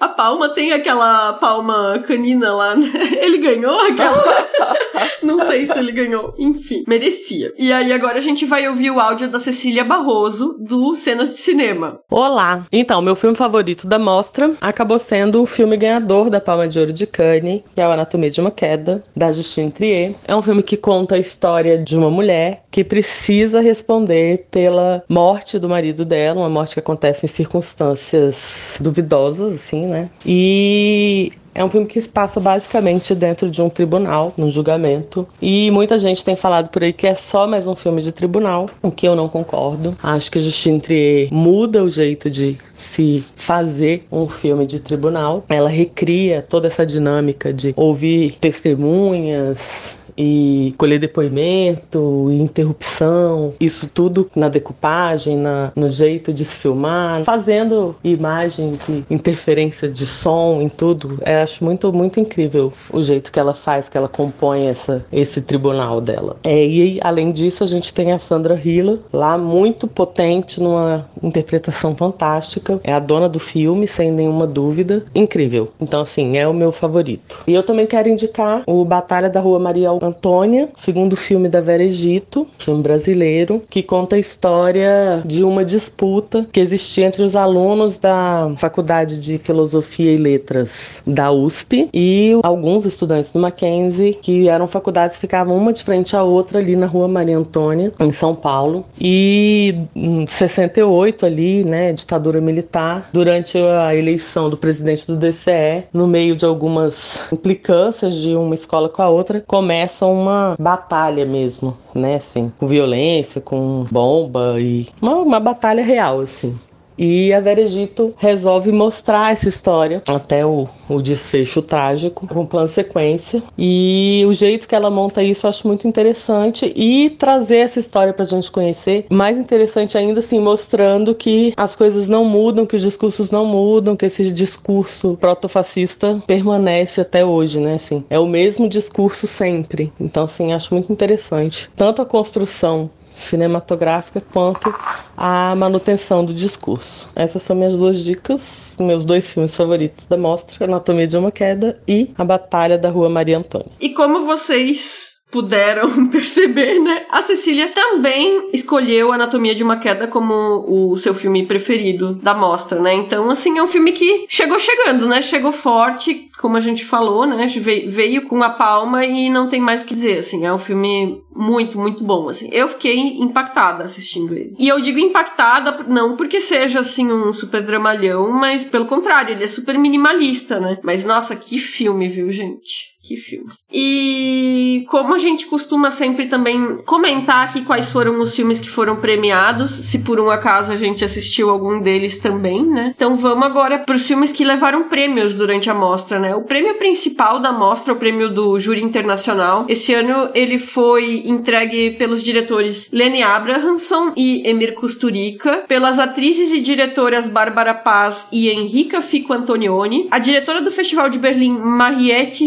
A 0.00 0.08
palma 0.20 0.50
tem 0.50 0.70
aquela 0.70 1.32
palma 1.32 1.98
canina 2.06 2.52
lá, 2.52 2.76
né? 2.76 2.86
Ele 3.22 3.38
ganhou 3.38 3.80
aquela. 3.80 4.22
Não 5.22 5.40
sei 5.40 5.64
se 5.64 5.78
ele 5.78 5.92
ganhou. 5.92 6.34
Enfim, 6.38 6.82
merecia. 6.86 7.52
E 7.58 7.72
aí 7.72 7.92
agora 7.92 8.18
a 8.18 8.20
gente 8.20 8.44
vai 8.44 8.66
ouvir 8.68 8.90
o 8.90 9.00
áudio 9.00 9.28
da 9.28 9.38
Cecília 9.38 9.84
Barroso 9.84 10.56
do 10.58 10.94
Cenas 10.94 11.30
de 11.30 11.38
Cinema. 11.38 12.00
Olá! 12.10 12.66
Então, 12.72 13.00
meu 13.00 13.14
filme 13.14 13.36
favorito 13.36 13.86
da 13.86 13.98
mostra 13.98 14.52
acabou 14.60 14.98
sendo 14.98 15.42
o 15.42 15.46
filme 15.46 15.76
ganhador 15.76 16.30
da 16.30 16.40
Palma 16.40 16.66
de 16.66 16.78
Ouro 16.78 16.92
de 16.92 17.06
Cannes, 17.06 17.62
que 17.74 17.80
é 17.80 17.86
o 17.86 17.92
Anatomia 17.92 18.30
de 18.30 18.40
uma 18.40 18.50
Queda, 18.50 19.04
da 19.14 19.30
Justine 19.32 19.70
Trier. 19.70 20.14
É 20.26 20.34
um 20.34 20.42
filme 20.42 20.62
que 20.62 20.76
conta 20.76 21.14
a 21.14 21.18
história 21.18 21.78
de 21.78 21.96
uma 21.96 22.10
mulher 22.10 22.64
que 22.70 22.84
precisa 22.84 23.60
responder 23.60 24.46
pela 24.50 25.02
morte 25.08 25.58
do 25.58 25.68
marido 25.68 26.04
dela, 26.04 26.40
uma 26.40 26.50
morte 26.50 26.74
que 26.74 26.80
acontece 26.80 27.26
em 27.26 27.28
circunstâncias 27.28 28.76
duvidosas, 28.80 29.54
assim, 29.54 29.86
né? 29.86 30.09
E 30.24 31.32
é 31.54 31.64
um 31.64 31.68
filme 31.68 31.86
que 31.86 32.00
se 32.00 32.08
passa 32.08 32.38
basicamente 32.38 33.14
dentro 33.14 33.50
de 33.50 33.60
um 33.60 33.68
tribunal, 33.68 34.32
num 34.36 34.50
julgamento. 34.50 35.26
E 35.42 35.70
muita 35.70 35.98
gente 35.98 36.24
tem 36.24 36.36
falado 36.36 36.68
por 36.68 36.82
aí 36.82 36.92
que 36.92 37.06
é 37.06 37.14
só 37.14 37.46
mais 37.46 37.66
um 37.66 37.74
filme 37.74 38.00
de 38.02 38.12
tribunal, 38.12 38.70
o 38.82 38.90
que 38.90 39.06
eu 39.06 39.16
não 39.16 39.28
concordo. 39.28 39.96
Acho 40.02 40.30
que 40.30 40.40
Justine 40.40 40.80
Trier 40.80 41.28
muda 41.32 41.82
o 41.82 41.90
jeito 41.90 42.30
de 42.30 42.56
se 42.74 43.24
fazer 43.34 44.06
um 44.10 44.28
filme 44.28 44.64
de 44.64 44.80
tribunal. 44.80 45.44
Ela 45.48 45.68
recria 45.68 46.44
toda 46.48 46.68
essa 46.68 46.86
dinâmica 46.86 47.52
de 47.52 47.74
ouvir 47.76 48.36
testemunhas, 48.40 49.96
e 50.16 50.74
colher 50.76 50.98
depoimento, 50.98 52.28
e 52.30 52.40
interrupção, 52.40 53.52
isso 53.60 53.88
tudo 53.88 54.30
na 54.34 54.48
decupagem, 54.48 55.36
na, 55.36 55.72
no 55.74 55.88
jeito 55.88 56.32
de 56.32 56.44
se 56.44 56.56
filmar, 56.58 57.24
fazendo 57.24 57.96
imagem 58.02 58.72
de 58.72 59.04
interferência 59.10 59.88
de 59.88 60.06
som 60.06 60.60
em 60.60 60.68
tudo. 60.68 61.18
Eu 61.24 61.38
acho 61.42 61.64
muito, 61.64 61.92
muito 61.92 62.20
incrível 62.20 62.72
o 62.92 63.02
jeito 63.02 63.32
que 63.32 63.38
ela 63.38 63.54
faz, 63.54 63.88
que 63.88 63.96
ela 63.96 64.08
compõe 64.08 64.66
essa, 64.66 65.04
esse 65.12 65.40
tribunal 65.40 66.00
dela. 66.00 66.36
É, 66.44 66.66
e 66.66 67.00
além 67.02 67.32
disso, 67.32 67.64
a 67.64 67.66
gente 67.66 67.92
tem 67.92 68.12
a 68.12 68.18
Sandra 68.18 68.60
Hiller 68.62 68.98
lá, 69.12 69.36
muito 69.36 69.86
potente, 69.86 70.60
numa 70.60 71.06
interpretação 71.22 71.94
fantástica. 71.96 72.80
É 72.84 72.92
a 72.92 72.98
dona 72.98 73.28
do 73.28 73.38
filme, 73.38 73.86
sem 73.86 74.10
nenhuma 74.10 74.46
dúvida. 74.46 75.04
Incrível. 75.14 75.68
Então, 75.80 76.00
assim, 76.00 76.36
é 76.36 76.46
o 76.46 76.54
meu 76.54 76.72
favorito. 76.72 77.38
E 77.46 77.54
eu 77.54 77.62
também 77.62 77.86
quero 77.86 78.08
indicar 78.08 78.62
o 78.66 78.84
Batalha 78.84 79.28
da 79.28 79.40
Rua 79.40 79.58
Maria 79.58 79.88
Antônia, 80.10 80.68
segundo 80.78 81.16
filme 81.16 81.48
da 81.48 81.60
Vera 81.60 81.82
Egito, 81.82 82.46
filme 82.58 82.82
brasileiro, 82.82 83.62
que 83.70 83.82
conta 83.82 84.16
a 84.16 84.18
história 84.18 85.22
de 85.24 85.42
uma 85.44 85.64
disputa 85.64 86.46
que 86.52 86.60
existia 86.60 87.06
entre 87.06 87.22
os 87.22 87.36
alunos 87.36 87.96
da 87.96 88.52
Faculdade 88.56 89.18
de 89.18 89.38
Filosofia 89.38 90.12
e 90.12 90.16
Letras 90.16 91.02
da 91.06 91.30
USP 91.30 91.88
e 91.94 92.32
alguns 92.42 92.84
estudantes 92.84 93.32
do 93.32 93.38
Mackenzie, 93.38 94.18
que 94.20 94.48
eram 94.48 94.66
faculdades 94.66 95.16
que 95.16 95.22
ficavam 95.22 95.56
uma 95.56 95.72
de 95.72 95.84
frente 95.84 96.16
à 96.16 96.22
outra 96.22 96.58
ali 96.58 96.74
na 96.76 96.86
Rua 96.86 97.06
Maria 97.06 97.38
Antônia, 97.38 97.92
em 98.00 98.12
São 98.12 98.34
Paulo. 98.34 98.84
E 99.00 99.74
em 99.94 100.26
68 100.26 101.26
ali, 101.26 101.64
né, 101.64 101.92
ditadura 101.92 102.40
militar, 102.40 103.08
durante 103.12 103.56
a 103.58 103.94
eleição 103.94 104.50
do 104.50 104.56
presidente 104.56 105.06
do 105.06 105.16
DCE, 105.16 105.84
no 105.92 106.06
meio 106.06 106.34
de 106.34 106.44
algumas 106.44 107.20
implicâncias 107.32 108.14
de 108.14 108.34
uma 108.34 108.54
escola 108.54 108.88
com 108.88 109.02
a 109.02 109.08
outra, 109.08 109.42
começa 109.46 109.89
uma 110.00 110.56
batalha 110.58 111.24
mesmo, 111.24 111.76
né, 111.94 112.16
assim, 112.16 112.52
com 112.58 112.66
violência, 112.66 113.40
com 113.40 113.86
bomba 113.90 114.60
e 114.60 114.88
uma, 115.00 115.16
uma 115.16 115.40
batalha 115.40 115.82
real, 115.82 116.20
assim. 116.20 116.58
E 117.00 117.32
a 117.32 117.40
Vera 117.40 117.62
Egito 117.62 118.12
resolve 118.18 118.70
mostrar 118.70 119.32
essa 119.32 119.48
história 119.48 120.02
até 120.06 120.44
o, 120.44 120.68
o 120.86 121.00
desfecho 121.00 121.62
trágico, 121.62 122.26
com 122.26 122.44
plano 122.44 122.68
sequência. 122.68 123.42
E 123.56 124.22
o 124.28 124.34
jeito 124.34 124.68
que 124.68 124.74
ela 124.74 124.90
monta 124.90 125.22
isso 125.22 125.46
eu 125.46 125.48
acho 125.48 125.66
muito 125.66 125.88
interessante 125.88 126.70
e 126.76 127.08
trazer 127.08 127.56
essa 127.56 127.78
história 127.78 128.12
pra 128.12 128.26
gente 128.26 128.50
conhecer. 128.50 129.06
Mais 129.08 129.38
interessante 129.38 129.96
ainda, 129.96 130.20
assim, 130.20 130.38
mostrando 130.38 131.14
que 131.14 131.54
as 131.56 131.74
coisas 131.74 132.06
não 132.06 132.22
mudam, 132.22 132.66
que 132.66 132.76
os 132.76 132.82
discursos 132.82 133.30
não 133.30 133.46
mudam, 133.46 133.96
que 133.96 134.04
esse 134.04 134.30
discurso 134.30 135.16
protofascista 135.18 136.22
permanece 136.26 137.00
até 137.00 137.24
hoje, 137.24 137.60
né? 137.60 137.76
Assim, 137.76 138.04
é 138.10 138.18
o 138.18 138.26
mesmo 138.26 138.68
discurso 138.68 139.26
sempre. 139.26 139.90
Então, 139.98 140.24
assim, 140.24 140.52
acho 140.52 140.74
muito 140.74 140.92
interessante. 140.92 141.70
Tanto 141.74 142.02
a 142.02 142.06
construção 142.06 142.90
cinematográfica 143.14 144.22
quanto 144.32 144.74
a 145.16 145.54
manutenção 145.54 146.24
do 146.24 146.32
discurso. 146.32 147.10
Essas 147.14 147.42
são 147.42 147.54
minhas 147.56 147.76
duas 147.76 148.02
dicas, 148.02 148.76
meus 148.78 149.04
dois 149.04 149.32
filmes 149.32 149.54
favoritos 149.54 150.06
da 150.06 150.16
mostra, 150.16 150.64
Anatomia 150.64 151.06
de 151.06 151.16
uma 151.16 151.30
Queda 151.30 151.80
e 151.86 152.10
A 152.16 152.24
Batalha 152.24 152.78
da 152.78 152.90
Rua 152.90 153.08
Maria 153.08 153.38
Antônia. 153.38 153.70
E 153.80 153.90
como 153.90 154.26
vocês 154.26 155.19
puderam 155.30 156.08
perceber, 156.08 156.78
né? 156.80 157.06
A 157.10 157.22
Cecília 157.22 157.68
também 157.68 158.48
escolheu 158.52 159.12
Anatomia 159.12 159.54
de 159.54 159.62
uma 159.62 159.76
Queda 159.76 160.06
como 160.06 160.64
o 160.66 160.96
seu 160.96 161.14
filme 161.14 161.46
preferido 161.46 162.14
da 162.14 162.34
mostra, 162.34 162.80
né? 162.80 162.92
Então, 162.94 163.30
assim, 163.30 163.58
é 163.58 163.62
um 163.62 163.68
filme 163.68 163.92
que 163.92 164.26
chegou 164.28 164.58
chegando, 164.58 165.06
né? 165.06 165.22
Chegou 165.22 165.52
forte, 165.52 166.30
como 166.38 166.56
a 166.56 166.60
gente 166.60 166.84
falou, 166.84 167.26
né? 167.26 167.46
Veio 167.86 168.26
com 168.26 168.42
a 168.42 168.50
palma 168.50 169.04
e 169.04 169.30
não 169.30 169.48
tem 169.48 169.60
mais 169.60 169.82
o 169.82 169.86
que 169.86 169.94
dizer, 169.94 170.18
assim. 170.18 170.44
É 170.44 170.52
um 170.52 170.58
filme 170.58 171.22
muito, 171.34 171.78
muito 171.78 172.04
bom, 172.04 172.28
assim. 172.28 172.48
Eu 172.52 172.68
fiquei 172.68 172.98
impactada 173.18 173.84
assistindo 173.84 174.34
ele. 174.34 174.54
E 174.58 174.68
eu 174.68 174.80
digo 174.80 174.98
impactada 174.98 175.84
não 175.88 176.16
porque 176.16 176.40
seja, 176.40 176.80
assim, 176.80 177.10
um 177.10 177.32
super 177.32 177.62
dramalhão, 177.62 178.30
mas 178.32 178.64
pelo 178.64 178.86
contrário, 178.86 179.32
ele 179.32 179.44
é 179.44 179.48
super 179.48 179.78
minimalista, 179.78 180.58
né? 180.58 180.78
Mas, 180.82 181.04
nossa, 181.04 181.36
que 181.36 181.58
filme, 181.58 182.08
viu, 182.08 182.30
gente? 182.30 182.89
Que 183.02 183.16
filme. 183.16 183.50
E 183.72 184.84
como 184.88 185.14
a 185.14 185.18
gente 185.18 185.46
costuma 185.46 185.90
sempre 185.90 186.26
também 186.26 186.82
comentar 186.84 187.44
aqui 187.44 187.62
quais 187.62 187.90
foram 187.90 188.18
os 188.18 188.36
filmes 188.36 188.58
que 188.58 188.68
foram 188.68 188.96
premiados, 188.96 189.70
se 189.70 190.00
por 190.00 190.20
um 190.20 190.28
acaso 190.30 190.70
a 190.72 190.76
gente 190.76 191.04
assistiu 191.04 191.48
algum 191.48 191.80
deles 191.80 192.18
também, 192.18 192.64
né? 192.66 192.92
Então 192.94 193.16
vamos 193.16 193.44
agora 193.44 193.78
para 193.78 193.96
os 193.96 194.06
filmes 194.06 194.32
que 194.32 194.44
levaram 194.44 194.88
prêmios 194.88 195.32
durante 195.32 195.70
a 195.70 195.74
mostra, 195.74 196.18
né? 196.18 196.34
O 196.34 196.42
prêmio 196.42 196.74
principal 196.74 197.38
da 197.38 197.50
mostra, 197.50 197.94
o 197.94 197.96
prêmio 197.96 198.28
do 198.28 198.58
Júri 198.60 198.82
Internacional, 198.82 199.64
esse 199.68 199.94
ano 199.94 200.30
ele 200.34 200.58
foi 200.58 201.22
entregue 201.24 201.92
pelos 201.92 202.22
diretores 202.22 202.90
Lenny 202.92 203.22
Abrahamson 203.22 204.12
e 204.16 204.46
Emir 204.46 204.74
Kusturica, 204.74 205.64
pelas 205.66 205.98
atrizes 205.98 206.52
e 206.52 206.60
diretoras 206.60 207.28
Bárbara 207.28 207.72
Paz 207.72 208.28
e 208.30 208.50
Enrica 208.50 209.00
Fico 209.00 209.32
Antonioni, 209.32 210.06
a 210.10 210.18
diretora 210.18 210.60
do 210.60 210.70
Festival 210.70 211.08
de 211.08 211.18
Berlim, 211.18 211.56
Mariette 211.56 212.46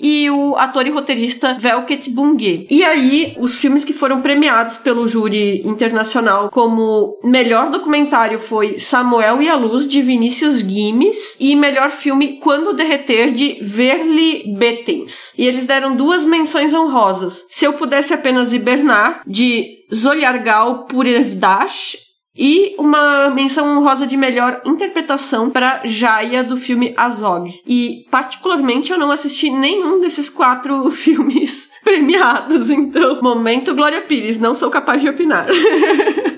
E 0.00 0.30
o 0.30 0.56
ator 0.56 0.86
e 0.86 0.90
roteirista 0.90 1.54
Velket 1.54 2.10
Bungue. 2.10 2.66
E 2.70 2.84
aí, 2.84 3.36
os 3.38 3.56
filmes 3.56 3.84
que 3.84 3.92
foram 3.92 4.20
premiados 4.20 4.78
pelo 4.78 5.06
júri 5.06 5.62
internacional 5.64 6.50
como 6.50 7.18
melhor 7.22 7.70
documentário 7.70 8.38
foi 8.38 8.78
Samuel 8.78 9.42
e 9.42 9.48
a 9.48 9.56
Luz, 9.56 9.86
de 9.86 10.02
Vinícius 10.02 10.62
Guimes, 10.62 11.36
e 11.40 11.54
melhor 11.54 11.90
filme 11.90 12.38
Quando 12.40 12.72
Derreter, 12.72 13.32
de 13.32 13.58
Verli 13.60 14.54
Bettens. 14.56 15.34
E 15.38 15.46
eles 15.46 15.64
deram 15.64 15.94
duas 15.94 16.24
menções 16.24 16.72
honrosas. 16.72 17.44
Se 17.48 17.64
eu 17.64 17.72
pudesse 17.72 18.14
apenas 18.14 18.52
hibernar, 18.52 19.22
de 19.26 19.76
Zoliargal 19.94 20.86
Purevdash, 20.86 22.05
e 22.36 22.74
uma 22.78 23.30
menção 23.30 23.76
honrosa 23.76 24.06
de 24.06 24.16
melhor 24.16 24.60
interpretação 24.64 25.50
para 25.50 25.80
Jaya 25.84 26.44
do 26.44 26.56
filme 26.56 26.94
Azog. 26.96 27.60
E, 27.66 28.06
particularmente, 28.10 28.92
eu 28.92 28.98
não 28.98 29.10
assisti 29.10 29.50
nenhum 29.50 30.00
desses 30.00 30.28
quatro 30.28 30.88
filmes 30.92 31.70
premiados, 31.82 32.70
então, 32.70 33.20
momento 33.22 33.74
Glória 33.74 34.02
Pires, 34.02 34.38
não 34.38 34.54
sou 34.54 34.70
capaz 34.70 35.00
de 35.00 35.08
opinar. 35.08 35.46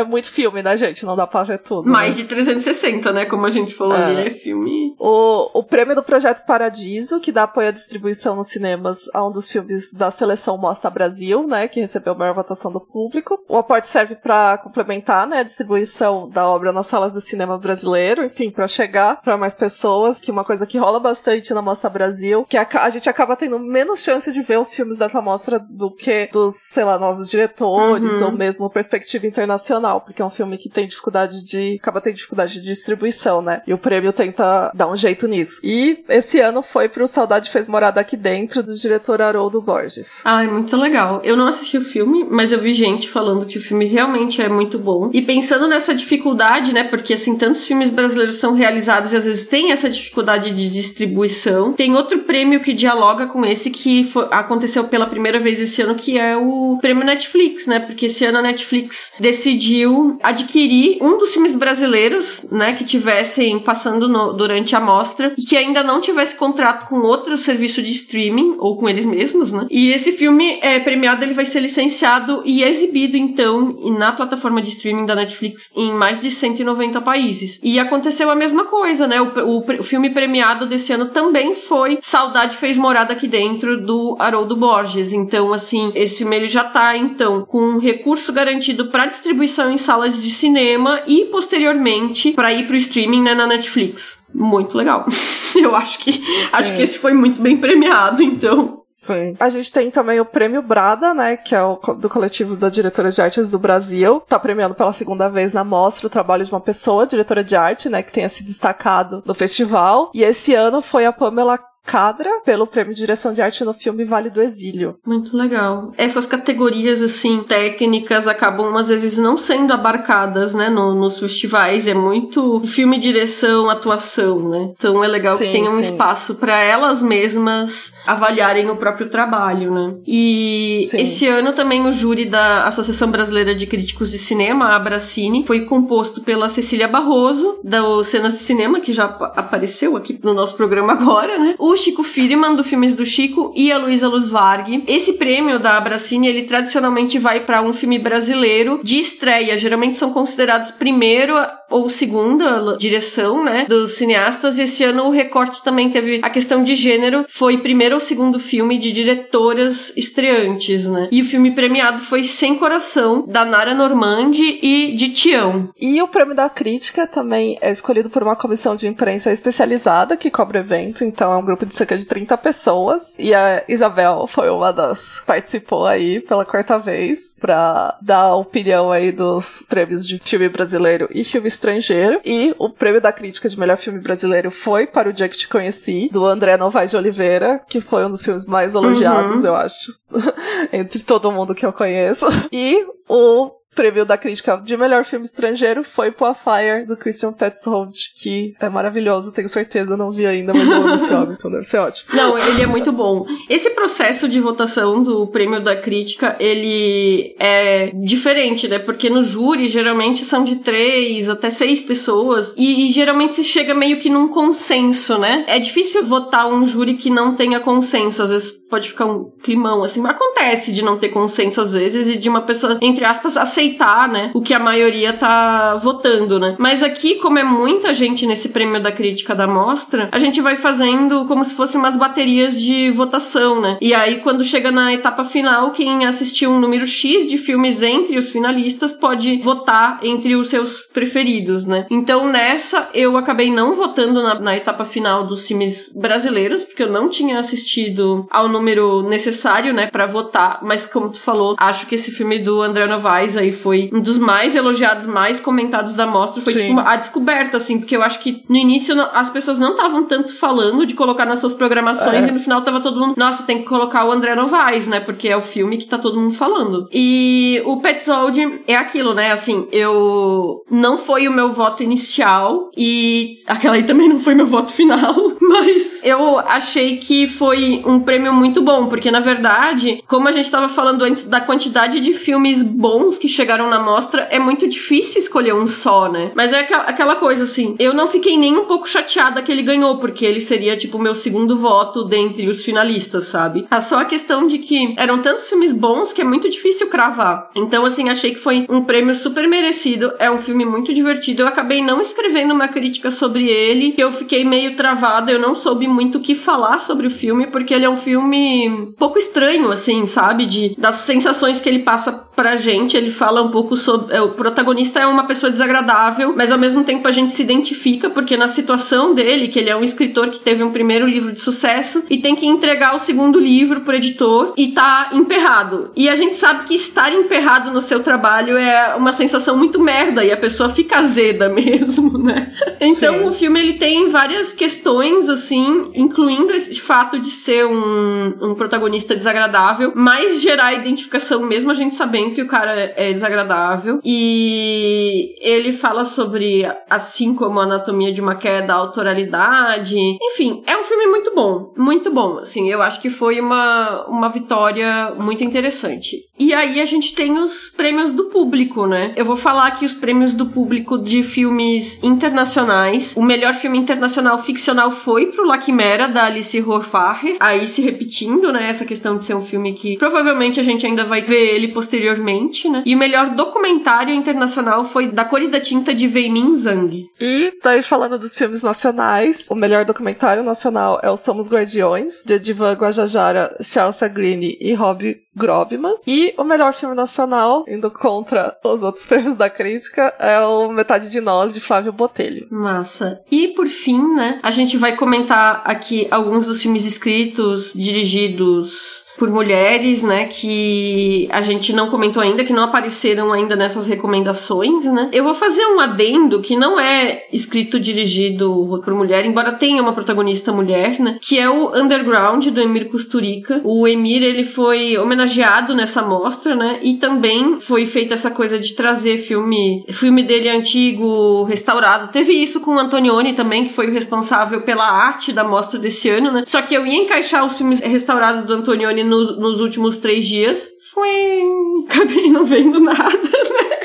É 0.00 0.04
muito 0.04 0.30
filme, 0.30 0.62
né, 0.62 0.76
gente? 0.76 1.04
Não 1.06 1.16
dá 1.16 1.26
pra 1.26 1.42
ver 1.42 1.58
tudo. 1.58 1.88
Mais 1.88 2.16
né? 2.16 2.22
de 2.22 2.28
360, 2.28 3.12
né? 3.12 3.24
Como 3.26 3.44
a 3.46 3.50
gente 3.50 3.74
falou 3.74 3.96
É. 3.96 4.04
ali, 4.04 4.26
é 4.28 4.30
filme. 4.30 4.94
O, 4.98 5.58
o 5.58 5.62
prêmio 5.62 5.94
do 5.94 6.02
Projeto 6.02 6.44
Paradiso, 6.46 7.20
que 7.20 7.32
dá 7.32 7.44
apoio 7.44 7.68
à 7.68 7.70
distribuição 7.70 8.36
nos 8.36 8.48
cinemas 8.48 9.04
a 9.14 9.26
um 9.26 9.30
dos 9.30 9.48
filmes 9.48 9.92
da 9.92 10.10
seleção 10.10 10.56
Mostra 10.58 10.90
Brasil, 10.90 11.46
né, 11.46 11.68
que 11.68 11.80
recebeu 11.80 12.12
a 12.12 12.16
maior 12.16 12.34
votação 12.34 12.70
do 12.70 12.80
público. 12.80 13.38
O 13.48 13.56
aporte 13.56 13.86
serve 13.86 14.14
para 14.16 14.58
complementar, 14.58 15.26
né, 15.26 15.38
a 15.40 15.42
distribuição 15.42 16.28
da 16.28 16.46
obra 16.48 16.72
nas 16.72 16.86
salas 16.86 17.12
do 17.12 17.20
cinema 17.20 17.58
brasileiro, 17.58 18.24
enfim, 18.24 18.50
para 18.50 18.68
chegar 18.68 19.20
para 19.22 19.36
mais 19.36 19.54
pessoas, 19.54 20.18
que 20.20 20.30
é 20.30 20.32
uma 20.32 20.44
coisa 20.44 20.66
que 20.66 20.78
rola 20.78 20.98
bastante 21.00 21.52
na 21.54 21.62
Mostra 21.62 21.88
Brasil, 21.90 22.44
que 22.48 22.56
a, 22.56 22.66
a 22.80 22.90
gente 22.90 23.08
acaba 23.08 23.36
tendo 23.36 23.58
menos 23.58 24.00
chance 24.02 24.32
de 24.32 24.42
ver 24.42 24.58
os 24.58 24.72
filmes 24.74 24.98
dessa 24.98 25.20
mostra 25.20 25.58
do 25.58 25.90
que 25.90 26.28
dos, 26.32 26.54
sei 26.56 26.84
lá, 26.84 26.98
novos 26.98 27.30
diretores 27.30 28.20
Uhum. 28.20 28.26
ou 28.26 28.32
mesmo 28.32 28.68
perspectiva 28.70 29.26
internacional, 29.26 29.85
porque 29.94 30.20
é 30.22 30.24
um 30.24 30.30
filme 30.30 30.58
que 30.58 30.68
tem 30.68 30.86
dificuldade 30.86 31.44
de, 31.44 31.78
acaba 31.80 32.00
tendo 32.00 32.14
dificuldade 32.14 32.54
de 32.54 32.62
distribuição, 32.66 33.40
né? 33.42 33.62
E 33.66 33.72
o 33.72 33.78
prêmio 33.78 34.12
tenta 34.12 34.70
dar 34.74 34.88
um 34.90 34.96
jeito 34.96 35.26
nisso. 35.28 35.60
E 35.62 36.04
esse 36.08 36.40
ano 36.40 36.62
foi 36.62 36.88
pro 36.88 37.06
Saudade 37.06 37.50
Fez 37.50 37.68
Morada 37.68 38.00
Aqui 38.00 38.16
Dentro, 38.16 38.62
do 38.62 38.74
diretor 38.74 39.20
Haroldo 39.22 39.60
Borges. 39.60 40.22
Ai, 40.24 40.46
muito 40.48 40.76
legal. 40.76 41.20
Eu 41.24 41.36
não 41.36 41.46
assisti 41.46 41.78
o 41.78 41.80
filme, 41.82 42.26
mas 42.30 42.52
eu 42.52 42.60
vi 42.60 42.72
gente 42.74 43.08
falando 43.08 43.46
que 43.46 43.58
o 43.58 43.60
filme 43.60 43.84
realmente 43.86 44.40
é 44.42 44.48
muito 44.48 44.78
bom. 44.78 45.10
E 45.12 45.22
pensando 45.22 45.66
nessa 45.68 45.94
dificuldade, 45.94 46.72
né? 46.72 46.84
Porque 46.84 47.14
assim, 47.14 47.36
tantos 47.36 47.64
filmes 47.64 47.90
brasileiros 47.90 48.36
são 48.36 48.52
realizados 48.54 49.12
e 49.12 49.16
às 49.16 49.24
vezes 49.24 49.46
tem 49.46 49.70
essa 49.72 49.88
dificuldade 49.88 50.50
de 50.52 50.68
distribuição. 50.70 51.72
Tem 51.72 51.94
outro 51.94 52.20
prêmio 52.20 52.60
que 52.60 52.72
dialoga 52.72 53.26
com 53.26 53.44
esse 53.44 53.70
que 53.70 54.04
foi- 54.04 54.28
aconteceu 54.30 54.84
pela 54.84 55.06
primeira 55.06 55.38
vez 55.38 55.60
esse 55.60 55.80
ano, 55.82 55.94
que 55.94 56.18
é 56.18 56.36
o 56.36 56.78
prêmio 56.80 57.04
Netflix, 57.04 57.66
né? 57.66 57.78
Porque 57.80 58.06
esse 58.06 58.24
ano 58.24 58.38
a 58.38 58.42
Netflix 58.42 59.12
decidiu 59.20 59.75
adquirir 60.22 60.98
um 61.00 61.18
dos 61.18 61.32
filmes 61.32 61.52
brasileiros, 61.54 62.48
né? 62.50 62.72
Que 62.72 62.84
tivessem 62.84 63.58
passando 63.58 64.08
no- 64.08 64.32
durante 64.32 64.74
a 64.74 64.80
mostra 64.80 65.32
e 65.36 65.42
que 65.42 65.56
ainda 65.56 65.82
não 65.82 66.00
tivesse 66.00 66.36
contrato 66.36 66.86
com 66.88 67.00
outro 67.00 67.36
serviço 67.38 67.82
de 67.82 67.90
streaming 67.92 68.56
ou 68.58 68.76
com 68.76 68.88
eles 68.88 69.06
mesmos, 69.06 69.52
né? 69.52 69.66
E 69.70 69.90
esse 69.92 70.12
filme 70.12 70.58
é 70.62 70.78
premiado, 70.78 71.24
ele 71.24 71.32
vai 71.34 71.44
ser 71.46 71.60
licenciado 71.60 72.42
e 72.44 72.62
exibido 72.62 73.16
então 73.16 73.76
na 73.98 74.12
plataforma 74.12 74.60
de 74.60 74.68
streaming 74.70 75.06
da 75.06 75.14
Netflix 75.14 75.70
em 75.76 75.92
mais 75.92 76.20
de 76.20 76.30
190 76.30 77.00
países. 77.00 77.58
E 77.62 77.78
aconteceu 77.78 78.30
a 78.30 78.34
mesma 78.34 78.64
coisa, 78.64 79.06
né? 79.06 79.20
O, 79.20 79.32
o- 79.46 79.64
o 79.78 79.82
filme 79.82 80.10
premiado 80.10 80.66
desse 80.66 80.92
ano 80.92 81.06
também 81.06 81.54
foi 81.54 81.98
Saudade 82.02 82.56
Fez 82.56 82.76
Morada 82.78 83.12
Aqui 83.12 83.26
Dentro 83.28 83.80
do 83.80 84.16
Haroldo 84.18 84.56
Borges. 84.56 85.12
Então, 85.12 85.52
assim, 85.52 85.92
esse 85.94 86.18
filme 86.18 86.36
ele 86.36 86.48
já 86.48 86.64
tá 86.64 86.96
então 86.96 87.44
com 87.44 87.58
um 87.58 87.78
recurso 87.78 88.32
garantido 88.32 88.86
para 88.90 89.06
distribuição 89.06 89.55
em 89.58 89.78
salas 89.78 90.22
de 90.22 90.30
cinema 90.30 91.00
e 91.06 91.26
posteriormente 91.26 92.32
para 92.32 92.52
ir 92.52 92.66
pro 92.66 92.76
streaming 92.76 93.22
né, 93.22 93.34
na 93.34 93.46
Netflix. 93.46 94.26
Muito 94.34 94.76
legal. 94.76 95.06
Eu 95.56 95.74
acho 95.74 95.98
que 95.98 96.22
acho 96.52 96.76
que 96.76 96.82
esse 96.82 96.98
foi 96.98 97.12
muito 97.12 97.40
bem 97.40 97.56
premiado, 97.56 98.22
então. 98.22 98.82
Sim. 99.06 99.36
A 99.38 99.48
gente 99.48 99.72
tem 99.72 99.90
também 99.90 100.18
o 100.18 100.24
Prêmio 100.24 100.60
Brada, 100.60 101.14
né, 101.14 101.36
que 101.36 101.54
é 101.54 101.62
o 101.62 101.76
do 101.76 102.08
coletivo 102.08 102.56
da 102.56 102.68
Diretora 102.68 103.10
de 103.10 103.22
Artes 103.22 103.50
do 103.50 103.58
Brasil. 103.58 104.20
Tá 104.28 104.38
premiando 104.38 104.74
pela 104.74 104.92
segunda 104.92 105.28
vez 105.28 105.54
na 105.54 105.62
mostra 105.62 106.06
o 106.06 106.10
trabalho 106.10 106.44
de 106.44 106.50
uma 106.50 106.60
pessoa, 106.60 107.06
diretora 107.06 107.44
de 107.44 107.54
arte, 107.54 107.88
né, 107.88 108.02
que 108.02 108.12
tenha 108.12 108.28
se 108.28 108.42
destacado 108.42 109.22
no 109.24 109.34
festival. 109.34 110.10
E 110.12 110.24
esse 110.24 110.54
ano 110.54 110.82
foi 110.82 111.06
a 111.06 111.12
Pamela 111.12 111.58
Cadra 111.86 112.40
pelo 112.44 112.66
Prêmio 112.66 112.92
de 112.92 113.00
Direção 113.00 113.32
de 113.32 113.40
Arte 113.40 113.64
no 113.64 113.72
filme 113.72 114.04
Vale 114.04 114.28
do 114.28 114.42
Exílio. 114.42 114.96
Muito 115.06 115.36
legal. 115.36 115.92
Essas 115.96 116.26
categorias, 116.26 117.00
assim, 117.00 117.42
técnicas 117.42 118.26
acabam 118.26 118.76
às 118.76 118.88
vezes 118.88 119.16
não 119.18 119.36
sendo 119.38 119.72
abarcadas, 119.72 120.52
né, 120.54 120.68
no- 120.68 120.94
nos 120.94 121.18
festivais. 121.18 121.86
É 121.86 121.94
muito 121.94 122.60
filme, 122.64 122.98
direção, 122.98 123.70
atuação, 123.70 124.48
né? 124.48 124.72
Então 124.76 125.02
é 125.04 125.06
legal 125.06 125.38
que 125.38 125.44
Sim, 125.44 125.52
tenha 125.52 125.70
um 125.70 125.74
sim. 125.76 125.80
espaço 125.80 126.34
para 126.34 126.60
elas 126.60 127.00
mesmas 127.02 127.94
avaliarem 128.06 128.68
o 128.68 128.76
próprio 128.76 129.08
trabalho, 129.08 129.70
né? 129.72 129.94
E 130.06 130.80
Sim. 130.90 131.00
esse 131.02 131.26
ano 131.28 131.52
também 131.52 131.86
o 131.86 131.92
júri 131.92 132.24
da 132.24 132.64
Associação 132.64 133.10
Brasileira 133.10 133.54
de 133.54 133.66
Críticos 133.66 134.10
de 134.10 134.18
Cinema, 134.18 134.66
a 134.66 134.76
Abracine, 134.76 135.44
foi 135.46 135.60
composto 135.60 136.20
pela 136.22 136.48
Cecília 136.48 136.88
Barroso, 136.88 137.60
da 137.62 137.80
Cenas 138.02 138.34
de 138.34 138.40
Cinema, 138.40 138.80
que 138.80 138.92
já 138.92 139.04
ap- 139.04 139.38
apareceu 139.38 139.96
aqui 139.96 140.18
no 140.22 140.34
nosso 140.34 140.56
programa 140.56 140.92
agora, 140.94 141.38
né? 141.38 141.54
O 141.58 141.75
Chico 141.76 142.02
Firman, 142.02 142.56
do 142.56 142.64
Filmes 142.64 142.94
do 142.94 143.04
Chico, 143.04 143.52
e 143.56 143.70
a 143.70 143.78
Luísa 143.78 144.08
Luz 144.08 144.28
Varg. 144.28 144.84
Esse 144.86 145.14
prêmio 145.14 145.58
da 145.58 145.76
Abracine, 145.76 146.28
ele 146.28 146.42
tradicionalmente 146.42 147.18
vai 147.18 147.40
para 147.40 147.62
um 147.62 147.72
filme 147.72 147.98
brasileiro 147.98 148.80
de 148.82 148.98
estreia. 148.98 149.58
Geralmente 149.58 149.96
são 149.96 150.12
considerados 150.12 150.70
primeiro 150.70 151.34
ou 151.70 151.88
segunda 151.88 152.76
direção, 152.76 153.44
né, 153.44 153.66
dos 153.68 153.92
cineastas. 153.92 154.58
Esse 154.58 154.84
ano 154.84 155.04
o 155.04 155.10
recorte 155.10 155.62
também 155.62 155.90
teve 155.90 156.20
a 156.22 156.30
questão 156.30 156.62
de 156.62 156.74
gênero. 156.74 157.24
Foi 157.28 157.58
primeiro 157.58 157.94
ou 157.94 158.00
segundo 158.00 158.38
filme 158.38 158.78
de 158.78 158.92
diretoras 158.92 159.96
estreantes, 159.96 160.86
né? 160.86 161.08
E 161.10 161.22
o 161.22 161.24
filme 161.24 161.50
premiado 161.50 161.98
foi 161.98 162.24
Sem 162.24 162.56
Coração, 162.56 163.24
da 163.26 163.44
Nara 163.44 163.74
Normandi 163.74 164.58
e 164.62 164.94
de 164.94 165.10
Tião. 165.10 165.70
E 165.80 166.00
o 166.00 166.08
prêmio 166.08 166.34
da 166.34 166.48
crítica 166.48 167.06
também 167.06 167.58
é 167.60 167.70
escolhido 167.70 168.10
por 168.10 168.22
uma 168.22 168.36
comissão 168.36 168.76
de 168.76 168.86
imprensa 168.86 169.32
especializada 169.32 170.16
que 170.16 170.30
cobre 170.30 170.58
evento. 170.58 171.04
Então 171.04 171.32
é 171.32 171.36
um 171.36 171.44
grupo 171.44 171.66
de 171.66 171.74
cerca 171.74 171.96
de 171.96 172.04
30 172.04 172.36
pessoas. 172.38 173.14
E 173.18 173.34
a 173.34 173.62
Isabel 173.68 174.26
foi 174.26 174.50
uma 174.50 174.72
das. 174.72 175.22
participou 175.26 175.86
aí 175.86 176.20
pela 176.20 176.44
quarta 176.44 176.78
vez 176.78 177.34
pra 177.40 177.96
dar 178.00 178.22
a 178.22 178.36
opinião 178.36 178.90
aí 178.90 179.12
dos 179.12 179.64
prêmios 179.68 180.06
de 180.06 180.18
filme 180.18 180.48
brasileiro 180.48 181.08
e 181.12 181.24
filme 181.24 181.48
estrangeiro. 181.56 182.20
E 182.24 182.54
o 182.58 182.70
prêmio 182.70 183.00
da 183.00 183.12
crítica 183.12 183.48
de 183.48 183.58
melhor 183.58 183.76
filme 183.76 183.98
brasileiro 183.98 184.50
foi 184.50 184.86
para 184.86 185.08
O 185.08 185.12
Dia 185.12 185.28
que 185.28 185.36
Te 185.36 185.48
Conheci, 185.48 186.08
do 186.12 186.24
André 186.24 186.56
Novaes 186.56 186.90
de 186.90 186.96
Oliveira, 186.96 187.60
que 187.68 187.80
foi 187.80 188.04
um 188.04 188.10
dos 188.10 188.22
filmes 188.22 188.46
mais 188.46 188.74
elogiados, 188.74 189.40
uhum. 189.40 189.46
eu 189.46 189.56
acho, 189.56 189.92
entre 190.72 191.02
todo 191.02 191.32
mundo 191.32 191.54
que 191.54 191.66
eu 191.66 191.72
conheço. 191.72 192.26
E 192.52 192.86
o 193.08 193.50
prêmio 193.76 194.06
da 194.06 194.16
crítica 194.16 194.56
de 194.56 194.76
melhor 194.76 195.04
filme 195.04 195.26
estrangeiro 195.26 195.84
foi 195.84 196.12
A 196.18 196.34
Fire, 196.34 196.86
do 196.86 196.96
Christian 196.96 197.32
Petzold, 197.32 197.94
que 198.14 198.54
é 198.58 198.68
maravilhoso, 198.68 199.30
tenho 199.30 199.48
certeza, 199.48 199.96
não 199.96 200.10
vi 200.10 200.26
ainda, 200.26 200.54
mas 200.54 200.66
eu 200.66 200.74
amo 200.74 200.94
esse 200.94 201.12
homem, 201.12 201.36
então 201.38 201.50
deve 201.50 201.64
ser 201.64 201.78
ótimo. 201.78 202.16
Não, 202.16 202.38
ele 202.38 202.62
é 202.62 202.66
muito 202.66 202.90
bom. 202.90 203.26
Esse 203.48 203.70
processo 203.70 204.26
de 204.26 204.40
votação 204.40 205.04
do 205.04 205.26
prêmio 205.26 205.60
da 205.60 205.76
crítica, 205.76 206.36
ele 206.40 207.36
é 207.38 207.92
diferente, 207.94 208.66
né? 208.66 208.78
Porque 208.78 209.10
no 209.10 209.22
júri, 209.22 209.68
geralmente 209.68 210.24
são 210.24 210.42
de 210.42 210.56
três 210.56 211.28
até 211.28 211.50
seis 211.50 211.80
pessoas, 211.82 212.54
e, 212.56 212.86
e 212.86 212.92
geralmente 212.92 213.34
se 213.34 213.44
chega 213.44 213.74
meio 213.74 213.98
que 213.98 214.08
num 214.08 214.28
consenso, 214.28 215.18
né? 215.18 215.44
É 215.46 215.58
difícil 215.58 216.02
votar 216.04 216.48
um 216.48 216.66
júri 216.66 216.94
que 216.94 217.10
não 217.10 217.34
tenha 217.34 217.60
consenso, 217.60 218.22
às 218.22 218.30
vezes 218.30 218.65
pode 218.68 218.88
ficar 218.88 219.06
um 219.06 219.30
climão, 219.42 219.82
assim, 219.82 220.04
acontece 220.06 220.72
de 220.72 220.82
não 220.82 220.98
ter 220.98 221.08
consenso 221.08 221.60
às 221.60 221.74
vezes 221.74 222.08
e 222.08 222.16
de 222.16 222.28
uma 222.28 222.42
pessoa, 222.42 222.78
entre 222.80 223.04
aspas, 223.04 223.36
aceitar, 223.36 224.08
né, 224.08 224.30
o 224.34 224.40
que 224.40 224.54
a 224.54 224.58
maioria 224.58 225.12
tá 225.12 225.76
votando, 225.76 226.38
né. 226.38 226.56
Mas 226.58 226.82
aqui, 226.82 227.16
como 227.16 227.38
é 227.38 227.44
muita 227.44 227.94
gente 227.94 228.26
nesse 228.26 228.50
prêmio 228.50 228.82
da 228.82 228.92
crítica 228.92 229.34
da 229.34 229.46
mostra, 229.46 230.08
a 230.12 230.18
gente 230.18 230.40
vai 230.40 230.56
fazendo 230.56 231.24
como 231.26 231.44
se 231.44 231.54
fossem 231.54 231.78
umas 231.78 231.96
baterias 231.96 232.60
de 232.60 232.90
votação, 232.90 233.60
né. 233.60 233.78
E 233.80 233.94
aí, 233.94 234.20
quando 234.20 234.44
chega 234.44 234.70
na 234.70 234.92
etapa 234.92 235.24
final, 235.24 235.70
quem 235.70 236.04
assistiu 236.04 236.50
um 236.50 236.60
número 236.60 236.86
X 236.86 237.26
de 237.26 237.38
filmes 237.38 237.82
entre 237.82 238.18
os 238.18 238.30
finalistas 238.30 238.92
pode 238.92 239.40
votar 239.42 240.00
entre 240.02 240.34
os 240.34 240.48
seus 240.48 240.80
preferidos, 240.82 241.66
né. 241.66 241.86
Então, 241.90 242.30
nessa, 242.30 242.88
eu 242.92 243.16
acabei 243.16 243.50
não 243.50 243.74
votando 243.74 244.22
na, 244.22 244.38
na 244.40 244.56
etapa 244.56 244.84
final 244.84 245.26
dos 245.26 245.46
filmes 245.46 245.92
brasileiros, 245.94 246.64
porque 246.64 246.82
eu 246.82 246.90
não 246.90 247.08
tinha 247.08 247.38
assistido 247.38 248.26
ao 248.30 248.48
número 248.56 249.02
necessário, 249.02 249.72
né, 249.72 249.86
para 249.86 250.06
votar, 250.06 250.60
mas 250.62 250.86
como 250.86 251.10
tu 251.10 251.20
falou, 251.20 251.54
acho 251.58 251.86
que 251.86 251.94
esse 251.94 252.10
filme 252.10 252.38
do 252.38 252.62
André 252.62 252.86
Novaes 252.86 253.36
aí 253.36 253.52
foi 253.52 253.90
um 253.92 254.00
dos 254.00 254.18
mais 254.18 254.54
elogiados, 254.54 255.06
mais 255.06 255.40
comentados 255.40 255.94
da 255.94 256.06
mostra, 256.06 256.42
foi 256.42 256.54
tipo 256.54 256.80
a 256.80 256.96
descoberta, 256.96 257.56
assim, 257.56 257.78
porque 257.78 257.96
eu 257.96 258.02
acho 258.02 258.18
que 258.20 258.44
no 258.48 258.56
início 258.56 259.00
as 259.12 259.30
pessoas 259.30 259.58
não 259.58 259.70
estavam 259.70 260.04
tanto 260.04 260.34
falando 260.34 260.86
de 260.86 260.94
colocar 260.94 261.26
nas 261.26 261.38
suas 261.38 261.54
programações 261.54 262.26
é. 262.26 262.28
e 262.28 262.32
no 262.32 262.40
final 262.40 262.62
tava 262.62 262.80
todo 262.80 262.98
mundo, 262.98 263.14
nossa, 263.16 263.42
tem 263.42 263.58
que 263.58 263.64
colocar 263.64 264.04
o 264.04 264.12
André 264.12 264.34
Novaes, 264.34 264.86
né, 264.86 265.00
porque 265.00 265.28
é 265.28 265.36
o 265.36 265.40
filme 265.40 265.76
que 265.76 265.86
tá 265.86 265.98
todo 265.98 266.20
mundo 266.20 266.34
falando. 266.34 266.88
E 266.92 267.62
o 267.64 267.78
Petzold 267.78 268.62
é 268.66 268.76
aquilo, 268.76 269.14
né, 269.14 269.32
assim, 269.32 269.68
eu 269.72 270.64
não 270.70 270.96
foi 270.96 271.28
o 271.28 271.32
meu 271.32 271.52
voto 271.52 271.82
inicial 271.82 272.70
e 272.76 273.38
aquela 273.46 273.76
aí 273.76 273.82
também 273.82 274.08
não 274.08 274.18
foi 274.18 274.34
meu 274.34 274.46
voto 274.46 274.72
final, 274.72 275.14
mas 275.40 276.02
eu 276.04 276.38
achei 276.38 276.96
que 276.96 277.26
foi 277.26 277.82
um 277.84 278.00
prêmio 278.00 278.32
muito 278.32 278.45
muito 278.46 278.62
bom, 278.62 278.86
porque 278.86 279.10
na 279.10 279.20
verdade, 279.20 280.02
como 280.06 280.28
a 280.28 280.32
gente 280.32 280.44
estava 280.44 280.68
falando 280.68 281.02
antes 281.02 281.24
da 281.24 281.40
quantidade 281.40 281.98
de 282.00 282.12
filmes 282.12 282.62
bons 282.62 283.18
que 283.18 283.28
chegaram 283.28 283.68
na 283.68 283.80
mostra, 283.80 284.28
é 284.30 284.38
muito 284.38 284.68
difícil 284.68 285.20
escolher 285.20 285.52
um 285.52 285.66
só, 285.66 286.08
né? 286.08 286.30
Mas 286.34 286.52
é 286.52 286.60
aquela 286.60 287.16
coisa 287.16 287.42
assim, 287.42 287.74
eu 287.78 287.92
não 287.92 288.06
fiquei 288.06 288.38
nem 288.38 288.56
um 288.56 288.64
pouco 288.64 288.88
chateada 288.88 289.42
que 289.42 289.50
ele 289.50 289.62
ganhou, 289.62 289.98
porque 289.98 290.24
ele 290.24 290.40
seria 290.40 290.76
tipo 290.76 290.96
o 290.96 291.00
meu 291.00 291.14
segundo 291.14 291.58
voto 291.58 292.04
dentre 292.04 292.48
os 292.48 292.62
finalistas, 292.62 293.24
sabe? 293.24 293.66
É 293.68 293.80
só 293.80 293.98
a 293.98 294.04
questão 294.04 294.46
de 294.46 294.58
que 294.58 294.94
eram 294.96 295.18
tantos 295.18 295.48
filmes 295.48 295.72
bons 295.72 296.12
que 296.12 296.22
é 296.22 296.24
muito 296.24 296.48
difícil 296.48 296.86
cravar. 296.88 297.50
Então, 297.56 297.84
assim, 297.84 298.08
achei 298.08 298.32
que 298.32 298.40
foi 298.40 298.64
um 298.68 298.82
prêmio 298.82 299.14
super 299.14 299.48
merecido. 299.48 300.12
É 300.20 300.30
um 300.30 300.38
filme 300.38 300.64
muito 300.64 300.94
divertido. 300.94 301.42
Eu 301.42 301.48
acabei 301.48 301.82
não 301.82 302.00
escrevendo 302.00 302.54
uma 302.54 302.68
crítica 302.68 303.10
sobre 303.10 303.48
ele, 303.48 303.92
que 303.92 304.02
eu 304.02 304.12
fiquei 304.12 304.44
meio 304.44 304.76
travada, 304.76 305.32
eu 305.32 305.40
não 305.40 305.54
soube 305.54 305.88
muito 305.88 306.18
o 306.18 306.20
que 306.20 306.34
falar 306.34 306.78
sobre 306.78 307.08
o 307.08 307.10
filme, 307.10 307.48
porque 307.48 307.74
ele 307.74 307.84
é 307.84 307.90
um 307.90 307.96
filme 307.96 308.35
filme 308.36 308.94
pouco 308.98 309.18
estranho, 309.18 309.70
assim, 309.70 310.06
sabe? 310.06 310.46
De, 310.46 310.74
das 310.78 310.96
sensações 310.96 311.60
que 311.60 311.68
ele 311.68 311.80
passa 311.80 312.12
pra 312.12 312.56
gente. 312.56 312.96
Ele 312.96 313.10
fala 313.10 313.42
um 313.42 313.50
pouco 313.50 313.76
sobre. 313.76 314.14
É, 314.14 314.20
o 314.20 314.30
protagonista 314.30 315.00
é 315.00 315.06
uma 315.06 315.24
pessoa 315.24 315.50
desagradável, 315.50 316.34
mas 316.36 316.52
ao 316.52 316.58
mesmo 316.58 316.84
tempo 316.84 317.06
a 317.08 317.10
gente 317.10 317.32
se 317.32 317.42
identifica, 317.42 318.10
porque 318.10 318.36
na 318.36 318.48
situação 318.48 319.14
dele, 319.14 319.48
que 319.48 319.58
ele 319.58 319.70
é 319.70 319.76
um 319.76 319.82
escritor 319.82 320.28
que 320.28 320.40
teve 320.40 320.62
um 320.62 320.70
primeiro 320.70 321.06
livro 321.06 321.32
de 321.32 321.40
sucesso 321.40 322.04
e 322.10 322.18
tem 322.18 322.36
que 322.36 322.46
entregar 322.46 322.94
o 322.94 322.98
segundo 322.98 323.40
livro 323.40 323.80
pro 323.80 323.96
editor 323.96 324.52
e 324.56 324.68
tá 324.68 325.10
emperrado. 325.12 325.90
E 325.96 326.08
a 326.08 326.14
gente 326.14 326.36
sabe 326.36 326.64
que 326.64 326.74
estar 326.74 327.12
emperrado 327.12 327.70
no 327.70 327.80
seu 327.80 328.02
trabalho 328.02 328.56
é 328.56 328.94
uma 328.94 329.12
sensação 329.12 329.56
muito 329.56 329.80
merda 329.80 330.24
e 330.24 330.30
a 330.30 330.36
pessoa 330.36 330.68
fica 330.68 330.98
azeda 330.98 331.48
mesmo, 331.50 332.18
né? 332.18 332.52
Então 332.80 333.20
Sim. 333.20 333.24
o 333.24 333.32
filme 333.32 333.60
ele 333.60 333.74
tem 333.74 334.08
várias 334.08 334.52
questões, 334.52 335.28
assim, 335.28 335.90
incluindo 335.94 336.52
esse 336.52 336.80
fato 336.80 337.18
de 337.18 337.30
ser 337.30 337.66
um 337.66 338.25
um, 338.40 338.54
protagonista 338.54 339.14
desagradável, 339.14 339.92
mas 339.94 340.40
gerar 340.40 340.74
identificação 340.74 341.40
mesmo 341.40 341.70
a 341.70 341.74
gente 341.74 341.94
sabendo 341.94 342.34
que 342.34 342.42
o 342.42 342.48
cara 342.48 342.92
é 342.96 343.12
desagradável. 343.12 344.00
E 344.04 345.34
ele 345.40 345.72
fala 345.72 346.04
sobre, 346.04 346.64
assim 346.88 347.34
como 347.34 347.60
a 347.60 347.64
anatomia 347.64 348.12
de 348.12 348.20
uma 348.20 348.34
queda, 348.34 348.72
a 348.72 348.76
autoralidade. 348.76 349.96
Enfim, 350.20 350.62
é 350.66 350.76
um 350.76 350.84
filme 350.84 351.06
muito 351.06 351.34
bom, 351.34 351.72
muito 351.76 352.10
bom. 352.12 352.38
Assim, 352.38 352.70
eu 352.70 352.82
acho 352.82 353.00
que 353.00 353.10
foi 353.10 353.40
uma, 353.40 354.06
uma 354.06 354.28
vitória 354.28 355.14
muito 355.18 355.42
interessante. 355.44 356.25
E 356.38 356.52
aí 356.52 356.80
a 356.80 356.84
gente 356.84 357.14
tem 357.14 357.38
os 357.38 357.70
prêmios 357.70 358.12
do 358.12 358.24
público, 358.24 358.86
né? 358.86 359.12
Eu 359.16 359.24
vou 359.24 359.36
falar 359.36 359.66
aqui 359.66 359.84
os 359.84 359.94
prêmios 359.94 360.32
do 360.32 360.46
público 360.46 360.98
de 360.98 361.22
filmes 361.22 362.02
internacionais. 362.02 363.14
O 363.16 363.22
melhor 363.22 363.54
filme 363.54 363.78
internacional 363.78 364.38
ficcional 364.38 364.90
foi 364.90 365.26
pro 365.26 365.46
La 365.46 365.58
Quimera, 365.58 366.06
da 366.08 366.24
Alice 366.24 366.60
Horfacher. 366.60 367.36
Aí 367.40 367.66
se 367.66 367.82
repetindo, 367.82 368.52
né? 368.52 368.68
Essa 368.68 368.84
questão 368.84 369.16
de 369.16 369.24
ser 369.24 369.34
um 369.34 369.40
filme 369.40 369.72
que 369.72 369.96
provavelmente 369.96 370.60
a 370.60 370.62
gente 370.62 370.86
ainda 370.86 371.04
vai 371.04 371.22
ver 371.22 371.54
ele 371.54 371.68
posteriormente, 371.68 372.68
né? 372.68 372.82
E 372.84 372.94
o 372.94 372.98
melhor 372.98 373.30
documentário 373.30 374.14
internacional 374.14 374.84
foi 374.84 375.08
Da 375.08 375.24
Cor 375.24 375.42
e 375.42 375.48
da 375.48 375.60
Tinta 375.60 375.94
de 375.94 376.06
Wei 376.06 376.30
Min 376.30 376.54
Zhang. 376.54 377.06
E 377.20 377.52
daí 377.62 377.82
falando 377.82 378.18
dos 378.18 378.36
filmes 378.36 378.62
nacionais, 378.62 379.46
o 379.50 379.54
melhor 379.54 379.84
documentário 379.84 380.42
nacional 380.42 381.00
é 381.02 381.10
o 381.10 381.16
Somos 381.16 381.48
Guardiões, 381.48 382.22
de 382.24 382.38
Divan 382.38 382.74
Guajajara, 382.74 383.56
Chelsea 383.62 384.08
Green 384.08 384.56
e 384.60 384.74
Rob 384.74 385.16
Grobman. 385.34 385.96
E 386.06 386.25
o 386.36 386.44
melhor 386.44 386.72
filme 386.72 386.94
nacional, 386.94 387.64
indo 387.68 387.90
contra 387.90 388.56
os 388.64 388.82
outros 388.82 389.04
prêmios 389.08 389.36
da 389.36 389.48
crítica, 389.50 390.14
é 390.18 390.40
o 390.40 390.70
Metade 390.70 391.10
de 391.10 391.20
Nós, 391.20 391.52
de 391.52 391.60
Flávio 391.60 391.92
Botelho. 391.92 392.46
Massa. 392.50 393.20
E 393.30 393.48
por 393.48 393.66
fim, 393.66 394.14
né, 394.14 394.40
a 394.42 394.50
gente 394.50 394.76
vai 394.76 394.96
comentar 394.96 395.62
aqui 395.64 396.06
alguns 396.10 396.46
dos 396.46 396.62
filmes 396.62 396.84
escritos, 396.86 397.72
dirigidos 397.74 399.05
por 399.16 399.30
mulheres, 399.30 400.02
né, 400.02 400.24
que 400.26 401.28
a 401.30 401.40
gente 401.40 401.72
não 401.72 401.88
comentou 401.88 402.22
ainda, 402.22 402.44
que 402.44 402.52
não 402.52 402.64
apareceram 402.64 403.32
ainda 403.32 403.56
nessas 403.56 403.86
recomendações, 403.86 404.86
né. 404.86 405.08
Eu 405.12 405.24
vou 405.24 405.34
fazer 405.34 405.64
um 405.66 405.80
adendo 405.80 406.40
que 406.40 406.56
não 406.56 406.78
é 406.78 407.24
escrito 407.32 407.80
dirigido 407.80 408.80
por 408.84 408.94
mulher, 408.94 409.24
embora 409.24 409.52
tenha 409.52 409.82
uma 409.82 409.92
protagonista 409.92 410.52
mulher, 410.52 410.98
né, 411.00 411.18
que 411.20 411.38
é 411.38 411.48
o 411.48 411.74
Underground 411.76 412.46
do 412.46 412.60
Emir 412.60 412.88
Kusturica. 412.88 413.60
O 413.64 413.86
Emir, 413.86 414.22
ele 414.22 414.44
foi 414.44 414.98
homenageado 414.98 415.74
nessa 415.74 416.02
mostra, 416.02 416.54
né, 416.54 416.78
e 416.82 416.94
também 416.94 417.58
foi 417.60 417.86
feita 417.86 418.14
essa 418.14 418.30
coisa 418.30 418.58
de 418.58 418.74
trazer 418.74 419.18
filme, 419.18 419.84
filme 419.88 420.22
dele 420.22 420.48
antigo 420.48 421.44
restaurado. 421.44 422.12
Teve 422.12 422.32
isso 422.32 422.60
com 422.60 422.74
o 422.76 422.78
Antonioni 422.78 423.32
também, 423.32 423.64
que 423.64 423.72
foi 423.72 423.88
o 423.88 423.92
responsável 423.92 424.60
pela 424.60 424.86
arte 424.86 425.32
da 425.32 425.44
mostra 425.44 425.78
desse 425.78 426.08
ano, 426.08 426.30
né. 426.30 426.42
Só 426.46 426.62
que 426.62 426.74
eu 426.74 426.86
ia 426.86 427.02
encaixar 427.02 427.44
os 427.44 427.56
filmes 427.56 427.80
restaurados 427.80 428.44
do 428.44 428.54
Antonioni 428.54 429.05
nos, 429.06 429.36
nos 429.38 429.60
últimos 429.60 429.96
três 429.96 430.26
dias. 430.26 430.68
Foi. 430.92 431.42
Acabei 431.88 432.30
não 432.30 432.44
vendo 432.44 432.80
nada, 432.80 433.08
né? 433.08 433.76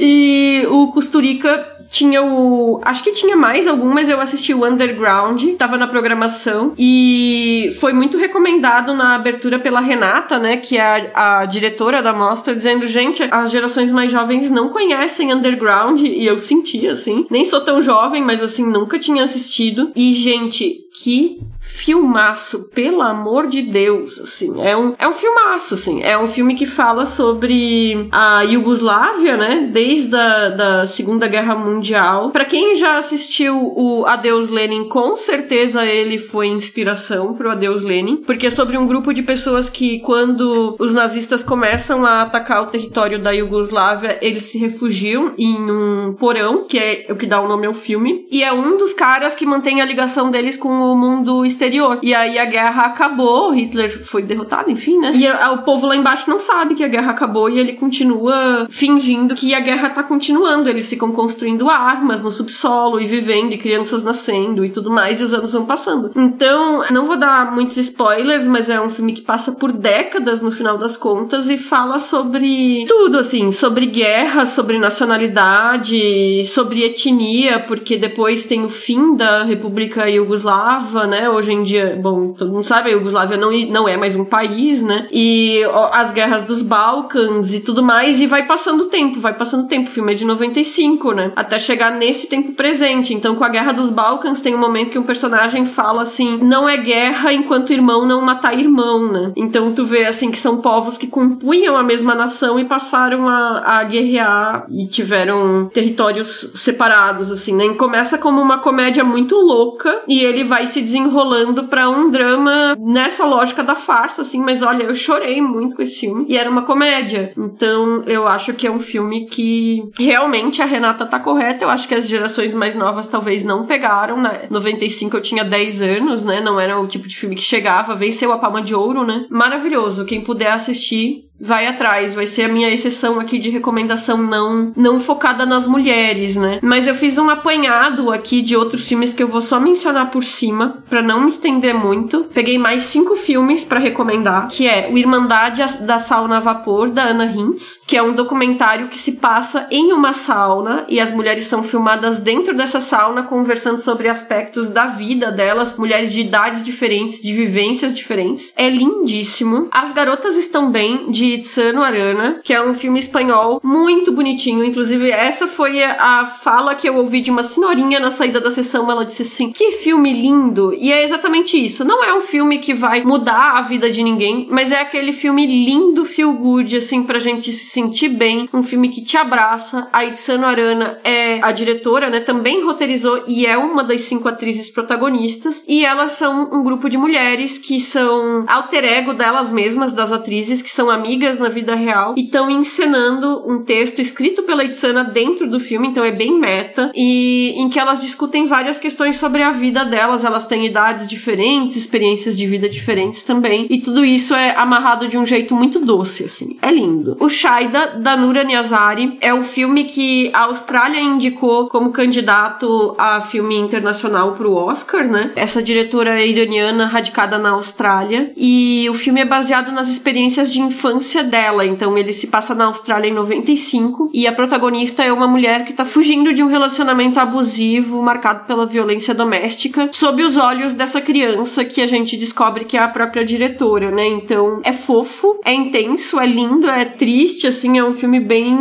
e 0.00 0.66
o 0.68 0.88
Costurica 0.88 1.78
tinha 1.90 2.22
o. 2.22 2.80
Acho 2.84 3.02
que 3.02 3.10
tinha 3.10 3.36
mais 3.36 3.66
algum, 3.66 3.92
mas 3.92 4.08
eu 4.08 4.20
assisti 4.20 4.54
o 4.54 4.64
Underground, 4.64 5.44
tava 5.58 5.76
na 5.76 5.88
programação. 5.88 6.72
E 6.78 7.76
foi 7.80 7.92
muito 7.92 8.16
recomendado 8.16 8.94
na 8.94 9.16
abertura 9.16 9.58
pela 9.58 9.80
Renata, 9.80 10.38
né? 10.38 10.56
Que 10.56 10.78
é 10.78 11.10
a, 11.12 11.40
a 11.40 11.46
diretora 11.46 12.00
da 12.00 12.12
mostra, 12.12 12.54
dizendo: 12.54 12.86
gente, 12.86 13.26
as 13.30 13.50
gerações 13.50 13.90
mais 13.90 14.12
jovens 14.12 14.48
não 14.48 14.68
conhecem 14.68 15.34
Underground. 15.34 16.00
E 16.00 16.24
eu 16.24 16.38
senti, 16.38 16.86
assim. 16.86 17.26
Nem 17.28 17.44
sou 17.44 17.60
tão 17.60 17.82
jovem, 17.82 18.22
mas 18.22 18.40
assim, 18.40 18.64
nunca 18.70 18.96
tinha 18.96 19.24
assistido. 19.24 19.90
E, 19.96 20.12
gente, 20.12 20.78
que 20.94 21.40
filmaço, 21.80 22.68
pelo 22.74 23.00
amor 23.00 23.46
de 23.46 23.62
Deus, 23.62 24.20
assim, 24.20 24.62
é 24.62 24.76
um, 24.76 24.94
é 24.98 25.08
um 25.08 25.14
filmaço, 25.14 25.74
assim, 25.74 26.02
é 26.02 26.16
um 26.18 26.26
filme 26.26 26.54
que 26.54 26.66
fala 26.66 27.06
sobre 27.06 28.08
a 28.12 28.42
Iugoslávia, 28.42 29.36
né, 29.36 29.68
desde 29.72 30.14
a 30.14 30.50
da 30.50 30.86
Segunda 30.86 31.26
Guerra 31.26 31.54
Mundial. 31.54 32.30
Para 32.30 32.44
quem 32.44 32.76
já 32.76 32.98
assistiu 32.98 33.56
o 33.76 34.04
Adeus 34.06 34.50
Lenin, 34.50 34.88
com 34.88 35.16
certeza 35.16 35.86
ele 35.86 36.18
foi 36.18 36.48
inspiração 36.48 37.34
pro 37.34 37.50
Adeus 37.50 37.82
Lenin, 37.82 38.18
porque 38.26 38.48
é 38.48 38.50
sobre 38.50 38.76
um 38.76 38.86
grupo 38.86 39.14
de 39.14 39.22
pessoas 39.22 39.70
que 39.70 40.00
quando 40.00 40.76
os 40.78 40.92
nazistas 40.92 41.42
começam 41.42 42.04
a 42.04 42.22
atacar 42.22 42.62
o 42.62 42.66
território 42.66 43.18
da 43.18 43.30
Iugoslávia, 43.30 44.18
eles 44.20 44.44
se 44.44 44.58
refugiam 44.58 45.32
em 45.38 45.70
um 45.70 46.12
porão, 46.12 46.66
que 46.66 46.78
é 46.78 47.06
o 47.08 47.16
que 47.16 47.26
dá 47.26 47.40
o 47.40 47.48
nome 47.48 47.66
ao 47.66 47.72
filme, 47.72 48.26
e 48.30 48.42
é 48.44 48.52
um 48.52 48.76
dos 48.76 48.92
caras 48.92 49.34
que 49.34 49.46
mantém 49.46 49.80
a 49.80 49.86
ligação 49.86 50.30
deles 50.30 50.56
com 50.58 50.68
o 50.68 50.96
mundo 50.96 51.44
exterior. 51.44 51.69
E 52.02 52.14
aí 52.14 52.38
a 52.38 52.44
guerra 52.44 52.86
acabou, 52.86 53.50
Hitler 53.52 54.04
foi 54.04 54.22
derrotado, 54.22 54.70
enfim, 54.70 54.98
né? 54.98 55.12
E 55.14 55.26
a, 55.26 55.52
o 55.52 55.58
povo 55.62 55.86
lá 55.86 55.96
embaixo 55.96 56.28
não 56.28 56.38
sabe 56.38 56.74
que 56.74 56.84
a 56.84 56.88
guerra 56.88 57.10
acabou 57.10 57.48
e 57.48 57.58
ele 57.58 57.74
continua 57.74 58.66
fingindo 58.70 59.34
que 59.34 59.54
a 59.54 59.60
guerra 59.60 59.90
tá 59.90 60.02
continuando. 60.02 60.68
Eles 60.68 60.88
ficam 60.88 61.12
construindo 61.12 61.68
armas 61.68 62.22
no 62.22 62.30
subsolo 62.30 63.00
e 63.00 63.06
vivendo, 63.06 63.52
e 63.52 63.58
crianças 63.58 64.02
nascendo 64.02 64.64
e 64.64 64.70
tudo 64.70 64.90
mais, 64.90 65.20
e 65.20 65.24
os 65.24 65.34
anos 65.34 65.52
vão 65.52 65.64
passando. 65.64 66.10
Então, 66.14 66.84
não 66.90 67.04
vou 67.04 67.16
dar 67.16 67.52
muitos 67.52 67.76
spoilers, 67.76 68.46
mas 68.46 68.70
é 68.70 68.80
um 68.80 68.90
filme 68.90 69.12
que 69.12 69.22
passa 69.22 69.52
por 69.52 69.72
décadas 69.72 70.40
no 70.40 70.50
final 70.50 70.78
das 70.78 70.96
contas 70.96 71.48
e 71.48 71.56
fala 71.56 71.98
sobre 71.98 72.84
tudo, 72.86 73.18
assim, 73.18 73.52
sobre 73.52 73.86
guerra, 73.86 74.46
sobre 74.46 74.78
nacionalidade, 74.78 76.44
sobre 76.44 76.84
etnia, 76.84 77.60
porque 77.60 77.96
depois 77.96 78.44
tem 78.44 78.64
o 78.64 78.68
fim 78.68 79.14
da 79.14 79.42
República 79.42 80.08
Iugoslava 80.08 80.70
né? 81.06 81.28
Hoje 81.28 81.52
em 81.52 81.59
dia, 81.62 81.98
bom, 82.00 82.32
todo 82.32 82.52
mundo 82.52 82.64
sabe, 82.64 82.90
a 82.90 82.92
Iugoslávia 82.92 83.36
não, 83.36 83.50
não 83.68 83.88
é 83.88 83.96
mais 83.96 84.16
um 84.16 84.24
país, 84.24 84.82
né? 84.82 85.06
E 85.10 85.62
as 85.92 86.12
guerras 86.12 86.42
dos 86.42 86.62
Balcãs 86.62 87.54
e 87.54 87.60
tudo 87.60 87.82
mais, 87.82 88.20
e 88.20 88.26
vai 88.26 88.46
passando 88.46 88.82
o 88.82 88.86
tempo, 88.86 89.20
vai 89.20 89.34
passando 89.34 89.64
o 89.64 89.68
tempo. 89.68 89.88
O 89.88 89.92
filme 89.92 90.12
é 90.12 90.14
de 90.14 90.24
95, 90.24 91.12
né? 91.12 91.32
Até 91.34 91.58
chegar 91.58 91.90
nesse 91.90 92.28
tempo 92.28 92.52
presente. 92.52 93.14
Então, 93.14 93.34
com 93.34 93.44
a 93.44 93.48
Guerra 93.48 93.72
dos 93.72 93.90
Balcãs, 93.90 94.40
tem 94.40 94.54
um 94.54 94.58
momento 94.58 94.90
que 94.90 94.98
um 94.98 95.02
personagem 95.02 95.64
fala 95.66 96.02
assim: 96.02 96.38
não 96.38 96.68
é 96.68 96.76
guerra 96.76 97.32
enquanto 97.32 97.72
irmão 97.72 98.06
não 98.06 98.20
matar 98.22 98.56
irmão, 98.56 99.10
né? 99.10 99.32
Então, 99.36 99.72
tu 99.72 99.84
vê 99.84 100.06
assim 100.06 100.30
que 100.30 100.38
são 100.38 100.58
povos 100.58 100.98
que 100.98 101.06
compunham 101.06 101.76
a 101.76 101.82
mesma 101.82 102.14
nação 102.14 102.58
e 102.58 102.64
passaram 102.64 103.28
a, 103.28 103.78
a 103.78 103.84
guerrear 103.84 104.66
e 104.70 104.86
tiveram 104.86 105.70
territórios 105.72 106.50
separados, 106.54 107.32
assim, 107.32 107.54
né? 107.54 107.66
E 107.66 107.74
começa 107.74 108.18
como 108.18 108.40
uma 108.40 108.58
comédia 108.58 109.04
muito 109.04 109.36
louca 109.36 110.02
e 110.06 110.20
ele 110.22 110.44
vai 110.44 110.66
se 110.66 110.80
desenrolando 110.80 111.39
para 111.64 111.88
um 111.88 112.10
drama 112.10 112.76
nessa 112.78 113.24
lógica 113.24 113.62
da 113.62 113.74
farsa, 113.74 114.22
assim, 114.22 114.42
mas 114.42 114.62
olha, 114.62 114.84
eu 114.84 114.94
chorei 114.94 115.40
muito 115.40 115.76
com 115.76 115.82
esse 115.82 116.00
filme. 116.00 116.26
E 116.28 116.36
era 116.36 116.50
uma 116.50 116.62
comédia. 116.62 117.32
Então, 117.36 118.02
eu 118.06 118.26
acho 118.26 118.54
que 118.54 118.66
é 118.66 118.70
um 118.70 118.78
filme 118.78 119.26
que 119.26 119.82
realmente 119.98 120.62
a 120.62 120.66
Renata 120.66 121.06
tá 121.06 121.18
correta. 121.18 121.64
Eu 121.64 121.70
acho 121.70 121.88
que 121.88 121.94
as 121.94 122.08
gerações 122.08 122.54
mais 122.54 122.74
novas 122.74 123.06
talvez 123.06 123.44
não 123.44 123.66
pegaram, 123.66 124.20
né? 124.20 124.46
95 124.50 125.16
eu 125.16 125.20
tinha 125.20 125.44
10 125.44 125.82
anos, 125.82 126.24
né? 126.24 126.40
Não 126.40 126.58
era 126.58 126.78
o 126.78 126.86
tipo 126.86 127.06
de 127.06 127.16
filme 127.16 127.36
que 127.36 127.42
chegava, 127.42 127.94
venceu 127.94 128.32
a 128.32 128.38
palma 128.38 128.62
de 128.62 128.74
ouro, 128.74 129.04
né? 129.04 129.26
Maravilhoso. 129.30 130.04
Quem 130.04 130.20
puder 130.20 130.52
assistir, 130.52 131.29
vai 131.40 131.66
atrás, 131.66 132.14
vai 132.14 132.26
ser 132.26 132.42
a 132.44 132.48
minha 132.48 132.70
exceção 132.70 133.18
aqui 133.18 133.38
de 133.38 133.50
recomendação 133.50 134.18
não 134.18 134.72
não 134.76 135.00
focada 135.00 135.46
nas 135.46 135.66
mulheres, 135.66 136.36
né? 136.36 136.58
Mas 136.62 136.86
eu 136.86 136.94
fiz 136.94 137.16
um 137.18 137.30
apanhado 137.30 138.12
aqui 138.12 138.42
de 138.42 138.56
outros 138.56 138.86
filmes 138.86 139.14
que 139.14 139.22
eu 139.22 139.28
vou 139.28 139.40
só 139.40 139.58
mencionar 139.58 140.10
por 140.10 140.22
cima, 140.22 140.82
para 140.88 141.02
não 141.02 141.22
me 141.22 141.28
estender 141.28 141.74
muito. 141.74 142.26
Peguei 142.34 142.58
mais 142.58 142.84
cinco 142.84 143.16
filmes 143.16 143.64
para 143.64 143.80
recomendar, 143.80 144.48
que 144.48 144.66
é 144.66 144.90
o 144.92 144.98
Irmandade 144.98 145.62
da 145.80 145.98
Sauna 145.98 146.36
a 146.36 146.40
Vapor 146.40 146.90
da 146.90 147.04
Ana 147.04 147.24
Hintz, 147.24 147.80
que 147.86 147.96
é 147.96 148.02
um 148.02 148.12
documentário 148.12 148.88
que 148.88 148.98
se 148.98 149.12
passa 149.12 149.66
em 149.70 149.92
uma 149.92 150.12
sauna 150.12 150.84
e 150.88 151.00
as 151.00 151.12
mulheres 151.12 151.46
são 151.46 151.62
filmadas 151.62 152.18
dentro 152.18 152.54
dessa 152.54 152.80
sauna 152.80 153.22
conversando 153.22 153.80
sobre 153.80 154.08
aspectos 154.08 154.68
da 154.68 154.86
vida 154.86 155.30
delas, 155.30 155.76
mulheres 155.76 156.12
de 156.12 156.20
idades 156.20 156.64
diferentes, 156.64 157.20
de 157.20 157.32
vivências 157.32 157.94
diferentes. 157.94 158.52
É 158.56 158.68
lindíssimo. 158.68 159.68
As 159.70 159.92
garotas 159.92 160.36
estão 160.36 160.70
bem 160.70 161.10
de 161.10 161.29
Itzano 161.34 161.82
Arana, 161.82 162.40
que 162.42 162.52
é 162.52 162.62
um 162.62 162.74
filme 162.74 162.98
espanhol 162.98 163.60
muito 163.62 164.12
bonitinho. 164.12 164.64
Inclusive, 164.64 165.10
essa 165.10 165.46
foi 165.46 165.82
a 165.82 166.26
fala 166.26 166.74
que 166.74 166.88
eu 166.88 166.96
ouvi 166.96 167.20
de 167.20 167.30
uma 167.30 167.42
senhorinha 167.42 168.00
na 168.00 168.10
saída 168.10 168.40
da 168.40 168.50
sessão. 168.50 168.90
Ela 168.90 169.04
disse 169.04 169.22
assim: 169.22 169.52
Que 169.52 169.72
filme 169.72 170.12
lindo! 170.12 170.74
E 170.74 170.92
é 170.92 171.02
exatamente 171.02 171.62
isso. 171.62 171.84
Não 171.84 172.02
é 172.04 172.14
um 172.14 172.20
filme 172.20 172.58
que 172.58 172.74
vai 172.74 173.02
mudar 173.04 173.58
a 173.58 173.60
vida 173.60 173.90
de 173.90 174.02
ninguém, 174.02 174.48
mas 174.50 174.72
é 174.72 174.80
aquele 174.80 175.12
filme 175.12 175.46
lindo, 175.46 176.04
feel 176.04 176.32
good, 176.32 176.76
assim, 176.76 177.02
pra 177.02 177.18
gente 177.18 177.52
se 177.52 177.66
sentir 177.66 178.08
bem. 178.08 178.48
Um 178.52 178.62
filme 178.62 178.88
que 178.88 179.00
te 179.00 179.16
abraça. 179.16 179.88
A 179.92 180.04
Itzano 180.04 180.46
Arana 180.46 180.98
é 181.04 181.40
a 181.42 181.52
diretora, 181.52 182.10
né? 182.10 182.20
Também 182.20 182.64
roteirizou 182.64 183.24
e 183.26 183.46
é 183.46 183.56
uma 183.56 183.84
das 183.84 184.02
cinco 184.02 184.28
atrizes 184.28 184.70
protagonistas. 184.70 185.64
E 185.68 185.84
elas 185.84 186.12
são 186.12 186.50
um 186.52 186.62
grupo 186.62 186.88
de 186.88 186.98
mulheres 186.98 187.58
que 187.58 187.80
são 187.80 188.44
alter 188.46 188.84
ego 188.84 189.12
delas 189.12 189.50
mesmas, 189.50 189.92
das 189.92 190.12
atrizes, 190.12 190.62
que 190.62 190.70
são 190.70 190.90
amigas 190.90 191.19
amigas 191.20 191.38
na 191.38 191.48
vida 191.50 191.74
real 191.74 192.14
e 192.16 192.22
estão 192.22 192.50
encenando 192.50 193.42
um 193.46 193.62
texto 193.62 194.00
escrito 194.00 194.42
pela 194.42 194.64
Itzana 194.64 195.04
dentro 195.04 195.48
do 195.48 195.60
filme, 195.60 195.88
então 195.88 196.02
é 196.02 196.10
bem 196.10 196.38
meta, 196.38 196.90
e 196.94 197.52
em 197.56 197.68
que 197.68 197.78
elas 197.78 198.00
discutem 198.00 198.46
várias 198.46 198.78
questões 198.78 199.18
sobre 199.18 199.42
a 199.42 199.50
vida 199.50 199.84
delas. 199.84 200.24
Elas 200.24 200.46
têm 200.46 200.64
idades 200.64 201.06
diferentes, 201.06 201.76
experiências 201.76 202.36
de 202.36 202.46
vida 202.46 202.68
diferentes 202.68 203.22
também, 203.22 203.66
e 203.68 203.80
tudo 203.80 204.04
isso 204.04 204.34
é 204.34 204.56
amarrado 204.56 205.08
de 205.08 205.18
um 205.18 205.26
jeito 205.26 205.54
muito 205.54 205.78
doce, 205.80 206.24
assim. 206.24 206.56
É 206.62 206.70
lindo. 206.70 207.16
O 207.20 207.28
Shaida, 207.28 207.98
da 207.98 208.16
Nura 208.16 208.42
Niazari, 208.42 209.18
é 209.20 209.34
o 209.34 209.42
filme 209.42 209.84
que 209.84 210.30
a 210.32 210.44
Austrália 210.44 211.00
indicou 211.00 211.68
como 211.68 211.92
candidato 211.92 212.94
a 212.96 213.20
filme 213.20 213.56
internacional 213.56 214.32
pro 214.32 214.54
Oscar, 214.54 215.06
né? 215.06 215.32
Essa 215.36 215.62
diretora 215.62 216.20
é 216.20 216.26
iraniana 216.26 216.86
radicada 216.86 217.36
na 217.38 217.50
Austrália, 217.50 218.32
e 218.36 218.88
o 218.88 218.94
filme 218.94 219.20
é 219.20 219.24
baseado 219.24 219.70
nas 219.70 219.88
experiências 219.88 220.50
de 220.50 220.60
infância 220.60 221.09
infância 221.10 221.24
dela. 221.24 221.66
Então 221.66 221.98
ele 221.98 222.12
se 222.12 222.28
passa 222.28 222.54
na 222.54 222.66
Austrália 222.66 223.08
em 223.08 223.12
95 223.12 224.10
e 224.12 224.26
a 224.26 224.32
protagonista 224.32 225.02
é 225.02 225.12
uma 225.12 225.26
mulher 225.26 225.64
que 225.64 225.72
tá 225.72 225.84
fugindo 225.84 226.32
de 226.32 226.42
um 226.42 226.46
relacionamento 226.46 227.18
abusivo 227.18 228.02
marcado 228.02 228.46
pela 228.46 228.66
violência 228.66 229.14
doméstica 229.14 229.88
sob 229.92 230.22
os 230.22 230.36
olhos 230.36 230.72
dessa 230.72 231.00
criança 231.00 231.64
que 231.64 231.82
a 231.82 231.86
gente 231.86 232.16
descobre 232.16 232.64
que 232.64 232.76
é 232.76 232.80
a 232.80 232.88
própria 232.88 233.24
diretora, 233.24 233.90
né? 233.90 234.06
Então 234.06 234.60
é 234.64 234.72
fofo, 234.72 235.38
é 235.44 235.52
intenso, 235.52 236.20
é 236.20 236.26
lindo, 236.26 236.68
é 236.68 236.84
triste, 236.84 237.46
assim, 237.46 237.78
é 237.78 237.84
um 237.84 237.94
filme 237.94 238.20
bem 238.20 238.56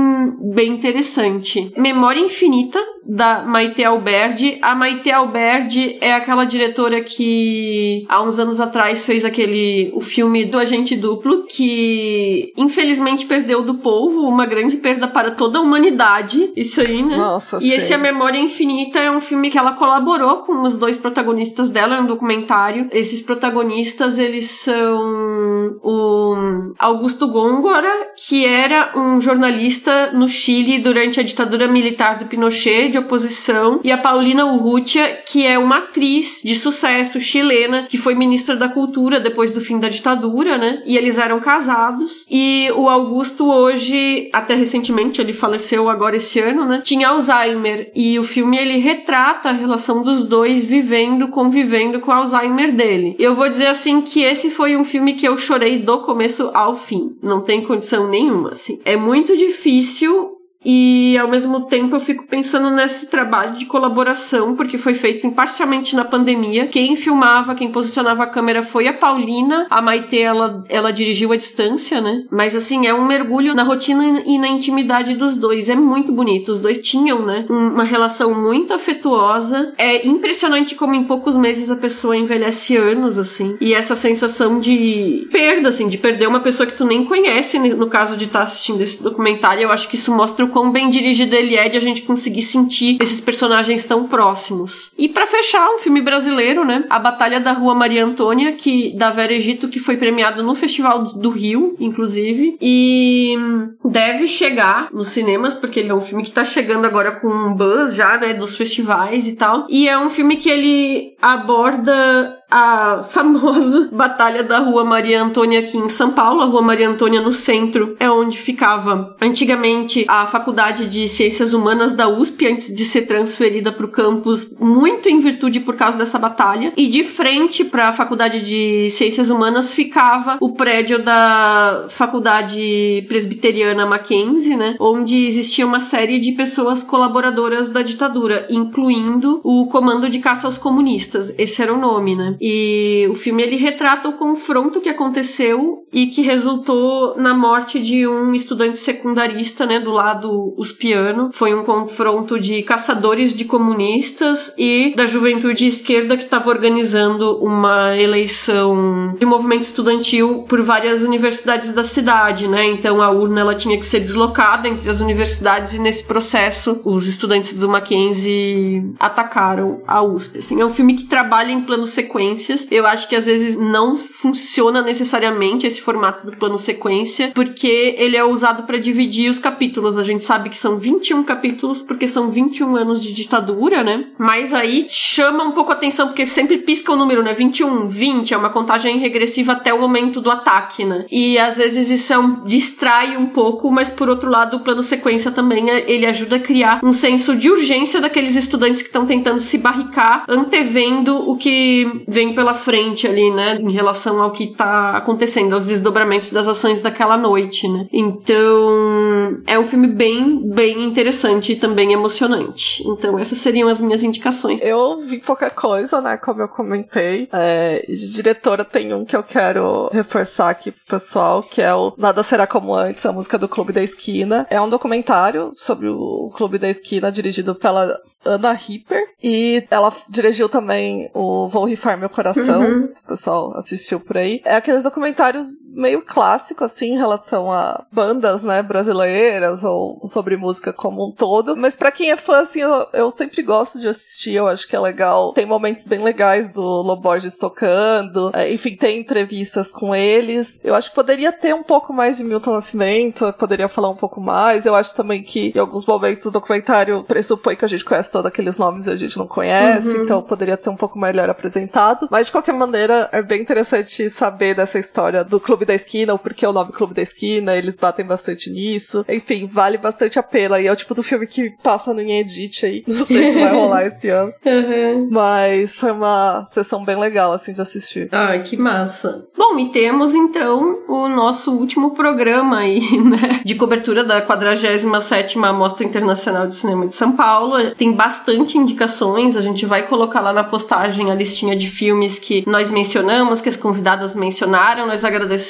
bem 0.53 0.71
interessante. 0.71 1.71
Memória 1.77 2.19
Infinita 2.19 2.79
da 3.09 3.41
Maite 3.41 3.83
Alberdi. 3.83 4.59
A 4.61 4.75
Maite 4.75 5.11
Alberdi 5.11 5.97
é 5.99 6.13
aquela 6.13 6.45
diretora 6.45 7.01
que 7.01 8.05
há 8.07 8.21
uns 8.21 8.37
anos 8.37 8.61
atrás 8.61 9.03
fez 9.03 9.25
aquele 9.25 9.91
o 9.93 10.01
filme 10.01 10.45
do 10.45 10.59
Agente 10.59 10.95
Duplo, 10.95 11.45
que 11.47 12.53
infelizmente 12.55 13.25
perdeu 13.25 13.63
do 13.63 13.75
povo, 13.75 14.21
uma 14.27 14.45
grande 14.45 14.77
perda 14.77 15.07
para 15.07 15.31
toda 15.31 15.57
a 15.57 15.61
humanidade. 15.61 16.51
Isso 16.55 16.81
aí, 16.81 17.01
né? 17.01 17.17
Nossa, 17.17 17.57
e 17.61 17.71
esse 17.71 17.93
A 17.93 17.97
Memória 17.97 18.37
Infinita 18.37 18.99
é 18.99 19.09
um 19.09 19.19
filme 19.19 19.49
que 19.49 19.57
ela 19.57 19.71
colaborou 19.73 20.37
com 20.37 20.61
os 20.61 20.75
dois 20.75 20.97
protagonistas 20.97 21.69
dela, 21.69 21.95
é 21.95 21.99
um 21.99 22.05
documentário. 22.05 22.87
Esses 22.91 23.21
protagonistas, 23.21 24.19
eles 24.19 24.45
são 24.51 25.79
o 25.81 26.73
Augusto 26.77 27.27
Góngora, 27.27 27.91
que 28.15 28.45
era 28.45 28.91
um 28.95 29.19
jornalista 29.19 30.11
no 30.11 30.29
Chile 30.29 30.77
durante 30.77 31.19
a 31.19 31.23
ditadura 31.23 31.67
militar 31.67 32.19
do 32.19 32.25
Pinochet, 32.25 32.89
de 32.89 32.98
oposição, 32.99 33.79
e 33.83 33.91
a 33.91 33.97
Paulina 33.97 34.45
Urrutia, 34.45 35.21
que 35.25 35.45
é 35.45 35.57
uma 35.57 35.77
atriz 35.77 36.41
de 36.43 36.55
sucesso 36.55 37.19
chilena, 37.19 37.87
que 37.89 37.97
foi 37.97 38.15
ministra 38.15 38.55
da 38.55 38.69
Cultura 38.69 39.19
depois 39.19 39.51
do 39.51 39.61
fim 39.61 39.79
da 39.79 39.89
ditadura, 39.89 40.57
né? 40.57 40.81
E 40.85 40.97
eles 40.97 41.17
eram 41.17 41.39
casados. 41.39 42.25
E 42.29 42.69
o 42.75 42.89
Augusto 42.89 43.49
hoje, 43.49 44.29
até 44.33 44.55
recentemente, 44.55 45.21
ele 45.21 45.33
faleceu 45.33 45.89
agora 45.89 46.15
esse 46.15 46.39
ano, 46.39 46.65
né? 46.65 46.81
Tinha 46.83 47.09
Alzheimer. 47.09 47.91
E 47.95 48.19
o 48.19 48.23
filme 48.23 48.57
ele 48.57 48.77
retrata 48.77 49.49
a 49.49 49.53
relação 49.53 50.03
dos 50.03 50.25
dois 50.25 50.63
vivendo, 50.65 51.27
convivendo 51.27 51.99
com 51.99 52.11
o 52.11 52.13
Alzheimer 52.13 52.71
dele. 52.71 53.15
Eu 53.19 53.33
vou 53.33 53.49
dizer 53.49 53.67
assim 53.67 54.01
que 54.01 54.21
esse 54.21 54.49
foi 54.49 54.75
um 54.75 54.83
filme 54.83 55.13
que 55.13 55.27
eu 55.27 55.37
chorei 55.37 55.79
do 55.79 55.99
começo 55.99 56.51
ao 56.53 56.75
fim. 56.75 57.15
Não 57.21 57.41
tem 57.41 57.63
condição 57.63 58.07
nenhuma, 58.07 58.51
assim. 58.51 58.79
É 58.85 58.95
muito 58.95 59.35
difícil 59.35 60.38
e 60.63 61.17
ao 61.17 61.27
mesmo 61.27 61.61
tempo 61.61 61.95
eu 61.95 61.99
fico 61.99 62.27
pensando 62.27 62.69
nesse 62.69 63.09
trabalho 63.09 63.53
de 63.53 63.65
colaboração, 63.65 64.55
porque 64.55 64.77
foi 64.77 64.93
feito 64.93 65.29
parcialmente 65.31 65.95
na 65.95 66.03
pandemia. 66.03 66.67
Quem 66.67 66.95
filmava, 66.95 67.55
quem 67.55 67.71
posicionava 67.71 68.23
a 68.23 68.27
câmera 68.27 68.61
foi 68.61 68.87
a 68.87 68.93
Paulina, 68.93 69.67
a 69.69 69.81
Maite 69.81 70.19
ela, 70.19 70.63
ela 70.67 70.91
dirigiu 70.91 71.31
à 71.31 71.37
distância, 71.37 72.01
né? 72.01 72.25
Mas 72.29 72.55
assim, 72.55 72.87
é 72.87 72.93
um 72.93 73.05
mergulho 73.05 73.53
na 73.53 73.63
rotina 73.63 74.23
e 74.25 74.37
na 74.37 74.47
intimidade 74.47 75.15
dos 75.15 75.35
dois. 75.35 75.69
É 75.69 75.75
muito 75.75 76.11
bonito. 76.11 76.49
Os 76.51 76.59
dois 76.59 76.79
tinham, 76.79 77.25
né, 77.25 77.45
uma 77.49 77.83
relação 77.83 78.33
muito 78.33 78.73
afetuosa. 78.73 79.73
É 79.77 80.05
impressionante 80.05 80.75
como 80.75 80.93
em 80.93 81.03
poucos 81.03 81.37
meses 81.37 81.71
a 81.71 81.75
pessoa 81.77 82.17
envelhece 82.17 82.75
anos, 82.75 83.17
assim. 83.17 83.57
E 83.61 83.73
essa 83.73 83.95
sensação 83.95 84.59
de 84.59 85.27
perda, 85.31 85.69
assim, 85.69 85.87
de 85.87 85.97
perder 85.97 86.27
uma 86.27 86.41
pessoa 86.41 86.67
que 86.67 86.75
tu 86.75 86.85
nem 86.85 87.05
conhece, 87.05 87.57
no 87.59 87.87
caso 87.87 88.17
de 88.17 88.25
estar 88.25 88.39
tá 88.39 88.43
assistindo 88.43 88.81
esse 88.81 89.01
documentário, 89.01 89.63
eu 89.63 89.71
acho 89.71 89.87
que 89.87 89.95
isso 89.95 90.13
mostra 90.13 90.45
o 90.45 90.48
quão 90.49 90.71
bem 90.71 90.89
dirigido 90.89 91.35
ele 91.35 91.55
é 91.55 91.69
de 91.69 91.77
a 91.77 91.81
gente 91.81 92.01
conseguir 92.01 92.41
sentir 92.41 92.97
esses 93.01 93.19
personagens 93.19 93.83
tão 93.83 94.07
próximos. 94.07 94.93
E 94.97 95.07
para 95.07 95.25
fechar, 95.25 95.69
um 95.69 95.79
filme 95.79 96.01
brasileiro, 96.01 96.65
né? 96.65 96.83
A 96.89 96.99
Batalha 96.99 97.39
da 97.39 97.53
Rua 97.53 97.75
Maria 97.75 98.05
Antônia, 98.05 98.53
que 98.53 98.95
da 98.95 99.09
Vera 99.09 99.33
Egito, 99.33 99.69
que 99.69 99.79
foi 99.79 99.97
premiado 99.97 100.43
no 100.43 100.55
Festival 100.55 101.03
do 101.03 101.29
Rio, 101.29 101.75
inclusive, 101.79 102.57
e 102.61 103.37
deve 103.83 104.27
chegar 104.27 104.89
nos 104.91 105.09
cinemas, 105.09 105.55
porque 105.55 105.79
ele 105.79 105.89
é 105.89 105.95
um 105.95 106.01
filme 106.01 106.23
que 106.23 106.31
tá 106.31 106.43
chegando 106.43 106.85
agora 106.85 107.11
com 107.19 107.27
um 107.27 107.53
buzz 107.53 107.95
já, 107.95 108.17
né, 108.17 108.33
dos 108.33 108.55
festivais 108.55 109.27
e 109.27 109.35
tal. 109.35 109.65
E 109.69 109.87
é 109.87 109.97
um 109.97 110.09
filme 110.09 110.37
que 110.37 110.49
ele 110.49 111.15
aborda 111.21 112.38
a 112.49 113.03
famosa 113.03 113.89
Batalha 113.93 114.43
da 114.43 114.59
Rua 114.59 114.83
Maria 114.83 115.21
Antônia 115.21 115.59
aqui 115.59 115.77
em 115.77 115.89
São 115.89 116.11
Paulo. 116.11 116.41
A 116.41 116.45
Rua 116.45 116.61
Maria 116.61 116.89
Antônia 116.89 117.21
no 117.21 117.31
centro 117.31 117.95
é 117.99 118.09
onde 118.09 118.37
ficava 118.37 119.15
antigamente 119.21 120.05
a 120.07 120.25
Faculdade 120.25 120.87
de 120.87 121.07
Ciências 121.07 121.53
Humanas 121.53 121.93
da 121.93 122.07
USP, 122.07 122.47
antes 122.47 122.73
de 122.75 122.85
ser 122.85 123.03
transferida 123.03 123.71
para 123.71 123.85
o 123.85 123.89
campus, 123.89 124.55
muito 124.59 125.09
em 125.09 125.19
virtude 125.19 125.59
por 125.59 125.75
causa 125.75 125.97
dessa 125.97 126.17
batalha. 126.17 126.73
E 126.75 126.87
de 126.87 127.03
frente 127.03 127.63
para 127.63 127.89
a 127.89 127.91
Faculdade 127.91 128.41
de 128.41 128.89
Ciências 128.89 129.29
Humanas 129.29 129.73
ficava 129.73 130.37
o 130.39 130.53
prédio 130.53 131.03
da 131.03 131.85
Faculdade 131.89 133.05
Presbiteriana 133.07 133.85
Mackenzie, 133.85 134.55
né? 134.55 134.75
Onde 134.79 135.25
existia 135.25 135.65
uma 135.65 135.79
série 135.79 136.19
de 136.19 136.31
pessoas 136.31 136.83
colaboradoras 136.83 137.69
da 137.69 137.81
ditadura, 137.81 138.47
incluindo 138.49 139.41
o 139.43 139.67
Comando 139.67 140.09
de 140.09 140.19
Caça 140.19 140.47
aos 140.47 140.57
Comunistas. 140.57 141.33
Esse 141.37 141.61
era 141.61 141.73
o 141.73 141.79
nome, 141.79 142.15
né? 142.15 142.37
E 142.41 143.07
o 143.09 143.13
filme 143.13 143.43
ele 143.43 143.55
retrata 143.55 144.07
o 144.09 144.13
confronto 144.13 144.81
que 144.81 144.89
aconteceu 144.89 145.83
e 145.91 146.07
que 146.07 146.21
resultou 146.21 147.15
na 147.17 147.33
morte 147.33 147.79
de 147.79 148.07
um 148.07 148.33
estudante 148.33 148.77
secundarista, 148.77 149.65
né, 149.65 149.79
do 149.79 149.91
lado 149.91 150.53
uspiano. 150.57 151.31
Foi 151.33 151.53
um 151.53 151.63
confronto 151.63 152.39
de 152.39 152.61
caçadores 152.63 153.33
de 153.33 153.45
comunistas 153.45 154.53
e 154.57 154.93
da 154.95 155.05
juventude 155.05 155.67
esquerda 155.67 156.15
que 156.15 156.23
estava 156.23 156.49
organizando 156.49 157.37
uma 157.43 157.97
eleição 157.97 159.15
de 159.19 159.25
movimento 159.25 159.63
estudantil 159.63 160.45
por 160.47 160.61
várias 160.61 161.01
universidades 161.01 161.71
da 161.71 161.83
cidade, 161.83 162.47
né? 162.47 162.67
Então 162.67 163.01
a 163.01 163.09
urna 163.09 163.41
ela 163.41 163.55
tinha 163.55 163.77
que 163.77 163.85
ser 163.85 163.99
deslocada 163.99 164.67
entre 164.67 164.89
as 164.89 165.01
universidades 165.01 165.75
e 165.75 165.81
nesse 165.81 166.03
processo 166.03 166.79
os 166.85 167.07
estudantes 167.07 167.53
do 167.53 167.67
Mackenzie 167.67 168.93
atacaram 168.99 169.81
a 169.87 170.03
USP. 170.03 170.39
Assim, 170.39 170.61
é 170.61 170.65
um 170.65 170.69
filme 170.69 170.93
que 170.93 171.05
trabalha 171.05 171.51
em 171.51 171.61
plano 171.61 171.85
sequência 171.85 172.28
sequências. 172.29 172.67
Eu 172.69 172.85
acho 172.85 173.07
que 173.07 173.15
às 173.15 173.25
vezes 173.25 173.55
não 173.55 173.97
funciona 173.97 174.81
necessariamente 174.81 175.65
esse 175.65 175.81
formato 175.81 176.25
do 176.25 176.35
plano 176.37 176.57
sequência, 176.57 177.31
porque 177.33 177.95
ele 177.97 178.17
é 178.17 178.23
usado 178.23 178.63
para 178.63 178.77
dividir 178.77 179.29
os 179.29 179.39
capítulos. 179.39 179.97
A 179.97 180.03
gente 180.03 180.23
sabe 180.23 180.49
que 180.49 180.57
são 180.57 180.77
21 180.77 181.23
capítulos, 181.23 181.81
porque 181.81 182.07
são 182.07 182.29
21 182.29 182.75
anos 182.75 183.01
de 183.01 183.13
ditadura, 183.13 183.83
né? 183.83 184.05
Mas 184.17 184.53
aí 184.53 184.85
chama 184.89 185.43
um 185.43 185.51
pouco 185.51 185.71
a 185.71 185.75
atenção, 185.75 186.07
porque 186.07 186.25
sempre 186.27 186.57
pisca 186.57 186.91
o 186.91 186.95
número, 186.95 187.23
né? 187.23 187.33
21, 187.33 187.87
20, 187.87 188.33
é 188.33 188.37
uma 188.37 188.49
contagem 188.49 188.97
regressiva 188.97 189.53
até 189.53 189.73
o 189.73 189.79
momento 189.79 190.21
do 190.21 190.31
ataque, 190.31 190.83
né? 190.85 191.05
E 191.11 191.37
às 191.37 191.57
vezes 191.57 191.89
isso 191.89 192.13
é 192.13 192.17
um, 192.17 192.43
distrai 192.45 193.17
um 193.17 193.27
pouco, 193.27 193.71
mas 193.71 193.89
por 193.89 194.09
outro 194.09 194.29
lado, 194.29 194.57
o 194.57 194.59
plano 194.61 194.81
sequência 194.81 195.31
também 195.31 195.69
é, 195.69 195.89
ele 195.89 196.05
ajuda 196.05 196.37
a 196.37 196.39
criar 196.39 196.79
um 196.83 196.93
senso 196.93 197.35
de 197.35 197.49
urgência 197.49 198.01
daqueles 198.01 198.35
estudantes 198.35 198.81
que 198.81 198.87
estão 198.87 199.05
tentando 199.05 199.41
se 199.41 199.57
barricar, 199.57 200.25
antevendo 200.27 201.15
o 201.29 201.37
que 201.37 202.03
vem 202.19 202.35
pela 202.35 202.53
frente 202.53 203.07
ali, 203.07 203.31
né, 203.31 203.57
em 203.61 203.71
relação 203.71 204.21
ao 204.21 204.31
que 204.31 204.47
tá 204.47 204.97
acontecendo, 204.97 205.53
aos 205.53 205.63
desdobramentos 205.63 206.29
das 206.31 206.49
ações 206.49 206.81
daquela 206.81 207.15
noite, 207.15 207.65
né. 207.65 207.87
Então, 207.93 209.37
é 209.47 209.57
um 209.57 209.63
filme 209.63 209.87
bem, 209.87 210.41
bem 210.49 210.83
interessante 210.83 211.53
e 211.53 211.55
também 211.55 211.93
emocionante. 211.93 212.85
Então, 212.85 213.17
essas 213.17 213.37
seriam 213.37 213.69
as 213.69 213.79
minhas 213.79 214.03
indicações. 214.03 214.61
Eu 214.61 214.99
vi 214.99 215.19
pouca 215.19 215.49
coisa, 215.49 216.01
né, 216.01 216.17
como 216.17 216.41
eu 216.41 216.49
comentei. 216.49 217.29
É, 217.31 217.85
de 217.87 218.11
diretora 218.11 218.65
tem 218.65 218.93
um 218.93 219.05
que 219.05 219.15
eu 219.15 219.23
quero 219.23 219.89
reforçar 219.93 220.49
aqui 220.49 220.71
pro 220.71 220.81
pessoal, 220.85 221.41
que 221.41 221.61
é 221.61 221.73
o 221.73 221.93
Nada 221.97 222.21
Será 222.21 222.45
Como 222.45 222.75
Antes, 222.75 223.05
a 223.05 223.13
música 223.13 223.37
do 223.37 223.47
Clube 223.47 223.71
da 223.71 223.81
Esquina. 223.81 224.45
É 224.49 224.59
um 224.59 224.67
documentário 224.67 225.51
sobre 225.53 225.87
o 225.87 226.31
Clube 226.35 226.57
da 226.57 226.69
Esquina, 226.69 227.09
dirigido 227.09 227.55
pela 227.55 227.97
Ana 228.29 228.51
Ripper. 228.53 229.03
E 229.21 229.65
ela 229.69 229.91
dirigiu 230.07 230.47
também 230.47 231.09
o 231.13 231.47
Vou 231.47 231.65
Rifar 231.65 231.97
Meu 231.97 232.09
Coração, 232.09 232.61
uhum. 232.61 232.85
o 232.85 233.07
pessoal 233.07 233.57
assistiu 233.57 233.99
por 233.99 234.17
aí. 234.17 234.41
É 234.45 234.55
aqueles 234.55 234.83
documentários 234.83 235.47
meio 235.73 236.01
clássico, 236.01 236.63
assim, 236.63 236.93
em 236.93 236.97
relação 236.97 237.51
a 237.51 237.83
bandas, 237.91 238.43
né, 238.43 238.61
brasileiras 238.61 239.63
ou 239.63 239.99
sobre 240.07 240.37
música 240.37 240.73
como 240.73 241.07
um 241.07 241.11
todo. 241.11 241.55
Mas 241.55 241.75
para 241.75 241.91
quem 241.91 242.11
é 242.11 242.17
fã, 242.17 242.41
assim, 242.41 242.61
eu, 242.61 242.87
eu, 242.93 243.11
sempre 243.11 243.41
gosto 243.41 243.79
de 243.79 243.87
assistir, 243.87 244.33
eu 244.33 244.47
acho 244.47 244.67
que 244.67 244.75
é 244.75 244.79
legal. 244.79 245.33
Tem 245.33 245.45
momentos 245.45 245.83
bem 245.83 246.03
legais 246.03 246.49
do 246.49 246.61
Loborges 246.61 247.37
tocando, 247.37 248.31
é, 248.33 248.51
enfim, 248.51 248.75
tem 248.75 248.99
entrevistas 248.99 249.71
com 249.71 249.95
eles. 249.95 250.59
Eu 250.63 250.75
acho 250.75 250.89
que 250.89 250.95
poderia 250.95 251.31
ter 251.31 251.53
um 251.53 251.63
pouco 251.63 251.93
mais 251.93 252.17
de 252.17 252.23
Milton 252.23 252.53
Nascimento, 252.53 253.33
poderia 253.33 253.67
falar 253.67 253.89
um 253.89 253.95
pouco 253.95 254.19
mais. 254.19 254.65
Eu 254.65 254.75
acho 254.75 254.93
também 254.93 255.23
que 255.23 255.51
em 255.55 255.59
alguns 255.59 255.85
momentos 255.85 256.25
o 256.25 256.31
documentário 256.31 257.03
pressupõe 257.03 257.55
que 257.55 257.65
a 257.65 257.67
gente 257.67 257.85
conhece 257.85 258.11
todos 258.11 258.27
aqueles 258.27 258.57
nomes 258.57 258.87
e 258.87 258.91
a 258.91 258.95
gente 258.95 259.17
não 259.17 259.27
conhece, 259.27 259.87
uhum. 259.87 260.03
então 260.03 260.21
poderia 260.21 260.57
ser 260.61 260.69
um 260.69 260.75
pouco 260.75 260.97
melhor 260.99 261.29
apresentado. 261.29 262.07
Mas 262.09 262.27
de 262.27 262.31
qualquer 262.31 262.53
maneira, 262.53 263.09
é 263.11 263.21
bem 263.21 263.41
interessante 263.41 264.09
saber 264.09 264.55
dessa 264.55 264.79
história 264.79 265.23
do 265.23 265.39
Clube 265.39 265.58
da 265.65 265.73
Esquina, 265.73 266.13
ou 266.13 266.19
porque 266.19 266.45
é 266.45 266.49
o 266.49 266.53
nome 266.53 266.71
Clube 266.71 266.93
da 266.93 267.01
Esquina, 267.01 267.55
eles 267.55 267.75
batem 267.75 268.05
bastante 268.05 268.49
nisso. 268.49 269.05
Enfim, 269.07 269.45
vale 269.45 269.77
bastante 269.77 270.17
a 270.19 270.23
pena. 270.23 270.59
E 270.59 270.67
é 270.67 270.71
o 270.71 270.75
tipo 270.75 270.93
do 270.93 271.03
filme 271.03 271.27
que 271.27 271.51
passa 271.63 271.93
no 271.93 272.01
Edit 272.01 272.65
aí. 272.65 272.83
Não 272.87 273.05
sei 273.05 273.31
se 273.31 273.39
vai 273.39 273.53
rolar 273.53 273.85
esse 273.85 274.09
ano. 274.09 274.33
Uhum. 274.49 275.07
Mas 275.11 275.75
foi 275.75 275.91
uma 275.91 276.45
sessão 276.51 276.83
bem 276.83 276.97
legal, 276.97 277.31
assim, 277.31 277.53
de 277.53 277.61
assistir. 277.61 278.09
Ai, 278.11 278.41
que 278.41 278.57
massa. 278.57 279.27
Bom, 279.37 279.57
e 279.59 279.71
temos 279.71 280.15
então 280.15 280.79
o 280.87 281.07
nosso 281.07 281.51
último 281.51 281.91
programa 281.91 282.59
aí, 282.59 282.81
né? 283.03 283.41
De 283.45 283.55
cobertura 283.55 284.03
da 284.03 284.21
47 284.21 285.37
Mostra 285.37 285.85
Internacional 285.85 286.47
de 286.47 286.55
Cinema 286.55 286.87
de 286.87 286.93
São 286.93 287.13
Paulo. 287.13 287.75
Tem 287.75 287.93
bastante 287.93 288.57
indicações, 288.57 289.37
a 289.37 289.41
gente 289.41 289.65
vai 289.65 289.87
colocar 289.87 290.21
lá 290.21 290.33
na 290.33 290.43
postagem 290.43 291.11
a 291.11 291.15
listinha 291.15 291.55
de 291.55 291.67
filmes 291.67 292.19
que 292.19 292.43
nós 292.47 292.69
mencionamos, 292.69 293.41
que 293.41 293.49
as 293.49 293.57
convidadas 293.57 294.15
mencionaram. 294.15 294.87
Nós 294.87 295.05
agradecemos 295.05 295.48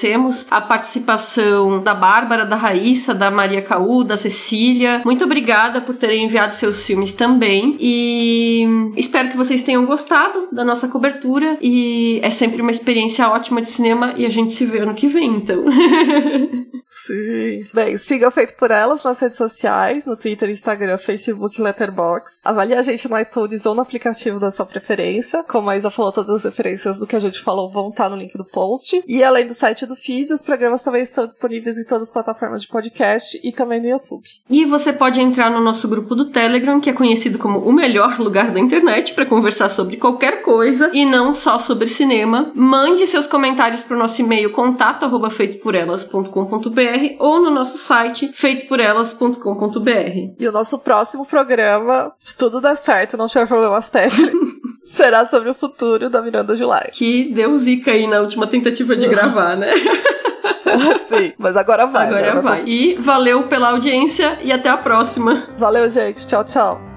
a 0.50 0.62
participação 0.62 1.82
da 1.82 1.94
Bárbara, 1.94 2.46
da 2.46 2.56
Raíssa, 2.56 3.14
da 3.14 3.30
Maria 3.30 3.62
Caú, 3.62 4.04
da 4.04 4.18
Cecília. 4.18 5.02
Muito 5.06 5.24
obrigada 5.24 5.82
por 5.82 5.96
terem 5.96 6.26
enviado 6.26 6.54
seus 6.54 6.86
filmes 6.86 7.14
também. 7.14 7.78
E 7.80 8.66
espero 8.96 9.30
que 9.30 9.38
vocês 9.38 9.62
tenham 9.62 9.86
gostado 9.86 10.48
da 10.52 10.64
nossa 10.64 10.88
cobertura. 10.88 11.58
E 11.62 12.20
é 12.24 12.30
sempre 12.30 12.62
uma 12.62 12.72
experiência 12.72 13.28
ótima 13.30 13.62
de 13.62 13.70
cinema 13.70 14.14
e 14.18 14.26
a 14.26 14.30
gente 14.30 14.52
se 14.52 14.66
vê 14.66 14.80
ano 14.80 14.94
que 14.94 15.08
vem, 15.08 15.36
então. 15.36 15.64
Sim. 17.06 17.68
Bem, 17.74 17.98
siga 17.98 18.30
Feito 18.32 18.56
por 18.56 18.72
Elas 18.72 19.04
nas 19.04 19.20
redes 19.20 19.38
sociais, 19.38 20.06
no 20.06 20.18
Twitter, 20.18 20.50
Instagram, 20.50 20.98
Facebook, 20.98 21.62
Letterboxd. 21.62 22.40
Avalie 22.44 22.76
a 22.76 22.82
gente 22.82 23.08
no 23.08 23.18
iTunes 23.20 23.66
ou 23.66 23.74
no 23.74 23.82
aplicativo 23.82 24.38
da 24.40 24.52
sua 24.52 24.66
preferência. 24.66 25.42
Como 25.44 25.70
a 25.70 25.78
Isa 25.78 25.90
falou, 25.90 26.12
todas 26.12 26.30
as 26.30 26.44
referências 26.44 27.00
do 27.00 27.08
que 27.08 27.16
a 27.16 27.20
gente 27.20 27.40
falou 27.40 27.72
vão 27.72 27.90
estar 27.90 28.10
no 28.10 28.16
link 28.16 28.36
do 28.38 28.44
post. 28.44 29.02
E 29.08 29.24
além 29.24 29.48
do 29.48 29.54
site 29.54 29.86
do 29.86 29.96
feed, 29.96 30.34
os 30.34 30.42
programas 30.42 30.84
também 30.84 31.04
estão 31.04 31.26
disponíveis 31.26 31.78
em 31.78 31.86
todas 31.86 32.04
as 32.04 32.10
plataformas 32.10 32.64
de 32.64 32.68
podcast 32.68 33.40
e 33.44 33.52
também 33.52 33.82
no 33.82 33.88
YouTube. 33.88 34.24
E 34.50 34.66
você 34.66 34.92
pode 34.92 35.22
entrar 35.22 35.50
no 35.50 35.62
nosso 35.62 35.88
grupo 35.88 36.16
do 36.16 36.26
Telegram, 36.26 36.82
que 36.82 36.90
é 36.90 36.94
conhecido 36.94 37.40
como 37.40 37.60
o 37.60 37.72
melhor 37.72 38.20
lugar 38.20 38.52
da 38.52 38.60
internet 38.60 39.14
para 39.14 39.26
conversar 39.26 39.70
sobre 39.70 39.96
qualquer 39.98 40.42
coisa 40.42 40.92
e 40.94 41.06
não 41.06 41.34
só 41.34 41.58
sobre 41.58 41.88
cinema. 41.88 42.52
Mande 42.54 43.08
seus 43.08 43.28
comentários 43.28 43.82
para 43.82 43.96
o 43.96 44.00
nosso 44.00 44.22
e-mail 44.22 44.52
contato@feitoporelas.com.br 44.52 46.89
ou 47.20 47.42
no 47.42 47.50
nosso 47.50 47.78
site 47.78 48.32
feitoporelas.com.br. 48.34 50.34
E 50.40 50.48
o 50.48 50.52
nosso 50.52 50.80
próximo 50.80 51.26
programa, 51.26 52.14
se 52.18 52.36
tudo 52.36 52.62
der 52.62 52.76
certo, 52.76 53.18
não 53.18 53.28
tiver 53.28 53.48
problemas 53.48 53.90
técnicos, 53.90 54.40
será 54.84 55.26
sobre 55.26 55.50
o 55.50 55.54
futuro 55.54 56.10
da 56.10 56.22
Miranda 56.22 56.56
July. 56.56 56.90
Que 56.92 57.32
deu 57.34 57.56
zica 57.56 57.92
aí 57.92 58.08
na 58.08 58.20
última 58.20 58.48
tentativa 58.48 58.96
de 58.96 59.08
gravar, 59.08 59.56
né? 59.56 59.72
Sim, 61.08 61.34
mas 61.38 61.58
agora 61.58 61.86
vai. 61.86 62.08
Agora 62.08 62.42
vai. 62.42 62.64
E 62.66 62.96
valeu 62.96 63.48
pela 63.48 63.70
audiência 63.70 64.38
e 64.44 64.52
até 64.52 64.70
a 64.70 64.78
próxima. 64.78 65.44
Valeu, 65.58 65.90
gente. 65.90 66.28
Tchau, 66.28 66.44
tchau. 66.44 66.89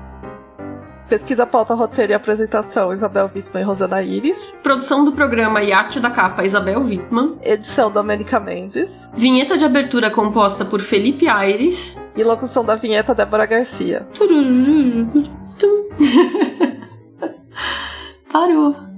Pesquisa, 1.13 1.45
pauta, 1.45 1.75
roteiro 1.75 2.13
e 2.13 2.15
apresentação, 2.15 2.91
Isabel 2.91 3.31
Wittmann 3.35 3.61
e 3.61 3.65
Rosana 3.67 4.03
Iris. 4.03 4.55
Produção 4.63 5.05
do 5.05 5.13
programa 5.13 5.63
e 5.63 5.71
arte 5.71 6.01
da 6.01 6.09
capa, 6.09 6.43
Isabel 6.43 6.81
Wittmann. 6.81 7.37
Edição, 7.43 7.91
Domênica 7.91 8.41
Mendes. 8.41 9.11
Vinheta 9.13 9.59
de 9.59 9.65
abertura 9.67 10.11
composta 10.11 10.65
por 10.65 10.81
Felipe 10.81 11.29
Aires. 11.29 12.01
E 12.17 12.25
locução 12.25 12.65
da 12.65 12.77
vinheta, 12.77 13.15
Débora 13.15 13.45
Garcia. 13.45 14.09
Parou. 18.33 18.92